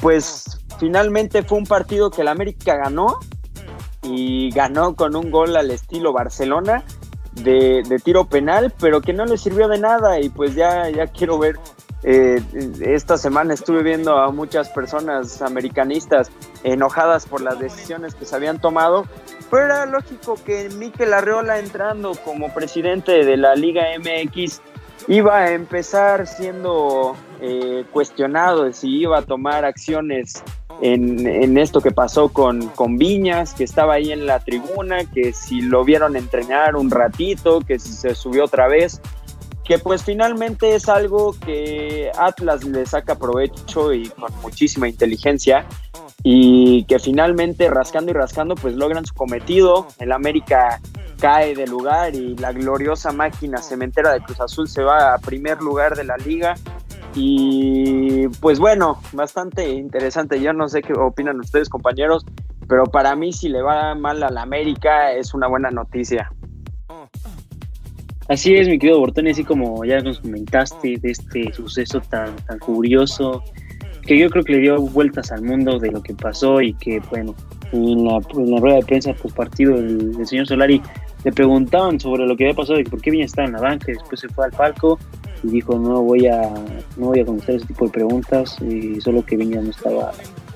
pues 0.00 0.60
finalmente 0.78 1.42
fue 1.42 1.58
un 1.58 1.64
partido 1.64 2.10
que 2.10 2.22
el 2.22 2.28
América 2.28 2.76
ganó 2.76 3.18
y 4.02 4.50
ganó 4.50 4.94
con 4.94 5.16
un 5.16 5.30
gol 5.30 5.56
al 5.56 5.70
estilo 5.70 6.12
Barcelona 6.12 6.84
de, 7.32 7.82
de 7.88 7.98
tiro 7.98 8.26
penal, 8.26 8.72
pero 8.78 9.00
que 9.00 9.12
no 9.12 9.24
le 9.24 9.38
sirvió 9.38 9.68
de 9.68 9.78
nada 9.78 10.20
y 10.20 10.28
pues 10.28 10.54
ya, 10.54 10.90
ya 10.90 11.06
quiero 11.06 11.38
ver. 11.38 11.56
Eh, 12.04 12.42
esta 12.82 13.16
semana 13.16 13.54
estuve 13.54 13.82
viendo 13.82 14.18
a 14.18 14.30
muchas 14.30 14.68
personas 14.68 15.40
americanistas 15.40 16.30
enojadas 16.62 17.26
por 17.26 17.40
las 17.40 17.58
decisiones 17.58 18.14
que 18.14 18.26
se 18.26 18.36
habían 18.36 18.60
tomado, 18.60 19.06
pero 19.50 19.64
era 19.64 19.86
lógico 19.86 20.36
que 20.44 20.68
Mikel 20.68 21.14
Arreola 21.14 21.58
entrando 21.58 22.12
como 22.24 22.52
presidente 22.52 23.24
de 23.24 23.36
la 23.38 23.54
Liga 23.54 23.84
MX 23.98 24.60
iba 25.08 25.38
a 25.38 25.52
empezar 25.52 26.26
siendo 26.26 27.16
eh, 27.40 27.84
cuestionado 27.90 28.70
si 28.72 29.00
iba 29.00 29.18
a 29.18 29.22
tomar 29.22 29.64
acciones 29.64 30.42
en, 30.82 31.26
en 31.26 31.56
esto 31.56 31.80
que 31.80 31.90
pasó 31.90 32.28
con, 32.28 32.68
con 32.68 32.98
Viñas, 32.98 33.54
que 33.54 33.64
estaba 33.64 33.94
ahí 33.94 34.12
en 34.12 34.26
la 34.26 34.40
tribuna, 34.40 35.04
que 35.04 35.32
si 35.32 35.62
lo 35.62 35.84
vieron 35.84 36.16
entrenar 36.16 36.76
un 36.76 36.90
ratito, 36.90 37.60
que 37.60 37.78
si 37.78 37.92
se 37.92 38.14
subió 38.14 38.44
otra 38.44 38.68
vez, 38.68 39.00
que 39.64 39.78
pues 39.78 40.04
finalmente 40.04 40.74
es 40.74 40.88
algo 40.88 41.34
que 41.40 42.10
Atlas 42.18 42.64
le 42.64 42.84
saca 42.84 43.16
provecho 43.16 43.92
y 43.92 44.08
con 44.08 44.30
muchísima 44.42 44.88
inteligencia 44.88 45.64
y 46.22 46.84
que 46.84 46.98
finalmente 46.98 47.68
rascando 47.70 48.10
y 48.10 48.14
rascando 48.14 48.54
pues 48.54 48.74
logran 48.74 49.06
su 49.06 49.14
cometido. 49.14 49.86
El 49.98 50.12
América 50.12 50.80
cae 51.18 51.54
de 51.54 51.66
lugar 51.66 52.14
y 52.14 52.36
la 52.36 52.52
gloriosa 52.52 53.12
máquina 53.12 53.62
cementera 53.62 54.12
de 54.12 54.20
Cruz 54.20 54.40
Azul 54.40 54.68
se 54.68 54.82
va 54.82 55.14
a 55.14 55.18
primer 55.18 55.60
lugar 55.62 55.96
de 55.96 56.04
la 56.04 56.16
liga. 56.18 56.54
Y 57.14 58.28
pues 58.40 58.58
bueno, 58.58 59.00
bastante 59.12 59.70
interesante. 59.70 60.40
Yo 60.40 60.52
no 60.52 60.68
sé 60.68 60.82
qué 60.82 60.92
opinan 60.92 61.40
ustedes 61.40 61.68
compañeros, 61.68 62.26
pero 62.68 62.84
para 62.84 63.14
mí 63.16 63.32
si 63.32 63.48
le 63.48 63.62
va 63.62 63.94
mal 63.94 64.22
a 64.22 64.30
la 64.30 64.42
América 64.42 65.12
es 65.12 65.32
una 65.32 65.46
buena 65.46 65.70
noticia. 65.70 66.30
Así 68.28 68.54
es, 68.54 68.68
mi 68.68 68.78
querido 68.78 69.00
Bortoni, 69.00 69.30
así 69.30 69.44
como 69.44 69.84
ya 69.84 70.00
nos 70.00 70.20
comentaste 70.20 70.96
de 70.98 71.10
este 71.10 71.52
suceso 71.52 72.00
tan, 72.00 72.34
tan 72.46 72.58
curioso, 72.58 73.44
que 74.06 74.18
yo 74.18 74.30
creo 74.30 74.44
que 74.44 74.52
le 74.54 74.58
dio 74.60 74.80
vueltas 74.80 75.30
al 75.30 75.42
mundo 75.42 75.78
de 75.78 75.90
lo 75.90 76.02
que 76.02 76.14
pasó 76.14 76.60
y 76.60 76.72
que, 76.74 77.00
bueno, 77.10 77.34
en 77.72 78.04
la, 78.04 78.20
en 78.34 78.50
la 78.50 78.60
rueda 78.60 78.76
de 78.76 78.84
prensa 78.84 79.12
post 79.14 79.36
partido 79.36 79.76
del 79.76 80.26
señor 80.26 80.46
Solari 80.46 80.80
le 81.24 81.32
preguntaban 81.32 81.98
sobre 81.98 82.26
lo 82.26 82.36
que 82.36 82.44
había 82.44 82.56
pasado 82.56 82.78
y 82.78 82.84
por 82.84 83.00
qué 83.00 83.10
Viña 83.10 83.24
estaba 83.24 83.48
en 83.48 83.54
la 83.54 83.60
banca 83.60 83.90
y 83.90 83.94
después 83.94 84.20
se 84.20 84.28
fue 84.28 84.44
al 84.44 84.52
palco 84.52 84.98
y 85.42 85.48
dijo 85.48 85.78
no 85.78 86.02
voy 86.02 86.26
a 86.26 86.42
no 86.96 87.06
voy 87.06 87.20
a 87.20 87.24
contestar 87.24 87.56
ese 87.56 87.66
tipo 87.66 87.86
de 87.86 87.92
preguntas 87.92 88.56
y 88.60 89.00
solo 89.00 89.24
que 89.24 89.36
Viña 89.36 89.60
no 89.60 89.70
estaba 89.70 90.12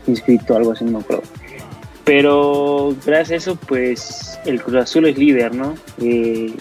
inscrito 0.06 0.56
algo 0.56 0.72
así 0.72 0.84
no 0.84 0.92
me 0.92 0.98
acuerdo 0.98 1.22
pero 2.04 2.94
gracias 3.04 3.30
a 3.30 3.36
eso 3.36 3.56
pues 3.66 4.38
el 4.44 4.62
Cruz 4.62 4.82
Azul 4.82 5.06
es 5.06 5.18
líder 5.18 5.54
no 5.54 5.74
Eh, 6.00 6.52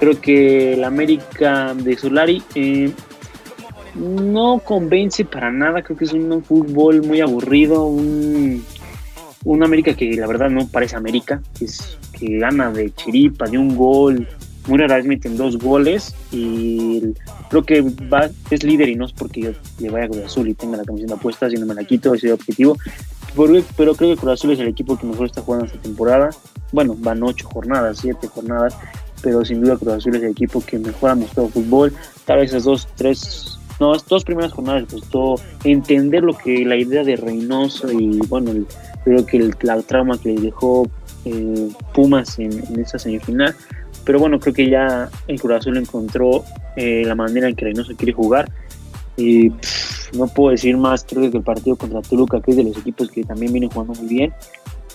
creo 0.00 0.20
que 0.20 0.74
el 0.74 0.82
América 0.82 1.74
de 1.74 1.96
Solari 1.96 2.42
eh, 2.54 2.90
no 3.94 4.60
convence 4.64 5.24
para 5.24 5.52
nada 5.52 5.82
creo 5.82 5.96
que 5.96 6.06
es 6.06 6.12
un 6.12 6.42
fútbol 6.42 7.02
muy 7.02 7.20
aburrido 7.20 7.84
un 7.84 8.64
un 9.44 9.62
América 9.62 9.94
que 9.94 10.12
la 10.14 10.26
verdad 10.26 10.50
no 10.50 10.66
parece 10.66 10.96
América 10.96 11.40
que 11.56 11.66
es 11.66 11.98
que 12.18 12.38
gana 12.38 12.70
de 12.72 12.92
chiripa 12.92 13.46
de 13.46 13.58
un 13.58 13.76
gol 13.76 14.26
muy 14.66 14.78
rara 14.78 14.96
vez 14.96 15.06
meten 15.06 15.36
dos 15.36 15.58
goles 15.58 16.14
y 16.32 17.02
creo 17.48 17.62
que 17.64 17.80
va, 17.82 18.30
es 18.50 18.62
líder 18.62 18.88
y 18.88 18.94
no 18.94 19.06
es 19.06 19.12
porque 19.12 19.40
yo 19.40 19.50
le 19.78 19.90
vaya 19.90 20.06
a 20.06 20.08
Cruz 20.08 20.24
Azul 20.24 20.48
y 20.48 20.54
tenga 20.54 20.76
la 20.76 20.84
camiseta 20.84 21.16
puesta, 21.16 21.48
si 21.48 21.56
no 21.56 21.66
me 21.66 21.74
la 21.74 21.84
quito, 21.84 22.14
ese 22.14 22.26
es 22.26 22.32
el 22.32 22.34
objetivo. 22.34 22.76
Pero, 23.34 23.64
pero 23.76 23.94
creo 23.94 24.10
que 24.10 24.20
Cruz 24.20 24.32
Azul 24.32 24.52
es 24.52 24.60
el 24.60 24.68
equipo 24.68 24.98
que 24.98 25.06
mejor 25.06 25.26
está 25.26 25.40
jugando 25.40 25.66
esta 25.66 25.78
temporada. 25.80 26.30
Bueno, 26.72 26.94
van 26.98 27.22
ocho 27.22 27.48
jornadas, 27.48 27.98
siete 28.00 28.28
jornadas, 28.28 28.76
pero 29.22 29.44
sin 29.44 29.62
duda 29.62 29.76
Cruz 29.76 29.94
Azul 29.94 30.16
es 30.16 30.22
el 30.22 30.30
equipo 30.30 30.62
que 30.64 30.78
mejor 30.78 31.10
ha 31.10 31.14
mostrado 31.14 31.48
fútbol. 31.48 31.92
Tal 32.24 32.38
vez 32.38 32.50
esas 32.50 32.64
dos, 32.64 32.88
tres, 32.96 33.58
no, 33.78 33.92
las 33.92 34.06
dos 34.06 34.24
primeras 34.24 34.52
jornadas 34.52 34.84
costó 34.90 35.36
entender 35.64 36.22
lo 36.22 36.36
que 36.36 36.64
la 36.64 36.76
idea 36.76 37.04
de 37.04 37.16
Reynoso 37.16 37.90
y 37.92 38.18
bueno, 38.28 38.50
el, 38.50 38.66
creo 39.04 39.26
que 39.26 39.36
el, 39.36 39.54
la 39.62 39.80
trauma 39.82 40.18
que 40.18 40.34
le 40.34 40.40
dejó 40.40 40.88
eh, 41.24 41.68
Pumas 41.92 42.38
en, 42.38 42.52
en 42.52 42.80
esa 42.80 42.98
semifinal 42.98 43.54
pero 44.04 44.18
bueno, 44.18 44.40
creo 44.40 44.54
que 44.54 44.68
ya 44.68 45.08
el 45.28 45.40
Cruz 45.40 45.58
Azul 45.58 45.76
encontró 45.76 46.44
eh, 46.76 47.02
la 47.04 47.14
manera 47.14 47.48
en 47.48 47.54
que 47.54 47.66
Reynoso 47.66 47.94
quiere 47.96 48.12
jugar. 48.12 48.50
Y 49.16 49.50
pff, 49.50 50.14
no 50.14 50.26
puedo 50.28 50.50
decir 50.50 50.76
más, 50.76 51.04
creo 51.04 51.30
que 51.30 51.36
el 51.36 51.42
partido 51.42 51.76
contra 51.76 52.00
Toluca, 52.02 52.40
que 52.40 52.52
es 52.52 52.56
de 52.56 52.64
los 52.64 52.76
equipos 52.78 53.10
que 53.10 53.24
también 53.24 53.52
vienen 53.52 53.70
jugando 53.70 53.94
muy 53.94 54.08
bien, 54.08 54.32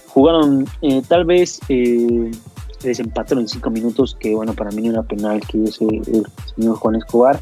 jugaron 0.08 0.66
eh, 0.82 1.02
tal 1.08 1.26
vez 1.26 1.60
eh, 2.86 2.90
desempataron 2.90 3.44
en 3.44 3.48
cinco 3.48 3.70
minutos, 3.70 4.16
que 4.20 4.36
bueno, 4.36 4.54
para 4.54 4.72
mí 4.72 4.88
era 4.88 5.04
penal 5.04 5.42
que 5.42 5.64
ese 5.64 5.86
el 5.86 6.26
señor 6.56 6.76
Juan 6.78 6.96
Escobar, 6.96 7.40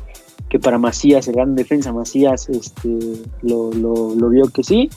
que 0.50 0.60
para 0.60 0.78
Macías, 0.78 1.28
el 1.28 1.36
gran 1.36 1.56
defensa 1.56 1.92
Macías, 1.92 2.50
este, 2.50 2.90
lo, 3.42 3.72
lo, 3.74 4.30
vio 4.30 4.46
que 4.50 4.64
sí, 4.64 4.90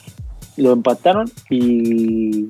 lo 0.57 0.73
empataron 0.73 1.31
y 1.51 2.49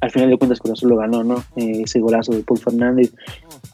al 0.00 0.10
final 0.10 0.30
de 0.30 0.38
cuentas 0.38 0.60
Azul 0.70 0.90
lo 0.90 0.96
ganó, 0.96 1.24
¿no? 1.24 1.36
Eh, 1.56 1.82
ese 1.84 2.00
golazo 2.00 2.32
de 2.32 2.42
Paul 2.42 2.58
Fernández, 2.58 3.12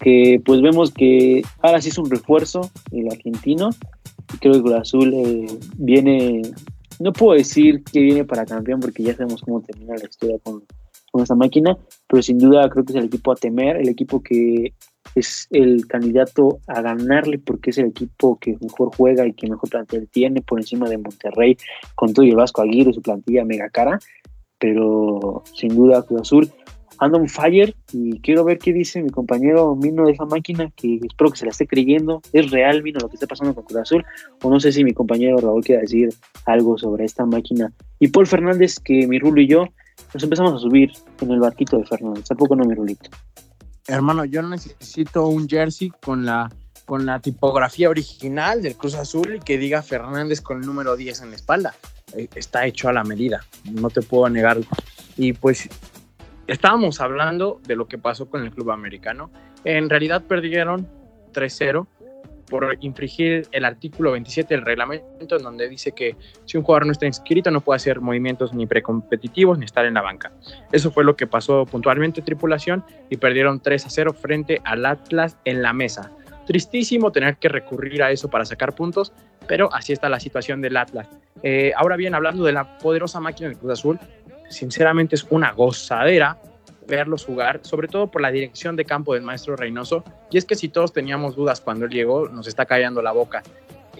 que 0.01 0.41
pues 0.45 0.61
vemos 0.63 0.91
que 0.91 1.43
ahora 1.61 1.81
sí 1.81 1.89
es 1.89 1.99
un 1.99 2.11
refuerzo 2.11 2.71
el 2.93 3.11
argentino, 3.11 3.71
y 4.35 4.39
creo 4.39 4.55
que 4.55 4.63
Cruz 4.63 4.75
Azul 4.75 5.13
eh, 5.15 5.47
viene, 5.77 6.43
no 6.99 7.13
puedo 7.13 7.37
decir 7.37 7.83
que 7.85 8.01
viene 8.01 8.25
para 8.25 8.47
campeón 8.47 8.81
porque 8.81 9.03
ya 9.03 9.15
sabemos 9.15 9.43
cómo 9.43 9.61
termina 9.61 9.97
la 9.97 10.05
historia 10.09 10.39
con, 10.43 10.63
con 11.13 11.23
esta 11.23 11.37
máquina, 11.37 11.77
pero 12.09 12.23
sin 12.23 12.39
duda 12.39 12.69
creo 12.69 12.85
que 12.85 12.93
es 12.93 12.99
el 12.99 13.05
equipo 13.05 13.31
a 13.31 13.37
temer, 13.37 13.77
el 13.77 13.89
equipo 13.89 14.23
que 14.23 14.73
es 15.15 15.47
el 15.51 15.87
candidato 15.87 16.59
a 16.67 16.81
ganarle 16.81 17.39
porque 17.39 17.71
es 17.71 17.79
el 17.79 17.87
equipo 17.87 18.39
que 18.39 18.57
mejor 18.61 18.91
juega 18.97 19.27
y 19.27 19.35
que 19.35 19.49
mejor 19.49 19.69
plantel 19.69 20.09
tiene 20.09 20.41
por 20.41 20.59
encima 20.59 20.89
de 20.89 20.99
Monterrey, 20.99 21.57
con 21.95 22.15
todo 22.15 22.25
y 22.25 22.31
el 22.31 22.37
Vasco 22.37 22.63
Aguirre, 22.63 22.95
su 22.95 23.03
plantilla 23.03 23.45
mega 23.45 23.69
cara, 23.69 23.99
pero 24.59 25.45
sin 25.55 25.77
duda 25.77 26.03
Cruz 26.03 26.23
Azul 26.23 26.53
anda 26.99 27.19
un 27.19 27.29
fire 27.29 27.75
y 27.93 28.21
quiero 28.21 28.45
ver 28.45 28.59
qué 28.59 28.73
dice 28.73 29.03
mi 29.03 29.11
compañero 29.11 29.75
Mino 29.75 30.07
de 30.07 30.13
esa 30.13 30.25
máquina, 30.25 30.71
que 30.77 31.01
espero 31.03 31.31
que 31.31 31.37
se 31.37 31.45
la 31.45 31.51
esté 31.51 31.67
creyendo. 31.67 32.23
¿Es 32.33 32.51
real, 32.51 32.83
Mino, 32.83 33.01
lo 33.01 33.09
que 33.09 33.17
está 33.17 33.27
pasando 33.27 33.55
con 33.55 33.65
Cruz 33.65 33.81
Azul? 33.81 34.05
O 34.43 34.49
no 34.49 34.61
sé 34.61 34.71
si 34.71 34.85
mi 34.85 34.93
compañero 34.93 35.39
Raúl 35.39 35.65
quiere 35.65 35.83
decir 35.83 36.11
algo 36.47 36.79
sobre 36.79 37.05
esta 37.05 37.27
máquina. 37.27 37.73
Y 37.99 38.09
Paul 38.09 38.29
Fernández, 38.29 38.79
que 38.79 39.09
mi 39.09 39.19
Rulo 39.19 39.41
y 39.41 39.49
yo 39.49 39.67
nos 40.15 40.23
empezamos 40.23 40.55
a 40.55 40.59
subir 40.59 40.93
en 41.21 41.31
el 41.31 41.41
barquito 41.41 41.79
de 41.79 41.85
Fernández. 41.85 42.25
Tampoco 42.27 42.57
no, 42.57 42.65
mi 42.65 42.75
Rulito. 42.75 43.11
Hermano, 43.89 44.25
yo 44.25 44.43
necesito 44.43 45.27
un 45.27 45.49
jersey 45.49 45.91
con 46.03 46.25
la, 46.25 46.51
con 46.87 47.07
la 47.07 47.21
tipografía 47.21 47.89
original 47.89 48.63
del 48.63 48.77
Cruz 48.77 48.95
Azul 48.95 49.37
y 49.37 49.41
que 49.41 49.59
diga 49.59 49.83
Fernández 49.83 50.41
con 50.41 50.61
el 50.61 50.67
número 50.67 50.97
10 50.97 51.23
en 51.23 51.31
la 51.31 51.37
espalda. 51.37 51.75
Eh, 52.17 52.29
Está 52.35 52.67
hecho 52.67 52.89
a 52.89 52.93
la 52.93 53.05
medida, 53.05 53.45
no 53.71 53.91
te 53.91 54.03
puedo 54.03 54.29
negar. 54.29 54.59
Y 55.17 55.33
pues 55.33 55.69
estábamos 56.47 57.01
hablando 57.01 57.61
de 57.67 57.77
lo 57.77 57.87
que 57.87 57.99
pasó 57.99 58.29
con 58.29 58.43
el 58.43 58.51
club 58.51 58.71
americano. 58.71 59.31
En 59.65 59.89
realidad 59.89 60.23
perdieron 60.23 60.89
3-0 61.33 61.87
por 62.53 62.77
infringir 62.83 63.49
el 63.51 63.65
artículo 63.65 64.13
27 64.13 64.55
del 64.55 64.63
reglamento, 64.63 65.39
en 65.39 65.43
donde 65.43 65.71
dice 65.71 65.93
que 65.93 66.17
si 66.45 66.59
un 66.59 66.65
jugador 66.65 66.85
no 66.85 66.93
está 66.93 67.07
inscrito 67.07 67.51
no 67.51 67.63
puede 67.63 67.77
hacer 67.77 68.03
movimientos 68.03 68.53
ni 68.53 68.67
precompetitivos 68.67 69.59
ni 69.59 69.65
estar 69.65 69.87
en 69.87 69.95
la 69.95 70.03
banca. 70.03 70.33
Eso 70.71 70.91
fue 70.91 71.03
lo 71.03 71.17
que 71.17 71.27
pasó 71.27 71.65
puntualmente 71.65 72.21
tripulación 72.21 72.85
y 73.09 73.17
perdieron 73.17 73.61
3 73.61 73.87
a 73.87 73.89
0 73.89 74.13
frente 74.13 74.61
al 74.65 74.85
Atlas 74.85 75.39
en 75.47 75.63
la 75.63 75.73
mesa. 75.73 76.13
Tristísimo 76.47 77.11
tener 77.11 77.39
que 77.39 77.49
recurrir 77.49 78.03
a 78.03 78.11
eso 78.11 78.29
para 78.29 78.45
sacar 78.45 78.75
puntos, 78.75 79.15
pero 79.49 79.73
así 79.73 79.95
está 79.95 80.11
la 80.11 80.21
situación 80.21 80.61
del 80.61 80.77
Atlas. 80.77 81.09
Eh, 81.43 81.73
ahora 81.75 81.97
bien, 81.97 82.15
hablando 82.15 82.45
de 82.45 82.53
la 82.53 82.77
poderosa 82.77 83.19
máquina 83.19 83.49
del 83.49 83.57
Cruz 83.57 83.73
Azul, 83.73 83.99
sinceramente 84.51 85.15
es 85.15 85.27
una 85.31 85.53
gozadera 85.53 86.37
verlos 86.87 87.25
jugar, 87.25 87.61
sobre 87.63 87.89
todo 87.89 88.11
por 88.11 88.21
la 88.21 88.31
dirección 88.31 88.77
de 88.77 88.85
campo 88.85 89.15
del 89.15 89.23
maestro 89.23 89.57
Reynoso. 89.57 90.05
Y 90.31 90.39
es 90.39 90.45
que 90.45 90.55
si 90.55 90.69
todos 90.69 90.93
teníamos 90.93 91.37
dudas 91.37 91.61
cuando 91.61 91.87
él 91.87 91.91
llegó, 91.91 92.29
nos 92.29 92.47
está 92.47 92.67
callando 92.67 93.03
la 93.03 93.13
boca. 93.13 93.43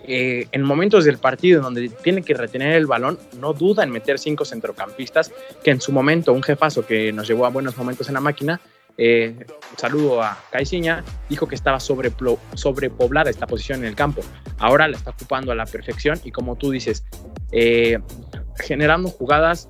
Eh, 0.05 0.49
en 0.51 0.63
momentos 0.63 1.05
del 1.05 1.19
partido 1.19 1.63
donde 1.63 1.89
tiene 1.89 2.23
que 2.23 2.35
retener 2.35 2.73
el 2.73 2.87
balón, 2.87 3.19
no 3.39 3.53
duda 3.53 3.85
en 3.85 3.91
meter 3.91 4.19
cinco 4.19 4.45
centrocampistas, 4.45 5.33
que 5.63 5.71
en 5.71 5.81
su 5.81 5.93
momento 5.93 6.33
un 6.33 6.43
jefazo 6.43 6.85
que 6.85 7.13
nos 7.13 7.29
llevó 7.29 7.47
a 7.47 7.51
buenos 7.51 7.77
momentos 7.77 8.09
en 8.09 8.15
la 8.15 8.21
máquina, 8.21 8.61
eh, 8.99 9.47
saludo 9.77 10.23
a 10.23 10.39
Caiciña, 10.51 11.05
dijo 11.29 11.47
que 11.47 11.55
estaba 11.55 11.81
sobrepoblada 11.81 13.31
esta 13.31 13.47
posición 13.47 13.81
en 13.81 13.87
el 13.87 13.95
campo. 13.95 14.23
Ahora 14.59 14.89
la 14.89 14.97
está 14.97 15.11
ocupando 15.11 15.53
a 15.53 15.55
la 15.55 15.67
perfección 15.67 16.21
y 16.25 16.31
como 16.31 16.57
tú 16.57 16.71
dices, 16.71 17.05
eh, 17.53 17.99
generando 18.59 19.09
jugadas 19.09 19.69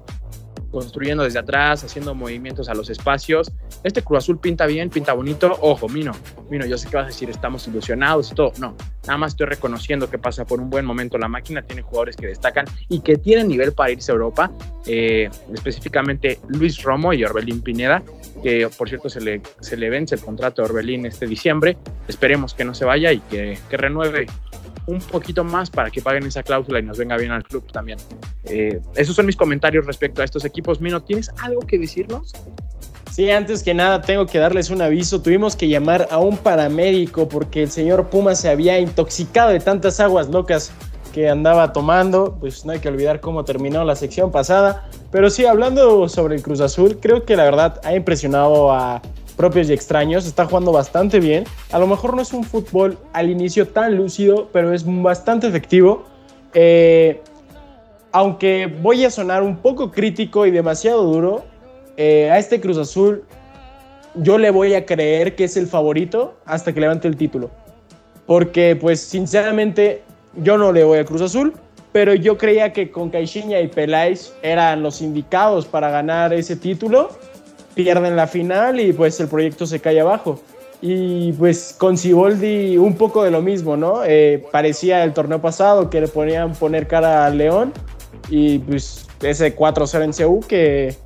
construyendo 0.73 1.23
desde 1.23 1.39
atrás, 1.39 1.85
haciendo 1.85 2.15
movimientos 2.15 2.69
a 2.69 2.75
los 2.75 2.91
espacios. 2.91 3.53
Este 3.85 4.03
Cruz 4.03 4.19
Azul 4.19 4.41
pinta 4.41 4.67
bien, 4.67 4.91
pinta 4.91 5.13
bonito. 5.13 5.57
Ojo, 5.61 5.89
Mino, 5.89 6.13
Mino, 6.51 6.67
yo 6.67 6.77
sé 6.79 6.89
que 6.89 6.97
vas 6.97 7.05
a 7.05 7.09
decir 7.09 7.31
estamos 7.31 7.69
ilusionados 7.69 8.33
y 8.33 8.35
todo. 8.35 8.53
No, 8.59 8.75
nada 9.07 9.19
más 9.19 9.33
estoy 9.33 9.47
reconociendo 9.47 10.11
que 10.11 10.19
pasa 10.19 10.45
por 10.45 10.61
un 10.61 10.71
buen 10.71 10.85
momento 10.85 11.19
la 11.19 11.29
máquina, 11.29 11.63
tiene 11.63 11.83
jugadores 11.83 12.17
que 12.17 12.27
destacan 12.27 12.65
y 12.89 13.01
que 13.01 13.19
tienen 13.19 13.49
nivel 13.49 13.73
para 13.73 13.93
irse 13.93 14.11
a 14.11 14.15
Europa. 14.15 14.51
Eh, 14.87 15.31
específicamente 15.55 16.41
Luis 16.49 16.83
Romo 16.83 17.13
y 17.13 17.23
Orbelín 17.23 17.61
Pineda, 17.61 18.03
que 18.43 18.69
por 18.77 18.89
cierto 18.89 19.09
se 19.09 19.21
le, 19.21 19.43
se 19.61 19.77
le 19.77 19.91
vence 19.91 20.15
el 20.15 20.21
contrato 20.21 20.63
a 20.63 20.65
Orbelín 20.65 21.07
este 21.07 21.27
diciembre. 21.27 21.77
Esperemos 22.09 22.55
que 22.55 22.65
no 22.65 22.75
se 22.75 22.85
vaya 22.85 23.13
y 23.13 23.21
que, 23.21 23.59
que 23.69 23.77
renueve 23.77 24.27
un 24.87 24.99
poquito 24.99 25.45
más 25.45 25.71
para 25.71 25.91
que 25.91 26.01
paguen 26.01 26.25
esa 26.25 26.43
cláusula 26.43 26.79
y 26.79 26.83
nos 26.83 26.99
venga 26.99 27.17
bien 27.17 27.31
al 27.31 27.45
club 27.45 27.71
también. 27.73 27.99
Eh, 28.45 28.81
esos 28.97 29.15
son 29.15 29.27
mis 29.27 29.37
comentarios 29.37 29.87
respecto 29.87 30.23
a 30.23 30.25
estos 30.25 30.45
equipos. 30.45 30.81
Mino, 30.81 31.03
¿tienes 31.03 31.31
algo 31.41 31.61
que 31.61 31.79
decirnos? 31.79 32.33
Sí, 33.13 33.31
antes 33.31 33.63
que 33.63 33.75
nada 33.75 34.01
tengo 34.01 34.25
que 34.25 34.39
darles 34.39 34.71
un 34.71 34.81
aviso. 34.81 35.21
Tuvimos 35.21 35.55
que 35.55 35.69
llamar 35.69 36.09
a 36.11 36.19
un 36.19 36.39
paramédico 36.39 37.29
porque 37.29 37.63
el 37.63 37.71
señor 37.71 38.09
Puma 38.09 38.35
se 38.35 38.49
había 38.49 38.79
intoxicado 38.79 39.51
de 39.51 39.61
tantas 39.61 40.01
aguas 40.01 40.29
locas 40.31 40.73
que 41.13 41.29
andaba 41.29 41.75
tomando. 41.75 42.39
Pues 42.41 42.65
no 42.65 42.73
hay 42.73 42.79
que 42.79 42.89
olvidar 42.89 43.21
cómo 43.21 43.45
terminó 43.45 43.85
la 43.85 43.97
sección 43.97 44.31
pasada. 44.31 44.89
Pero 45.11 45.29
sí, 45.29 45.45
hablando 45.45 46.09
sobre 46.09 46.37
el 46.37 46.43
Cruz 46.43 46.61
Azul, 46.61 46.99
creo 47.03 47.27
que 47.27 47.37
la 47.37 47.45
verdad 47.45 47.83
ha 47.85 47.95
impresionado 47.95 48.73
a 48.73 49.03
propios 49.43 49.69
y 49.71 49.73
extraños. 49.73 50.25
Está 50.25 50.47
jugando 50.47 50.71
bastante 50.71 51.19
bien. 51.19 51.43
A 51.73 51.81
lo 51.81 51.89
mejor 51.89 52.15
no 52.15 52.23
es 52.23 52.33
un 52.33 52.45
fútbol 52.45 52.97
al 53.13 53.29
inicio 53.29 53.67
tan 53.67 53.97
lúcido, 53.97 54.49
pero 54.53 54.73
es 54.73 54.85
bastante 54.87 55.49
efectivo. 55.49 56.05
Eh, 56.55 57.21
aunque 58.13 58.73
voy 58.81 59.05
a 59.05 59.11
sonar 59.11 59.43
un 59.43 59.57
poco 59.57 59.91
crítico 59.91 60.47
y 60.47 60.53
demasiado 60.53 61.03
duro, 61.03 61.45
eh, 61.97 62.31
a 62.31 62.39
este 62.39 62.61
Cruz 62.61 62.79
Azul 62.79 63.25
yo 64.15 64.39
le 64.39 64.53
voy 64.53 64.75
a 64.75 64.87
creer 64.87 65.35
que 65.35 65.43
es 65.43 65.57
el 65.57 65.67
favorito 65.67 66.35
hasta 66.45 66.73
que 66.73 66.79
levante 66.79 67.09
el 67.09 67.17
título. 67.17 67.51
Porque, 68.27 68.77
pues, 68.81 69.01
sinceramente, 69.01 70.05
yo 70.37 70.57
no 70.57 70.71
le 70.71 70.85
voy 70.85 71.01
a 71.01 71.05
Cruz 71.05 71.23
Azul, 71.23 71.53
pero 71.91 72.15
yo 72.15 72.39
creía 72.39 72.73
que 72.73 72.93
con 72.93 73.11
Caixinha 73.11 73.61
y 73.61 73.67
Peláez 73.67 74.35
eran 74.43 74.85
los 74.85 75.03
indicados 75.03 75.67
para 75.67 75.91
ganar 75.91 76.33
ese 76.33 76.55
título. 76.55 77.11
Pierden 77.75 78.17
la 78.17 78.27
final 78.27 78.81
y, 78.81 78.93
pues, 78.93 79.19
el 79.21 79.29
proyecto 79.29 79.67
se 79.67 79.81
cae 79.81 80.01
abajo. 80.01 80.41
Y, 80.81 81.33
pues, 81.33 81.75
con 81.79 81.97
Siboldi 81.97 82.77
un 82.77 82.97
poco 82.97 83.23
de 83.23 83.31
lo 83.31 83.41
mismo, 83.41 83.77
¿no? 83.77 84.03
Eh, 84.05 84.45
parecía 84.51 85.05
el 85.05 85.13
torneo 85.13 85.41
pasado 85.41 85.91
que 85.91 86.01
le 86.01 86.09
ponían 86.09 86.53
poner 86.55 86.89
cara 86.89 87.25
al 87.27 87.39
León 87.39 87.73
y, 88.29 88.59
pues, 88.59 89.07
ese 89.23 89.55
4-0 89.55 90.03
en 90.03 90.13
CU 90.13 90.41
que 90.41 90.97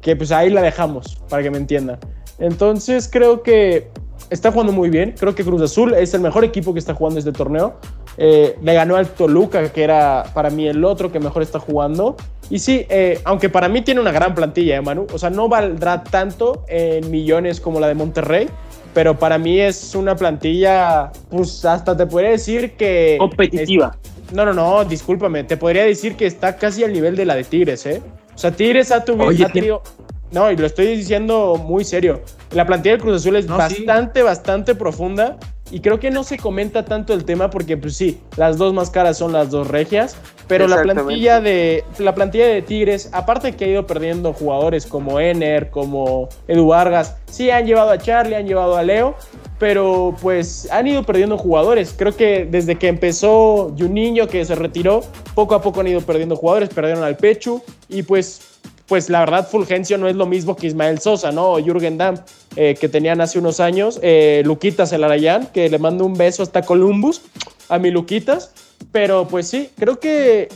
que 0.00 0.16
pues 0.16 0.32
ahí 0.32 0.50
la 0.50 0.62
dejamos, 0.62 1.16
para 1.28 1.42
que 1.42 1.50
me 1.50 1.58
entiendan. 1.58 1.98
Entonces 2.38 3.08
creo 3.10 3.42
que 3.42 3.88
está 4.30 4.52
jugando 4.52 4.72
muy 4.72 4.90
bien, 4.90 5.14
creo 5.18 5.34
que 5.34 5.44
Cruz 5.44 5.62
Azul 5.62 5.94
es 5.94 6.14
el 6.14 6.20
mejor 6.20 6.44
equipo 6.44 6.72
que 6.72 6.78
está 6.78 6.94
jugando 6.94 7.18
este 7.18 7.32
torneo. 7.32 7.74
Eh, 8.16 8.56
le 8.62 8.74
ganó 8.74 8.96
al 8.96 9.06
Toluca, 9.08 9.72
que 9.72 9.82
era 9.82 10.24
para 10.34 10.50
mí 10.50 10.66
el 10.66 10.84
otro 10.84 11.12
que 11.12 11.20
mejor 11.20 11.42
está 11.42 11.58
jugando. 11.58 12.16
Y 12.50 12.58
sí, 12.58 12.86
eh, 12.88 13.20
aunque 13.24 13.48
para 13.50 13.68
mí 13.68 13.82
tiene 13.82 14.00
una 14.00 14.10
gran 14.12 14.34
plantilla, 14.34 14.76
¿eh, 14.76 14.80
Manu? 14.80 15.06
O 15.12 15.18
sea, 15.18 15.28
no 15.30 15.48
valdrá 15.48 16.02
tanto 16.02 16.64
en 16.68 17.10
millones 17.10 17.60
como 17.60 17.78
la 17.78 17.88
de 17.88 17.94
Monterrey, 17.94 18.48
pero 18.94 19.18
para 19.18 19.36
mí 19.38 19.60
es 19.60 19.94
una 19.94 20.16
plantilla, 20.16 21.12
pues 21.30 21.64
hasta 21.64 21.96
te 21.96 22.06
podría 22.06 22.30
decir 22.30 22.72
que... 22.72 23.16
Competitiva. 23.18 23.96
es- 24.02 24.32
no, 24.34 24.44
no, 24.46 24.52
no, 24.54 24.84
discúlpame, 24.84 25.44
te 25.44 25.56
podría 25.56 25.84
decir 25.84 26.14
que 26.16 26.26
está 26.26 26.56
casi 26.56 26.84
al 26.84 26.92
nivel 26.92 27.16
de 27.16 27.24
la 27.26 27.34
de 27.34 27.44
Tigres, 27.44 27.84
¿eh? 27.86 28.02
O 28.34 28.38
sea, 28.38 28.50
Tigres 28.50 28.92
ha, 28.92 29.04
tuvi- 29.04 29.26
Oye, 29.26 29.44
ha 29.44 29.48
tenido... 29.48 29.82
No, 30.30 30.50
y 30.50 30.56
lo 30.56 30.66
estoy 30.66 30.86
diciendo 30.94 31.56
muy 31.56 31.84
serio. 31.84 32.20
La 32.52 32.66
plantilla 32.66 32.92
del 32.92 33.00
Cruz 33.00 33.16
Azul 33.22 33.36
es 33.36 33.46
No, 33.46 33.54
sí. 33.68 33.84
bastante, 33.86 34.22
bastante 34.22 34.74
profunda. 34.74 35.38
Y 35.70 35.80
creo 35.80 36.00
que 36.00 36.10
no 36.10 36.24
se 36.24 36.38
comenta 36.38 36.84
tanto 36.84 37.12
el 37.12 37.24
tema 37.24 37.50
porque, 37.50 37.76
pues 37.76 37.96
sí, 37.96 38.20
las 38.36 38.56
dos 38.58 38.72
más 38.72 38.90
caras 38.90 39.18
son 39.18 39.32
las 39.32 39.50
dos 39.50 39.68
regias. 39.68 40.16
Pero 40.46 40.66
la 40.66 40.82
plantilla 40.82 41.40
de 41.40 41.84
la 41.98 42.14
plantilla 42.14 42.46
de 42.46 42.62
Tigres, 42.62 43.10
aparte 43.12 43.54
que 43.54 43.66
ha 43.66 43.68
ido 43.68 43.86
perdiendo 43.86 44.32
jugadores 44.32 44.86
como 44.86 45.20
Ener, 45.20 45.70
como 45.70 46.28
Edu 46.48 46.68
Vargas, 46.68 47.16
sí 47.26 47.50
han 47.50 47.66
llevado 47.66 47.90
a 47.90 47.98
Charlie, 47.98 48.34
han 48.34 48.46
llevado 48.46 48.76
a 48.76 48.82
Leo, 48.82 49.14
pero 49.58 50.16
pues 50.22 50.66
han 50.70 50.86
ido 50.86 51.02
perdiendo 51.02 51.36
jugadores. 51.36 51.94
Creo 51.96 52.16
que 52.16 52.46
desde 52.50 52.76
que 52.76 52.88
empezó 52.88 53.74
Juninho, 53.78 54.26
que 54.26 54.42
se 54.44 54.54
retiró, 54.54 55.02
poco 55.34 55.54
a 55.54 55.60
poco 55.60 55.80
han 55.80 55.88
ido 55.88 56.00
perdiendo 56.00 56.34
jugadores, 56.34 56.70
perdieron 56.70 57.04
al 57.04 57.16
Pechu 57.18 57.60
y 57.90 58.02
pues 58.02 58.40
pues 58.88 59.10
la 59.10 59.20
verdad 59.20 59.46
Fulgencio 59.48 59.98
no 59.98 60.08
es 60.08 60.16
lo 60.16 60.26
mismo 60.26 60.56
que 60.56 60.66
Ismael 60.66 60.98
Sosa, 60.98 61.30
¿no? 61.30 61.52
O 61.52 61.62
Jürgen 61.62 61.98
Damm, 61.98 62.16
eh, 62.56 62.74
que 62.74 62.88
tenían 62.88 63.20
hace 63.20 63.38
unos 63.38 63.60
años. 63.60 64.00
Eh, 64.02 64.42
Luquitas 64.46 64.92
el 64.92 65.04
Arayán, 65.04 65.48
que 65.52 65.68
le 65.68 65.78
mando 65.78 66.06
un 66.06 66.14
beso 66.14 66.42
hasta 66.42 66.62
Columbus, 66.62 67.20
a 67.68 67.78
mi 67.78 67.90
Luquitas. 67.90 68.52
Pero 68.90 69.28
pues 69.28 69.46
sí, 69.46 69.70
creo 69.78 70.00
que 70.00 70.48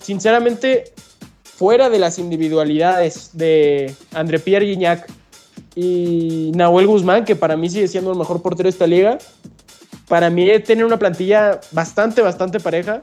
sinceramente, 0.00 0.92
fuera 1.42 1.90
de 1.90 1.98
las 1.98 2.18
individualidades 2.18 3.30
de 3.32 3.92
André 4.14 4.38
Pierre 4.38 4.66
Gignac 4.66 5.10
y 5.74 6.52
Nahuel 6.54 6.86
Guzmán, 6.86 7.24
que 7.24 7.34
para 7.34 7.56
mí 7.56 7.68
sigue 7.68 7.88
siendo 7.88 8.12
el 8.12 8.18
mejor 8.18 8.40
portero 8.40 8.68
de 8.68 8.70
esta 8.70 8.86
liga, 8.86 9.18
para 10.06 10.30
mí 10.30 10.48
tiene 10.64 10.84
una 10.84 10.98
plantilla 10.98 11.60
bastante, 11.72 12.22
bastante 12.22 12.60
pareja. 12.60 13.02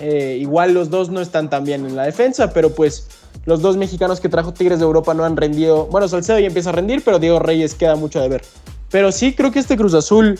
Eh, 0.00 0.38
igual 0.40 0.74
los 0.74 0.90
dos 0.90 1.08
no 1.08 1.20
están 1.20 1.48
tan 1.48 1.64
bien 1.64 1.86
en 1.86 1.96
la 1.96 2.04
defensa, 2.04 2.52
pero 2.52 2.74
pues 2.74 3.08
los 3.44 3.62
dos 3.62 3.76
mexicanos 3.76 4.20
que 4.20 4.28
trajo 4.28 4.52
Tigres 4.52 4.78
de 4.78 4.84
Europa 4.84 5.14
no 5.14 5.24
han 5.24 5.36
rendido. 5.36 5.86
Bueno, 5.86 6.08
Salcedo 6.08 6.38
ya 6.38 6.46
empieza 6.46 6.70
a 6.70 6.72
rendir, 6.72 7.02
pero 7.04 7.18
Diego 7.18 7.38
Reyes 7.38 7.74
queda 7.74 7.96
mucho 7.96 8.20
de 8.20 8.28
ver. 8.28 8.42
Pero 8.90 9.12
sí 9.12 9.34
creo 9.34 9.52
que 9.52 9.58
este 9.58 9.76
Cruz 9.76 9.94
Azul 9.94 10.38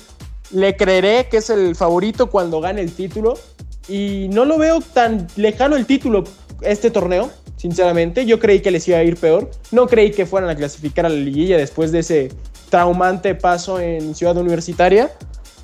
le 0.51 0.77
creeré 0.77 1.29
que 1.29 1.39
es 1.39 1.51
el 1.51 1.77
favorito 1.77 2.31
cuando 2.31 2.61
gane 2.61 2.81
el 2.81 2.93
título. 2.93 3.39
Y 3.89 4.29
no 4.33 4.45
lo 4.45 4.59
veo 4.59 4.81
tan 4.81 5.29
lejano 5.37 5.77
el 5.77 5.87
título 5.87 6.25
este 6.63 6.91
torneo, 6.91 7.31
sinceramente. 7.57 8.27
Yo 8.27 8.41
creí 8.41 8.61
que 8.61 8.71
les 8.71 8.87
iba 8.89 8.99
a 8.99 9.05
ir 9.05 9.17
peor. 9.17 9.51
No 9.71 9.87
creí 9.87 10.11
que 10.11 10.27
fueran 10.27 10.51
a 10.51 10.57
clasificar 10.57 11.07
a 11.07 11.09
la 11.09 11.17
liguilla 11.17 11.57
después 11.57 11.93
de 11.93 12.01
ese 12.01 12.33
traumante 12.71 13.35
paso 13.35 13.79
en 13.79 14.15
Ciudad 14.15 14.37
Universitaria. 14.37 15.13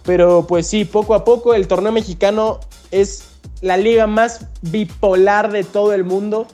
Pero 0.05 0.47
pues 0.47 0.66
sí, 0.66 0.85
poco 0.85 1.14
a 1.14 1.24
poco 1.24 1.55
el 1.55 1.66
torneo 1.68 1.93
mexicano 1.93 2.61
es 2.91 3.24
la 3.61 3.76
liga 3.76 4.07
más 4.07 4.47
bipolar 4.61 5.53
de 5.53 5.64
todo 5.64 5.93
el 5.93 6.05
mundo 6.05 6.47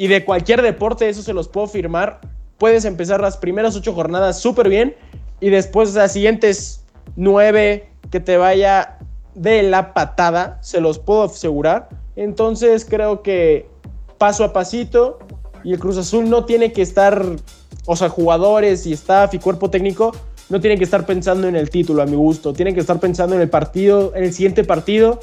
y 0.00 0.08
de 0.08 0.24
cualquier 0.24 0.62
deporte, 0.62 1.10
eso 1.10 1.22
se 1.22 1.34
los 1.34 1.46
puedo 1.46 1.66
firmar. 1.66 2.22
Puedes 2.56 2.86
empezar 2.86 3.20
las 3.20 3.36
primeras 3.36 3.76
ocho 3.76 3.92
jornadas 3.92 4.40
súper 4.40 4.70
bien 4.70 4.96
y 5.40 5.50
después 5.50 5.92
las 5.92 6.14
siguientes 6.14 6.86
nueve 7.16 7.90
que 8.10 8.18
te 8.18 8.38
vaya 8.38 8.96
de 9.34 9.62
la 9.62 9.92
patada, 9.92 10.58
se 10.62 10.80
los 10.80 10.98
puedo 10.98 11.24
asegurar. 11.24 11.90
Entonces 12.16 12.86
creo 12.88 13.20
que 13.20 13.68
paso 14.16 14.42
a 14.42 14.54
pasito 14.54 15.18
y 15.64 15.74
el 15.74 15.78
Cruz 15.78 15.98
Azul 15.98 16.30
no 16.30 16.46
tiene 16.46 16.72
que 16.72 16.80
estar, 16.80 17.22
o 17.84 17.94
sea, 17.94 18.08
jugadores 18.08 18.86
y 18.86 18.94
staff 18.94 19.34
y 19.34 19.38
cuerpo 19.38 19.68
técnico 19.68 20.12
no 20.48 20.62
tienen 20.62 20.78
que 20.78 20.84
estar 20.84 21.04
pensando 21.04 21.46
en 21.46 21.56
el 21.56 21.68
título 21.68 22.00
a 22.00 22.06
mi 22.06 22.16
gusto, 22.16 22.54
tienen 22.54 22.72
que 22.72 22.80
estar 22.80 22.98
pensando 23.00 23.36
en 23.36 23.42
el 23.42 23.50
partido, 23.50 24.14
en 24.16 24.24
el 24.24 24.32
siguiente 24.32 24.64
partido 24.64 25.20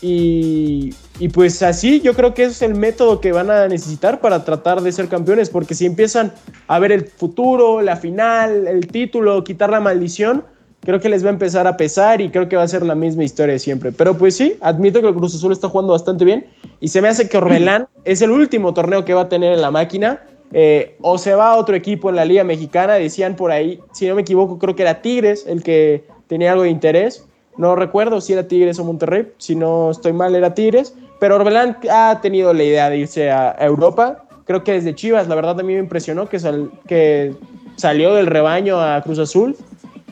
y, 0.00 0.94
y, 1.18 1.28
pues 1.28 1.62
así 1.62 2.00
yo 2.00 2.14
creo 2.14 2.34
que 2.34 2.44
es 2.44 2.60
el 2.62 2.74
método 2.74 3.20
que 3.20 3.32
van 3.32 3.50
a 3.50 3.68
necesitar 3.68 4.20
para 4.20 4.44
tratar 4.44 4.80
de 4.80 4.90
ser 4.92 5.08
campeones, 5.08 5.50
porque 5.50 5.74
si 5.74 5.86
empiezan 5.86 6.32
a 6.66 6.78
ver 6.78 6.92
el 6.92 7.06
futuro, 7.06 7.82
la 7.82 7.96
final, 7.96 8.66
el 8.66 8.86
título, 8.88 9.44
quitar 9.44 9.70
la 9.70 9.80
maldición, 9.80 10.44
creo 10.84 11.00
que 11.00 11.08
les 11.08 11.24
va 11.24 11.28
a 11.28 11.32
empezar 11.32 11.66
a 11.66 11.76
pesar 11.76 12.20
y 12.20 12.30
creo 12.30 12.48
que 12.48 12.56
va 12.56 12.62
a 12.62 12.68
ser 12.68 12.84
la 12.84 12.94
misma 12.94 13.24
historia 13.24 13.54
de 13.54 13.58
siempre. 13.58 13.92
Pero 13.92 14.16
pues 14.16 14.36
sí, 14.36 14.56
admito 14.60 15.00
que 15.00 15.08
el 15.08 15.14
Cruz 15.14 15.34
Azul 15.34 15.52
está 15.52 15.68
jugando 15.68 15.92
bastante 15.92 16.24
bien 16.24 16.46
y 16.80 16.88
se 16.88 17.00
me 17.00 17.08
hace 17.08 17.28
que 17.28 17.36
Orbelán 17.36 17.88
es 18.04 18.22
el 18.22 18.30
último 18.30 18.74
torneo 18.74 19.04
que 19.04 19.14
va 19.14 19.22
a 19.22 19.28
tener 19.28 19.52
en 19.52 19.62
la 19.62 19.70
máquina. 19.70 20.20
Eh, 20.56 20.96
o 21.00 21.18
se 21.18 21.34
va 21.34 21.52
a 21.52 21.56
otro 21.56 21.74
equipo 21.74 22.10
en 22.10 22.16
la 22.16 22.24
Liga 22.24 22.44
Mexicana, 22.44 22.94
decían 22.94 23.34
por 23.34 23.50
ahí, 23.50 23.80
si 23.92 24.06
no 24.06 24.14
me 24.14 24.20
equivoco, 24.20 24.56
creo 24.56 24.76
que 24.76 24.82
era 24.82 25.02
Tigres 25.02 25.46
el 25.48 25.64
que 25.64 26.04
tenía 26.28 26.52
algo 26.52 26.62
de 26.62 26.70
interés. 26.70 27.26
No 27.56 27.76
recuerdo 27.76 28.20
si 28.20 28.32
era 28.32 28.48
Tigres 28.48 28.78
o 28.78 28.84
Monterrey, 28.84 29.32
si 29.38 29.54
no 29.54 29.90
estoy 29.90 30.12
mal 30.12 30.34
era 30.34 30.54
Tigres, 30.54 30.94
pero 31.20 31.36
Orbelán 31.36 31.78
ha 31.90 32.18
tenido 32.20 32.52
la 32.52 32.64
idea 32.64 32.90
de 32.90 32.98
irse 32.98 33.30
a 33.30 33.56
Europa. 33.60 34.24
Creo 34.44 34.64
que 34.64 34.72
desde 34.72 34.94
Chivas, 34.94 35.28
la 35.28 35.34
verdad 35.34 35.58
a 35.58 35.62
mí 35.62 35.72
me 35.72 35.78
impresionó 35.78 36.28
que, 36.28 36.38
sal, 36.38 36.70
que 36.86 37.34
salió 37.76 38.14
del 38.14 38.26
rebaño 38.26 38.80
a 38.80 39.00
Cruz 39.02 39.18
Azul. 39.18 39.56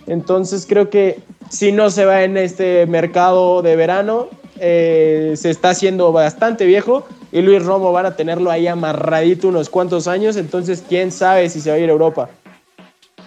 Entonces 0.06 0.66
creo 0.68 0.90
que 0.90 1.20
si 1.48 1.72
no 1.72 1.90
se 1.90 2.04
va 2.04 2.22
en 2.22 2.36
este 2.36 2.86
mercado 2.86 3.62
de 3.62 3.76
verano, 3.76 4.28
eh, 4.58 5.34
se 5.36 5.50
está 5.50 5.70
haciendo 5.70 6.12
bastante 6.12 6.64
viejo 6.64 7.04
y 7.32 7.42
Luis 7.42 7.64
Romo 7.64 7.92
van 7.92 8.06
a 8.06 8.16
tenerlo 8.16 8.50
ahí 8.50 8.66
amarradito 8.66 9.48
unos 9.48 9.68
cuantos 9.68 10.06
años, 10.06 10.36
entonces 10.36 10.84
quién 10.88 11.10
sabe 11.10 11.48
si 11.48 11.60
se 11.60 11.70
va 11.70 11.76
a 11.76 11.78
ir 11.78 11.88
a 11.88 11.92
Europa. 11.92 12.30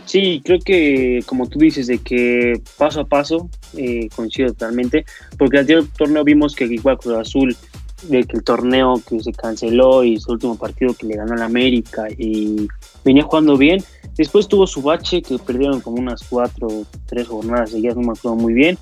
Sí, 0.06 0.42
creo 0.46 0.60
que 0.60 1.22
como 1.26 1.48
tú 1.48 1.60
dices, 1.60 1.88
de 1.88 1.98
que 1.98 2.62
paso 2.78 3.02
a 3.02 3.06
paso, 3.06 3.50
eh, 3.76 4.08
coincido 4.16 4.50
totalmente, 4.50 5.06
porque 5.38 5.58
al 5.58 5.62
anterior 5.62 5.88
torneo 5.98 6.24
vimos 6.24 6.56
que 6.56 6.66
igual 6.66 6.98
Cruz 7.00 7.18
Azul, 7.18 7.56
de 8.04 8.24
que 8.24 8.38
el 8.38 8.44
torneo 8.44 9.02
que 9.08 9.20
se 9.20 9.32
canceló 9.32 10.04
y 10.04 10.20
su 10.20 10.32
último 10.32 10.58
partido 10.58 10.94
que 10.94 11.08
le 11.08 11.16
ganó 11.16 11.34
al 11.34 11.42
América 11.42 12.08
y 12.18 12.68
venía 13.04 13.24
jugando 13.24 13.58
bien, 13.58 13.84
después 14.16 14.48
tuvo 14.48 14.68
su 14.68 14.82
bache 14.82 15.22
que 15.22 15.40
perdieron 15.40 15.82
como 15.82 15.98
unas 15.98 16.22
cuatro 16.30 16.68
o 16.68 16.86
tres 17.08 17.28
jornadas 17.28 17.72
seguidas, 17.72 17.96
no 17.96 18.04
me 18.04 18.12
acuerdo 18.12 18.38
muy 18.38 18.54
bien, 18.54 18.78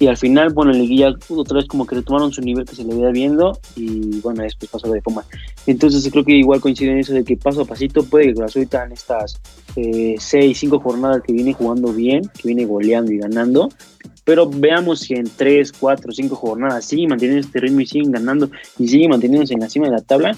y 0.00 0.06
al 0.06 0.16
final, 0.16 0.48
bueno, 0.54 0.72
en 0.72 0.78
Liguilla 0.78 1.14
otra 1.28 1.58
vez 1.58 1.66
como 1.66 1.86
que 1.86 1.94
retomaron 1.94 2.32
su 2.32 2.40
nivel 2.40 2.64
que 2.64 2.74
se 2.74 2.84
le 2.84 2.94
veía 2.94 3.10
viendo 3.10 3.60
y 3.76 4.18
bueno, 4.20 4.42
después 4.42 4.70
pasó 4.70 4.90
de 4.90 5.02
Puma. 5.02 5.26
Entonces 5.66 6.10
creo 6.10 6.24
que 6.24 6.32
igual 6.32 6.58
coincide 6.58 6.92
en 6.92 7.00
eso 7.00 7.12
de 7.12 7.22
que 7.22 7.36
paso 7.36 7.60
a 7.60 7.64
pasito 7.66 8.02
puede 8.02 8.28
que 8.28 8.34
Cruz 8.34 8.56
ahorita 8.56 8.84
en 8.84 8.92
estas 8.92 9.38
eh, 9.76 10.14
seis, 10.18 10.58
cinco 10.58 10.80
jornadas 10.80 11.22
que 11.22 11.34
viene 11.34 11.52
jugando 11.52 11.92
bien, 11.92 12.22
que 12.22 12.48
viene 12.48 12.64
goleando 12.64 13.12
y 13.12 13.18
ganando, 13.18 13.68
pero 14.24 14.48
veamos 14.48 15.00
si 15.00 15.12
en 15.12 15.28
tres, 15.36 15.70
cuatro, 15.70 16.12
cinco 16.12 16.34
jornadas 16.34 16.86
sigue 16.86 17.06
manteniendo 17.06 17.46
este 17.46 17.60
ritmo 17.60 17.80
y 17.80 17.86
siguen 17.86 18.10
ganando 18.10 18.50
y 18.78 18.88
sigue 18.88 19.06
manteniéndose 19.06 19.52
en 19.52 19.60
la 19.60 19.68
cima 19.68 19.84
de 19.84 19.92
la 19.92 20.00
tabla, 20.00 20.34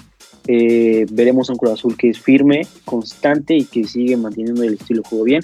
eh, 0.47 1.05
veremos 1.11 1.49
a 1.49 1.53
un 1.53 1.57
Cruz 1.57 1.73
Azul 1.73 1.97
que 1.97 2.09
es 2.09 2.19
firme, 2.19 2.67
constante 2.85 3.55
y 3.55 3.65
que 3.65 3.85
sigue 3.85 4.17
manteniendo 4.17 4.63
el 4.63 4.73
estilo 4.73 5.01
de 5.01 5.09
juego 5.09 5.23
bien. 5.25 5.43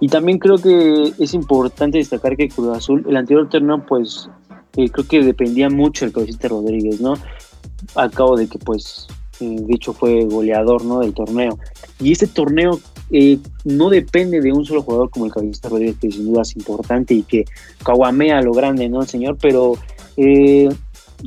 Y 0.00 0.08
también 0.08 0.38
creo 0.38 0.56
que 0.56 1.12
es 1.18 1.34
importante 1.34 1.98
destacar 1.98 2.36
que 2.36 2.48
Cruz 2.48 2.76
Azul, 2.76 3.04
el 3.08 3.16
anterior 3.16 3.48
torneo, 3.48 3.84
pues 3.86 4.28
eh, 4.76 4.88
creo 4.88 5.06
que 5.06 5.22
dependía 5.22 5.68
mucho 5.70 6.04
del 6.04 6.14
cabecita 6.14 6.48
Rodríguez, 6.48 7.00
¿no? 7.00 7.14
Al 7.94 8.10
cabo 8.10 8.36
de 8.36 8.46
que, 8.46 8.58
pues, 8.58 9.06
eh, 9.40 9.56
de 9.58 9.74
hecho 9.74 9.92
fue 9.92 10.24
goleador, 10.24 10.84
¿no? 10.84 11.00
Del 11.00 11.14
torneo. 11.14 11.58
Y 11.98 12.12
este 12.12 12.26
torneo 12.26 12.80
eh, 13.10 13.38
no 13.64 13.90
depende 13.90 14.40
de 14.40 14.52
un 14.52 14.64
solo 14.64 14.82
jugador 14.82 15.10
como 15.10 15.26
el 15.26 15.32
cabecita 15.32 15.68
Rodríguez, 15.68 15.96
que 16.00 16.10
sin 16.10 16.26
duda 16.26 16.42
es 16.42 16.56
importante 16.56 17.14
y 17.14 17.22
que 17.22 17.44
caguamea 17.84 18.40
lo 18.42 18.52
grande, 18.52 18.88
¿no? 18.88 19.00
El 19.00 19.08
señor, 19.08 19.36
pero 19.40 19.74
eh, 20.16 20.68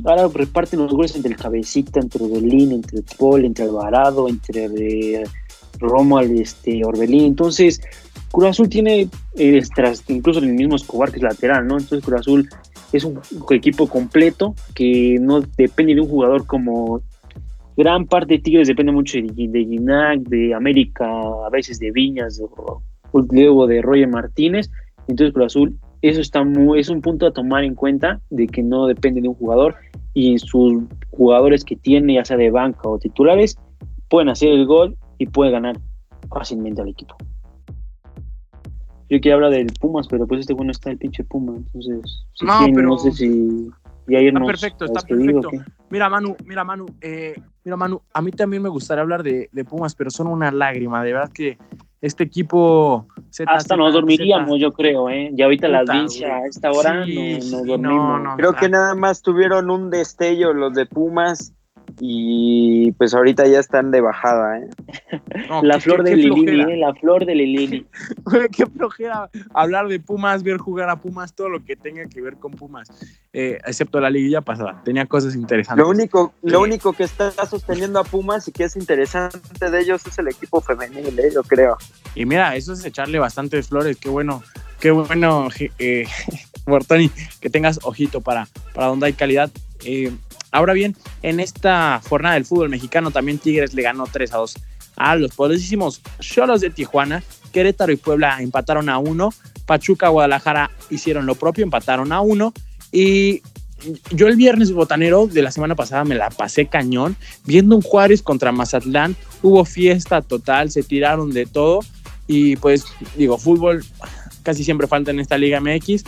ahora 0.04 0.28
reparten 0.32 0.80
los 0.80 0.92
goles 0.92 1.14
entre 1.16 1.32
el 1.32 1.36
cabecita, 1.36 2.00
entre 2.00 2.24
Orbelín, 2.24 2.72
entre 2.72 3.02
Paul, 3.18 3.44
entre 3.44 3.64
Alvarado, 3.64 4.28
entre 4.28 4.64
eh, 4.64 5.24
Romuald, 5.78 6.38
este, 6.38 6.84
Orbelín. 6.84 7.24
Entonces, 7.24 7.80
Cruz 8.34 8.48
Azul 8.48 8.68
tiene, 8.68 9.08
eh, 9.36 9.62
incluso 10.08 10.40
el 10.40 10.52
mismo 10.52 10.76
Escobar 10.76 11.10
que 11.10 11.18
es 11.18 11.22
lateral, 11.22 11.66
¿no? 11.66 11.78
Entonces 11.78 12.04
Cruz 12.04 12.20
Azul 12.20 12.48
es 12.92 13.04
un 13.04 13.20
equipo 13.50 13.86
completo 13.88 14.54
que 14.74 15.18
no 15.20 15.40
depende 15.40 15.94
de 15.94 16.00
un 16.00 16.08
jugador 16.08 16.46
como 16.46 17.00
gran 17.76 18.06
parte 18.06 18.34
de 18.34 18.40
Tigres 18.40 18.68
depende 18.68 18.92
mucho 18.92 19.18
de, 19.18 19.32
de 19.48 19.64
Ginac, 19.64 20.20
de 20.20 20.54
América, 20.54 21.06
a 21.06 21.48
veces 21.50 21.78
de 21.78 21.90
Viñas, 21.90 22.40
luego 23.12 23.66
de 23.66 23.82
Roger 23.82 24.08
Martínez. 24.08 24.70
Entonces 25.06 25.32
Cruz 25.34 25.46
Azul 25.46 25.78
eso 26.08 26.20
está 26.20 26.44
muy, 26.44 26.80
es 26.80 26.88
un 26.88 27.00
punto 27.00 27.26
a 27.26 27.32
tomar 27.32 27.64
en 27.64 27.74
cuenta 27.74 28.20
de 28.30 28.46
que 28.46 28.62
no 28.62 28.86
depende 28.86 29.20
de 29.20 29.28
un 29.28 29.34
jugador 29.34 29.74
y 30.12 30.38
sus 30.38 30.82
jugadores 31.10 31.64
que 31.64 31.76
tiene, 31.76 32.14
ya 32.14 32.24
sea 32.24 32.36
de 32.36 32.50
banca 32.50 32.88
o 32.88 32.98
titulares, 32.98 33.56
pueden 34.08 34.28
hacer 34.28 34.50
el 34.50 34.66
gol 34.66 34.96
y 35.18 35.26
puede 35.26 35.50
ganar 35.50 35.78
fácilmente 36.28 36.82
al 36.82 36.88
equipo. 36.88 37.16
Yo 39.08 39.20
quería 39.20 39.34
hablar 39.34 39.50
del 39.50 39.66
Pumas, 39.80 40.08
pero 40.08 40.26
pues 40.26 40.40
este 40.40 40.54
bueno 40.54 40.72
está 40.72 40.90
el 40.90 40.98
pinche 40.98 41.24
Puma, 41.24 41.56
entonces 41.56 42.26
si 42.34 42.44
No, 42.44 42.58
pero- 42.74 42.88
no 42.88 42.98
sé 42.98 43.12
si 43.12 43.68
Está 44.06 44.44
perfecto, 44.44 44.84
está 44.84 45.00
perfecto. 45.00 45.48
Mira, 45.88 46.10
Manu, 46.10 46.36
mira, 46.44 46.62
Manu, 46.62 46.84
eh, 47.00 47.34
mira, 47.64 47.76
Manu, 47.76 48.02
a 48.12 48.20
mí 48.20 48.30
también 48.32 48.62
me 48.62 48.68
gustaría 48.68 49.00
hablar 49.00 49.22
de, 49.22 49.48
de 49.50 49.64
Pumas, 49.64 49.94
pero 49.94 50.10
son 50.10 50.26
una 50.26 50.50
lágrima, 50.50 51.02
de 51.02 51.12
verdad 51.12 51.30
que 51.32 51.56
este 52.06 52.24
equipo... 52.24 53.06
Z, 53.30 53.50
Hasta 53.50 53.74
Z, 53.74 53.76
nos 53.76 53.92
dormiríamos, 53.94 54.50
Z, 54.50 54.58
yo 54.58 54.72
creo, 54.72 55.08
¿eh? 55.08 55.30
Ya 55.34 55.46
ahorita 55.46 55.68
la 55.68 55.80
Puta, 55.80 55.92
audiencia 55.92 56.28
güey. 56.28 56.42
a 56.42 56.46
esta 56.46 56.70
hora 56.70 57.04
Sí, 57.04 57.14
no, 57.16 57.34
nos 57.58 57.66
dormimos. 57.66 57.80
no, 57.80 58.18
no. 58.18 58.36
Creo 58.36 58.52
que 58.54 58.68
nada 58.68 58.94
más 58.94 59.22
tuvieron 59.22 59.70
un 59.70 59.90
destello 59.90 60.52
los 60.52 60.74
de 60.74 60.86
Pumas 60.86 61.52
y 62.00 62.92
pues 62.92 63.14
ahorita 63.14 63.46
ya 63.46 63.60
están 63.60 63.90
de 63.90 64.00
bajada, 64.00 64.58
¿eh? 64.58 64.68
no, 65.48 65.62
La 65.62 65.74
qué- 65.76 65.80
flor 65.80 66.04
qué- 66.04 66.10
de 66.10 66.16
qué 66.16 66.22
Lilini. 66.28 66.72
¿eh? 66.72 66.76
La 66.76 66.94
flor 66.94 67.24
de 67.26 67.34
Lilini. 67.34 67.86
Güey, 68.24 68.48
qué 68.48 68.66
flojera 68.66 69.28
hablar 69.52 69.88
de 69.88 70.00
Pumas, 70.00 70.42
ver 70.42 70.58
jugar 70.58 70.88
a 70.90 70.96
Pumas, 70.96 71.34
todo 71.34 71.48
lo 71.48 71.64
que 71.64 71.76
tenga 71.76 72.06
que 72.06 72.20
ver 72.20 72.36
con 72.36 72.52
Pumas, 72.52 72.88
eh, 73.32 73.58
excepto 73.66 74.00
la 74.00 74.10
liguilla 74.10 74.40
pasada. 74.40 74.82
Tenía 74.84 75.06
cosas 75.06 75.34
interesantes. 75.36 75.84
Lo 75.84 75.90
único, 75.90 76.32
lo 76.42 76.60
único 76.60 76.92
que 76.92 77.04
está 77.04 77.30
sosteniendo 77.46 77.98
a 78.00 78.04
Pumas 78.04 78.48
y 78.48 78.52
que 78.52 78.64
es 78.64 78.76
interesante 78.76 79.70
de 79.70 79.80
ellos 79.80 80.06
es 80.06 80.18
el 80.18 80.28
equipo 80.28 80.60
femenil, 80.60 81.18
¿eh? 81.18 81.30
yo 81.34 81.42
creo. 81.42 81.76
Y 82.14 82.24
mira, 82.26 82.56
eso 82.56 82.72
es 82.72 82.84
echarle 82.84 83.18
bastantes 83.18 83.68
flores. 83.68 83.96
Qué 83.98 84.08
bueno, 84.08 84.42
qué 84.80 84.90
bueno, 84.90 85.48
eh, 85.78 86.04
Bortoni, 86.66 87.10
que 87.40 87.50
tengas 87.50 87.78
ojito 87.82 88.20
para, 88.20 88.48
para 88.74 88.86
donde 88.88 89.06
hay 89.06 89.12
calidad. 89.12 89.50
Eh, 89.84 90.10
ahora 90.54 90.72
bien, 90.72 90.96
en 91.22 91.40
esta 91.40 92.00
jornada 92.08 92.34
del 92.34 92.44
fútbol 92.44 92.68
mexicano 92.68 93.10
también 93.10 93.38
Tigres 93.38 93.74
le 93.74 93.82
ganó 93.82 94.06
3 94.10 94.32
a 94.32 94.36
2 94.38 94.54
a 94.96 95.16
los 95.16 95.34
poderosísimos 95.34 96.00
Cholos 96.20 96.60
de 96.60 96.70
Tijuana. 96.70 97.22
Querétaro 97.52 97.92
y 97.92 97.96
Puebla 97.96 98.38
empataron 98.40 98.88
a 98.88 98.98
1. 98.98 99.34
Pachuca, 99.66 100.08
Guadalajara 100.08 100.70
hicieron 100.90 101.26
lo 101.26 101.34
propio, 101.34 101.64
empataron 101.64 102.12
a 102.12 102.20
1. 102.20 102.52
Y 102.92 103.42
yo 104.10 104.28
el 104.28 104.36
viernes 104.36 104.72
botanero 104.72 105.26
de 105.26 105.42
la 105.42 105.50
semana 105.50 105.74
pasada 105.74 106.04
me 106.04 106.14
la 106.14 106.30
pasé 106.30 106.66
cañón 106.66 107.16
viendo 107.44 107.74
un 107.76 107.82
Juárez 107.82 108.22
contra 108.22 108.52
Mazatlán. 108.52 109.16
Hubo 109.42 109.64
fiesta 109.64 110.22
total, 110.22 110.70
se 110.70 110.82
tiraron 110.82 111.32
de 111.32 111.46
todo. 111.46 111.80
Y 112.26 112.56
pues 112.56 112.84
digo, 113.16 113.38
fútbol 113.38 113.84
casi 114.44 114.62
siempre 114.62 114.86
falta 114.86 115.10
en 115.10 115.18
esta 115.18 115.36
Liga 115.36 115.60
MX. 115.60 116.04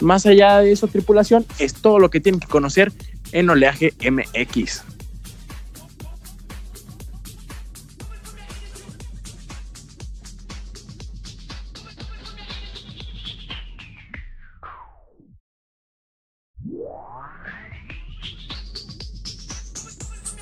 Más 0.00 0.26
allá 0.26 0.60
de 0.60 0.70
eso, 0.70 0.86
tripulación, 0.86 1.44
es 1.58 1.74
todo 1.74 1.98
lo 1.98 2.08
que 2.08 2.20
tienen 2.20 2.40
que 2.40 2.46
conocer 2.46 2.92
en 3.32 3.50
Oleaje 3.50 3.92
MX. 4.00 4.84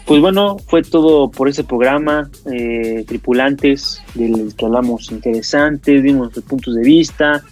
pues 0.06 0.22
bueno, 0.22 0.56
fue 0.58 0.82
todo 0.82 1.30
por 1.30 1.48
ese 1.48 1.64
programa. 1.64 2.30
Eh, 2.50 3.04
tripulantes 3.06 4.02
del 4.14 4.54
que 4.56 4.64
hablamos 4.64 5.10
interesantes, 5.10 6.02
dimos 6.02 6.20
nuestros 6.20 6.44
puntos 6.44 6.74
de 6.74 6.82
vista. 6.82 7.44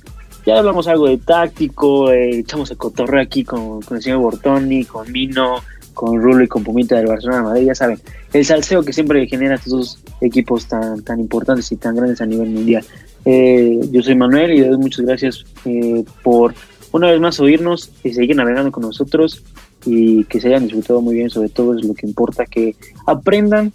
Ya 0.47 0.59
hablamos 0.59 0.86
algo 0.88 1.09
de 1.09 1.18
táctico, 1.18 2.11
eh, 2.11 2.40
echamos 2.40 2.70
el 2.70 2.76
cotorreo 2.76 3.22
aquí 3.22 3.45
con, 3.45 3.80
con 3.80 3.97
el 3.97 4.03
señor 4.03 4.18
Bortoni, 4.18 4.84
con 4.84 5.11
Mino, 5.11 5.62
con 5.95 6.20
Rulo 6.20 6.45
y 6.45 6.49
con 6.49 6.62
Pumita 6.62 6.97
del 6.97 7.07
Barcelona 7.07 7.38
de 7.38 7.45
Madrid, 7.45 7.66
ya 7.66 7.74
saben, 7.74 7.99
el 8.32 8.45
salseo 8.45 8.82
que 8.82 8.92
siempre 8.92 9.26
genera 9.26 9.55
estos 9.55 9.72
dos 9.72 9.99
equipos 10.20 10.66
tan, 10.66 11.03
tan 11.03 11.20
importantes 11.20 11.70
y 11.72 11.76
tan 11.76 11.97
grandes 11.97 12.20
a 12.20 12.26
nivel 12.26 12.51
mundial. 12.51 12.84
Eh, 13.24 13.80
yo 13.90 14.03
soy 14.03 14.16
Manuel 14.16 14.53
y 14.53 14.59
les 14.59 14.68
doy 14.68 14.78
muchas 14.78 15.07
gracias 15.07 15.45
eh, 15.64 16.05
por 16.22 16.55
una 16.92 17.11
vez 17.11 17.20
más 17.20 17.40
oírnos 17.40 17.90
y 18.03 18.12
seguir 18.12 18.36
navegando 18.36 18.70
con 18.70 18.82
nosotros 18.82 19.42
y 19.86 20.24
que 20.24 20.40
se 20.40 20.49
hayan 20.49 20.64
disfrutado 20.64 21.01
muy 21.01 21.14
bien, 21.14 21.30
sobre 21.30 21.49
todo 21.49 21.76
es 21.76 21.84
lo 21.84 21.95
que 21.95 22.07
importa, 22.07 22.45
que 22.45 22.74
aprendan, 23.07 23.72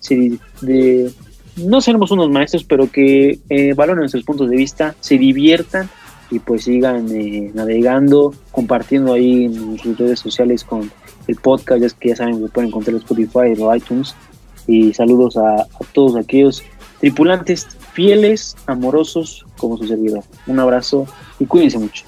de, 0.61 1.11
no 1.57 1.82
seremos 1.82 2.11
unos 2.11 2.30
maestros, 2.30 2.63
pero 2.63 2.91
que 2.91 3.39
eh, 3.49 3.74
valoren 3.74 4.01
nuestros 4.01 4.24
puntos 4.24 4.49
de 4.49 4.55
vista, 4.55 4.95
se 4.99 5.17
diviertan 5.17 5.89
y 6.32 6.40
pues 6.40 6.64
sigan 6.66 7.10
eh, 7.12 7.52
navegando, 7.54 8.34
compartiendo 8.52 9.14
ahí 9.14 9.46
en 9.46 9.80
sus 9.80 9.98
redes 9.98 10.20
sociales 10.20 10.64
con 10.64 10.92
el 11.28 11.36
podcast, 11.36 11.82
ya 11.82 11.88
es 11.88 11.94
que 11.94 12.10
ya 12.10 12.16
saben 12.16 12.48
pueden 12.50 12.70
encontrar 12.70 12.96
en 12.96 13.02
Spotify 13.02 13.60
o 13.60 13.76
iTunes. 13.76 14.16
Y 14.68 14.94
saludos 14.94 15.36
a, 15.38 15.66
todos 15.94 16.16
aquellos 16.16 16.64
tripulantes 17.00 17.68
fieles, 17.94 18.56
amorosos 18.68 19.46
como 19.58 19.78
su 19.78 19.88
servidor. 19.88 20.24
Un 20.46 20.60
abrazo 20.60 21.08
y 21.40 21.46
cuídense 21.46 21.80
mucho. 21.80 22.04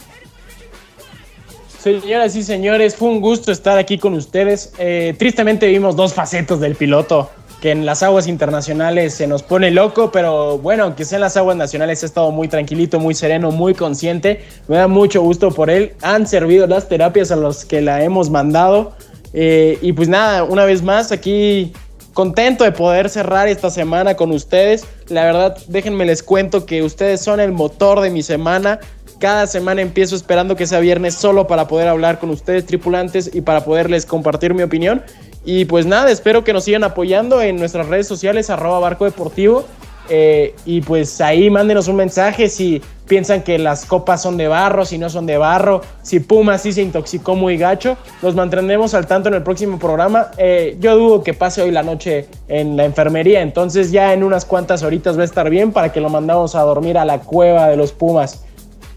Señoras 1.79 2.35
y 2.35 2.43
señores, 2.43 2.95
fue 2.95 3.09
un 3.09 3.21
gusto 3.21 3.51
estar 3.51 3.79
aquí 3.79 3.97
con 3.97 4.13
ustedes. 4.13 4.73
Eh, 4.77 5.15
tristemente 5.17 5.67
vimos 5.67 5.95
dos 5.95 6.13
facetos 6.13 6.59
del 6.59 6.75
piloto 6.75 7.31
que 7.61 7.69
en 7.69 7.85
las 7.85 8.01
aguas 8.01 8.27
internacionales 8.27 9.13
se 9.13 9.27
nos 9.27 9.43
pone 9.43 9.69
loco, 9.69 10.11
pero 10.11 10.57
bueno, 10.57 10.85
aunque 10.85 11.05
sea 11.05 11.17
en 11.17 11.21
las 11.21 11.37
aguas 11.37 11.55
nacionales 11.55 12.01
ha 12.01 12.07
estado 12.07 12.31
muy 12.31 12.47
tranquilito, 12.47 12.99
muy 12.99 13.13
sereno, 13.13 13.51
muy 13.51 13.75
consciente. 13.75 14.43
Me 14.67 14.77
da 14.77 14.87
mucho 14.87 15.21
gusto 15.21 15.51
por 15.51 15.69
él. 15.69 15.93
Han 16.01 16.25
servido 16.25 16.65
las 16.65 16.89
terapias 16.89 17.31
a 17.31 17.35
los 17.35 17.63
que 17.63 17.81
la 17.81 18.03
hemos 18.03 18.31
mandado. 18.31 18.93
Eh, 19.33 19.77
y 19.79 19.93
pues 19.93 20.09
nada, 20.09 20.43
una 20.43 20.65
vez 20.65 20.81
más 20.81 21.11
aquí 21.11 21.71
contento 22.13 22.63
de 22.63 22.71
poder 22.71 23.09
cerrar 23.09 23.47
esta 23.47 23.69
semana 23.69 24.15
con 24.15 24.31
ustedes. 24.31 24.83
La 25.09 25.23
verdad, 25.23 25.55
déjenme 25.67 26.05
les 26.05 26.23
cuento 26.23 26.65
que 26.65 26.81
ustedes 26.81 27.21
son 27.21 27.39
el 27.39 27.51
motor 27.51 28.01
de 28.01 28.09
mi 28.09 28.23
semana. 28.23 28.79
Cada 29.19 29.45
semana 29.45 29.83
empiezo 29.83 30.15
esperando 30.15 30.55
que 30.55 30.65
sea 30.65 30.79
viernes 30.79 31.13
solo 31.13 31.45
para 31.45 31.67
poder 31.67 31.89
hablar 31.89 32.17
con 32.17 32.31
ustedes 32.31 32.65
tripulantes 32.65 33.29
y 33.31 33.41
para 33.41 33.63
poderles 33.63 34.07
compartir 34.07 34.55
mi 34.55 34.63
opinión. 34.63 35.03
Y 35.43 35.65
pues 35.65 35.85
nada, 35.85 36.11
espero 36.11 36.43
que 36.43 36.53
nos 36.53 36.63
sigan 36.65 36.83
apoyando 36.83 37.41
en 37.41 37.57
nuestras 37.57 37.87
redes 37.87 38.07
sociales, 38.07 38.49
arroba 38.49 38.79
barco 38.79 39.05
deportivo. 39.05 39.65
Eh, 40.09 40.55
y 40.65 40.81
pues 40.81 41.21
ahí 41.21 41.49
mándenos 41.49 41.87
un 41.87 41.95
mensaje 41.95 42.49
si 42.49 42.81
piensan 43.07 43.43
que 43.43 43.57
las 43.57 43.85
copas 43.85 44.21
son 44.21 44.35
de 44.35 44.47
barro, 44.47 44.83
si 44.83 44.97
no 44.97 45.09
son 45.09 45.25
de 45.25 45.37
barro, 45.37 45.81
si 46.01 46.19
Puma 46.19 46.57
sí 46.57 46.73
se 46.73 46.81
intoxicó 46.81 47.35
muy 47.35 47.57
gacho. 47.57 47.97
Nos 48.21 48.35
mantendremos 48.35 48.93
al 48.93 49.07
tanto 49.07 49.29
en 49.29 49.35
el 49.35 49.43
próximo 49.43 49.79
programa. 49.79 50.31
Eh, 50.37 50.77
yo 50.79 50.97
dudo 50.97 51.23
que 51.23 51.33
pase 51.33 51.61
hoy 51.61 51.71
la 51.71 51.83
noche 51.83 52.27
en 52.47 52.75
la 52.75 52.85
enfermería, 52.85 53.41
entonces 53.41 53.91
ya 53.91 54.13
en 54.13 54.23
unas 54.23 54.45
cuantas 54.45 54.83
horitas 54.83 55.17
va 55.17 55.21
a 55.21 55.25
estar 55.25 55.49
bien 55.49 55.71
para 55.71 55.91
que 55.91 56.01
lo 56.01 56.09
mandamos 56.09 56.55
a 56.55 56.61
dormir 56.61 56.97
a 56.97 57.05
la 57.05 57.19
cueva 57.19 57.67
de 57.67 57.77
los 57.77 57.91
Pumas. 57.91 58.43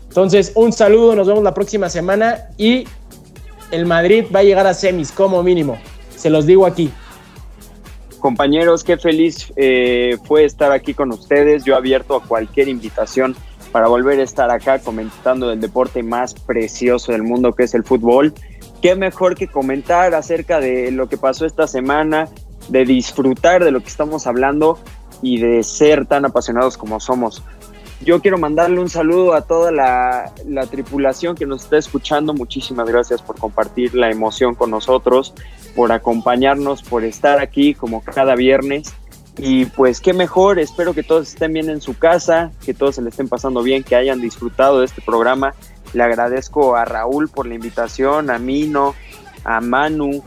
Entonces, 0.09 0.53
un 0.55 0.73
saludo, 0.73 1.17
nos 1.17 1.27
vemos 1.27 1.43
la 1.43 1.55
próxima 1.55 1.89
semana 1.89 2.49
y 2.57 2.87
el 3.73 3.87
Madrid 3.87 4.27
va 4.35 4.41
a 4.41 4.43
llegar 4.45 4.67
a 4.67 4.75
semis 4.75 5.11
como 5.11 5.43
mínimo. 5.43 5.77
Se 6.25 6.31
los 6.31 6.47
digo 6.47 6.65
aquí. 6.65 6.91
Compañeros, 8.19 8.83
qué 8.83 8.97
feliz 8.97 9.53
eh, 9.57 10.17
fue 10.25 10.47
estar 10.47 10.73
aquí 10.73 10.95
con 10.95 11.13
ustedes. 11.13 11.65
Yo 11.65 11.77
abierto 11.77 12.17
a 12.17 12.23
cualquier 12.23 12.69
invitación 12.69 13.37
para 13.73 13.89
volver 13.89 14.19
a 14.21 14.23
estar 14.23 14.51
acá 14.51 14.79
comentando 14.79 15.53
el 15.53 15.61
deporte 15.61 16.03
más 16.03 16.33
precioso 16.33 17.13
del 17.13 17.25
mundo 17.25 17.53
que 17.53 17.65
es 17.65 17.75
el 17.75 17.85
fútbol. 17.85 18.33
Qué 18.81 18.97
mejor 18.97 19.35
que 19.35 19.49
comentar 19.49 20.15
acerca 20.15 20.61
de 20.61 20.91
lo 20.93 21.11
que 21.11 21.19
pasó 21.19 21.45
esta 21.45 21.67
semana, 21.67 22.31
de 22.69 22.87
disfrutar 22.87 23.63
de 23.63 23.71
lo 23.71 23.81
que 23.81 23.89
estamos 23.89 24.27
hablando 24.27 24.79
y 25.21 25.41
de 25.41 25.63
ser 25.63 26.07
tan 26.07 26.25
apasionados 26.25 26.79
como 26.79 27.01
somos. 27.01 27.43
Yo 28.05 28.21
quiero 28.21 28.37
mandarle 28.37 28.81
un 28.81 28.91
saludo 28.91 29.35
a 29.35 29.43
toda 29.43 29.73
la, 29.73 30.67
tripulación 30.71 31.35
que 31.37 31.47
nos 31.47 31.65
está 31.65 31.79
escuchando. 31.79 32.35
Muchísimas 32.35 32.87
gracias 32.87 33.23
por 33.23 33.39
compartir 33.39 33.95
la 33.95 34.11
emoción 34.11 34.55
con 34.55 34.71
nosotros, 34.71 35.33
por 35.75 35.93
acompañarnos, 35.93 36.83
por 36.83 37.05
estar 37.05 37.41
aquí 37.41 37.75
como 37.75 38.03
cada 38.03 38.35
viernes. 38.35 38.95
Y 39.37 39.67
pues 39.67 40.01
qué 40.01 40.13
mejor, 40.13 40.59
espero 40.59 40.95
que 40.95 41.03
todos 41.03 41.29
estén 41.29 41.53
bien 41.53 41.69
en 41.69 41.81
su 41.81 41.99
casa, 41.99 42.53
que 42.65 42.73
todos 42.73 42.95
se 42.95 43.03
le 43.03 43.11
estén 43.11 43.29
pasando 43.29 43.63
bien, 43.63 43.83
que 43.83 43.97
hayan 43.97 44.21
disfrutado 44.21 44.81
de 44.81 44.87
este 44.87 45.03
programa. 45.03 45.55
Le 45.93 46.03
agradezco 46.03 46.77
a 46.77 46.85
Raúl 46.85 47.29
por 47.29 47.47
la 47.47 47.55
invitación, 47.55 48.31
a 48.31 48.39
Mino, 48.39 48.95
a 49.45 49.61
Manu. 49.61 50.23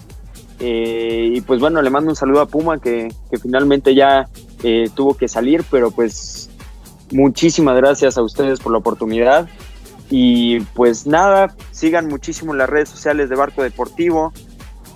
Eh, 0.60 1.32
y 1.36 1.42
pues 1.42 1.60
bueno, 1.60 1.82
le 1.82 1.90
mando 1.90 2.10
un 2.10 2.16
saludo 2.16 2.42
a 2.42 2.48
Puma 2.48 2.80
que, 2.80 3.14
finalmente 3.42 3.96
ya 3.96 4.28
eh, 4.64 4.90
tuvo 4.94 5.16
que 5.16 5.28
salir, 5.28 5.64
pero 5.70 5.92
pues 5.92 6.50
Muchísimas 7.12 7.78
gracias 7.78 8.18
a 8.18 8.22
ustedes 8.22 8.60
por 8.60 8.72
la 8.72 8.80
oportunidad. 8.80 9.48
Y 10.10 10.60
pues 10.74 11.08
nada, 11.08 11.56
sigan 11.72 12.08
muchísimo 12.08 12.54
las 12.54 12.70
redes 12.70 12.90
sociales 12.90 13.30
de 13.30 13.36
Barco 13.36 13.64
Deportivo. 13.64 14.34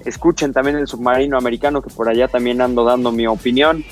Escuchen 0.05 0.53
también 0.53 0.77
el 0.77 0.87
submarino 0.87 1.37
americano, 1.37 1.81
que 1.81 1.89
por 1.89 2.09
allá 2.09 2.27
también 2.27 2.61
ando 2.61 2.83
dando 2.83 3.11
mi 3.11 3.27
opinión. 3.27 3.83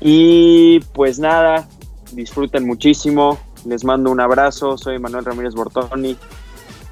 Y 0.00 0.80
pues 0.92 1.18
nada, 1.18 1.68
disfruten 2.12 2.66
muchísimo. 2.66 3.38
Les 3.64 3.84
mando 3.84 4.10
un 4.10 4.20
abrazo. 4.20 4.78
Soy 4.78 4.98
Manuel 4.98 5.24
Ramírez 5.24 5.54
Bortoni. 5.54 6.16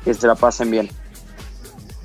Que 0.04 0.14
se 0.14 0.26
la 0.26 0.34
pasen 0.34 0.70
bien. 0.70 0.88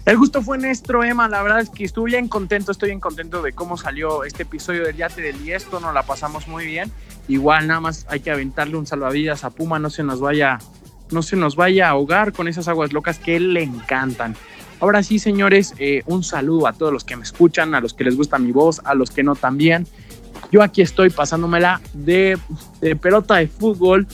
El 0.06 0.18
gusto 0.18 0.42
fue 0.42 0.58
nuestro, 0.58 1.04
Emma. 1.04 1.28
La 1.28 1.44
verdad 1.44 1.60
es 1.60 1.70
que 1.70 1.84
estuve 1.84 2.12
bien 2.12 2.28
contento, 2.28 2.72
estoy 2.72 2.90
bien 2.90 3.00
contento 3.00 3.44
de 3.44 3.54
cómo 3.54 3.78
salió 3.78 4.24
este 4.24 4.44
episodio 4.44 4.84
del 4.84 4.98
Yate 4.98 5.22
del 5.22 5.44
Diesto. 5.44 5.80
Nos 5.80 5.94
la 5.94 6.04
pasamos 6.04 6.48
muy 6.48 6.66
bien. 6.66 6.92
Igual 7.28 7.68
nada 7.68 7.80
más 7.80 8.08
hay 8.10 8.22
que 8.22 8.32
aventarle 8.32 8.78
un 8.78 8.88
salvavidas 8.88 9.44
a 9.44 9.52
Puma, 9.52 9.78
no 9.78 9.92
se 9.92 10.04
nos 10.04 10.20
vaya, 10.20 10.58
no 11.12 11.22
se 11.22 11.36
nos 11.36 11.56
vaya 11.56 11.88
a 11.88 11.92
ahogar 11.92 12.34
con 12.34 12.48
esas 12.48 12.68
aguas 12.68 12.94
locas 12.94 13.20
que 13.20 13.40
le 13.40 13.62
encantan. 13.62 14.36
Ahora 14.82 15.04
sí, 15.04 15.20
señores, 15.20 15.76
eh, 15.78 16.02
un 16.08 16.24
saludo 16.24 16.66
a 16.66 16.74
todos 16.74 16.92
los 16.92 17.04
que 17.04 17.16
me 17.16 17.22
escuchan, 17.22 17.76
a 17.76 17.80
los 17.80 17.94
que 17.94 18.04
les 18.04 18.18
gusta 18.18 18.40
mi 18.40 18.52
voz, 18.52 18.82
a 18.84 18.96
los 18.96 19.12
que 19.12 19.22
no 19.22 19.36
también. 19.36 19.86
Yo 20.52 20.64
aquí 20.64 20.82
estoy 20.82 21.12
pasándomela 21.12 21.80
de, 21.94 22.36
de 22.82 22.96
pelota 22.96 23.36
de 23.36 23.48
fútbol 23.48 24.08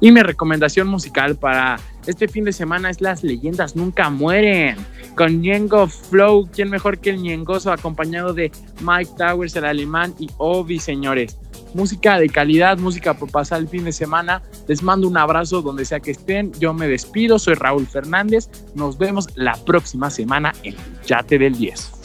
y 0.00 0.12
mi 0.12 0.20
recomendación 0.20 0.88
musical 0.88 1.36
para 1.36 1.78
este 2.06 2.28
fin 2.28 2.44
de 2.44 2.52
semana 2.52 2.90
es 2.90 3.00
Las 3.00 3.22
leyendas 3.22 3.76
nunca 3.76 4.10
mueren. 4.10 4.76
Con 5.16 5.40
Ñengo 5.40 5.86
Flow, 5.86 6.48
¿quién 6.52 6.70
mejor 6.70 6.98
que 6.98 7.10
el 7.10 7.22
Ñengoso? 7.22 7.72
Acompañado 7.72 8.34
de 8.34 8.50
Mike 8.80 9.12
Towers, 9.16 9.56
el 9.56 9.64
alemán, 9.64 10.14
y 10.18 10.28
Obi, 10.38 10.78
señores. 10.78 11.38
Música 11.72 12.18
de 12.18 12.28
calidad, 12.28 12.78
música 12.78 13.14
por 13.14 13.30
pasar 13.30 13.60
el 13.60 13.68
fin 13.68 13.84
de 13.84 13.92
semana. 13.92 14.42
Les 14.68 14.82
mando 14.82 15.08
un 15.08 15.16
abrazo 15.16 15.62
donde 15.62 15.84
sea 15.84 16.00
que 16.00 16.10
estén. 16.10 16.52
Yo 16.60 16.74
me 16.74 16.86
despido, 16.86 17.38
soy 17.38 17.54
Raúl 17.54 17.86
Fernández. 17.86 18.48
Nos 18.74 18.98
vemos 18.98 19.28
la 19.34 19.54
próxima 19.64 20.10
semana 20.10 20.52
en 20.62 20.76
Yate 21.06 21.38
del 21.38 21.56
10. 21.56 22.03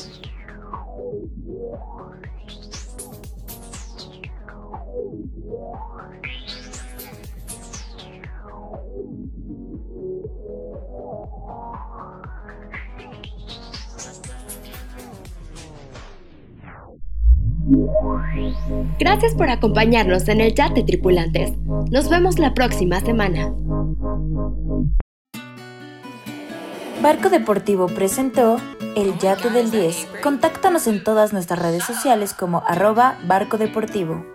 Gracias 18.99 19.35
por 19.35 19.49
acompañarnos 19.49 20.27
en 20.27 20.41
el 20.41 20.53
Yate 20.53 20.83
Tripulantes. 20.83 21.53
Nos 21.91 22.09
vemos 22.09 22.39
la 22.39 22.53
próxima 22.53 22.99
semana. 22.99 23.53
Barco 27.01 27.29
Deportivo 27.29 27.87
presentó 27.87 28.57
El 28.95 29.17
Yate 29.19 29.49
del 29.49 29.71
10. 29.71 30.07
Contáctanos 30.21 30.87
en 30.87 31.03
todas 31.03 31.31
nuestras 31.31 31.59
redes 31.59 31.83
sociales 31.83 32.33
como 32.33 32.61
arroba 32.67 33.17
Barco 33.25 33.57
Deportivo. 33.57 34.25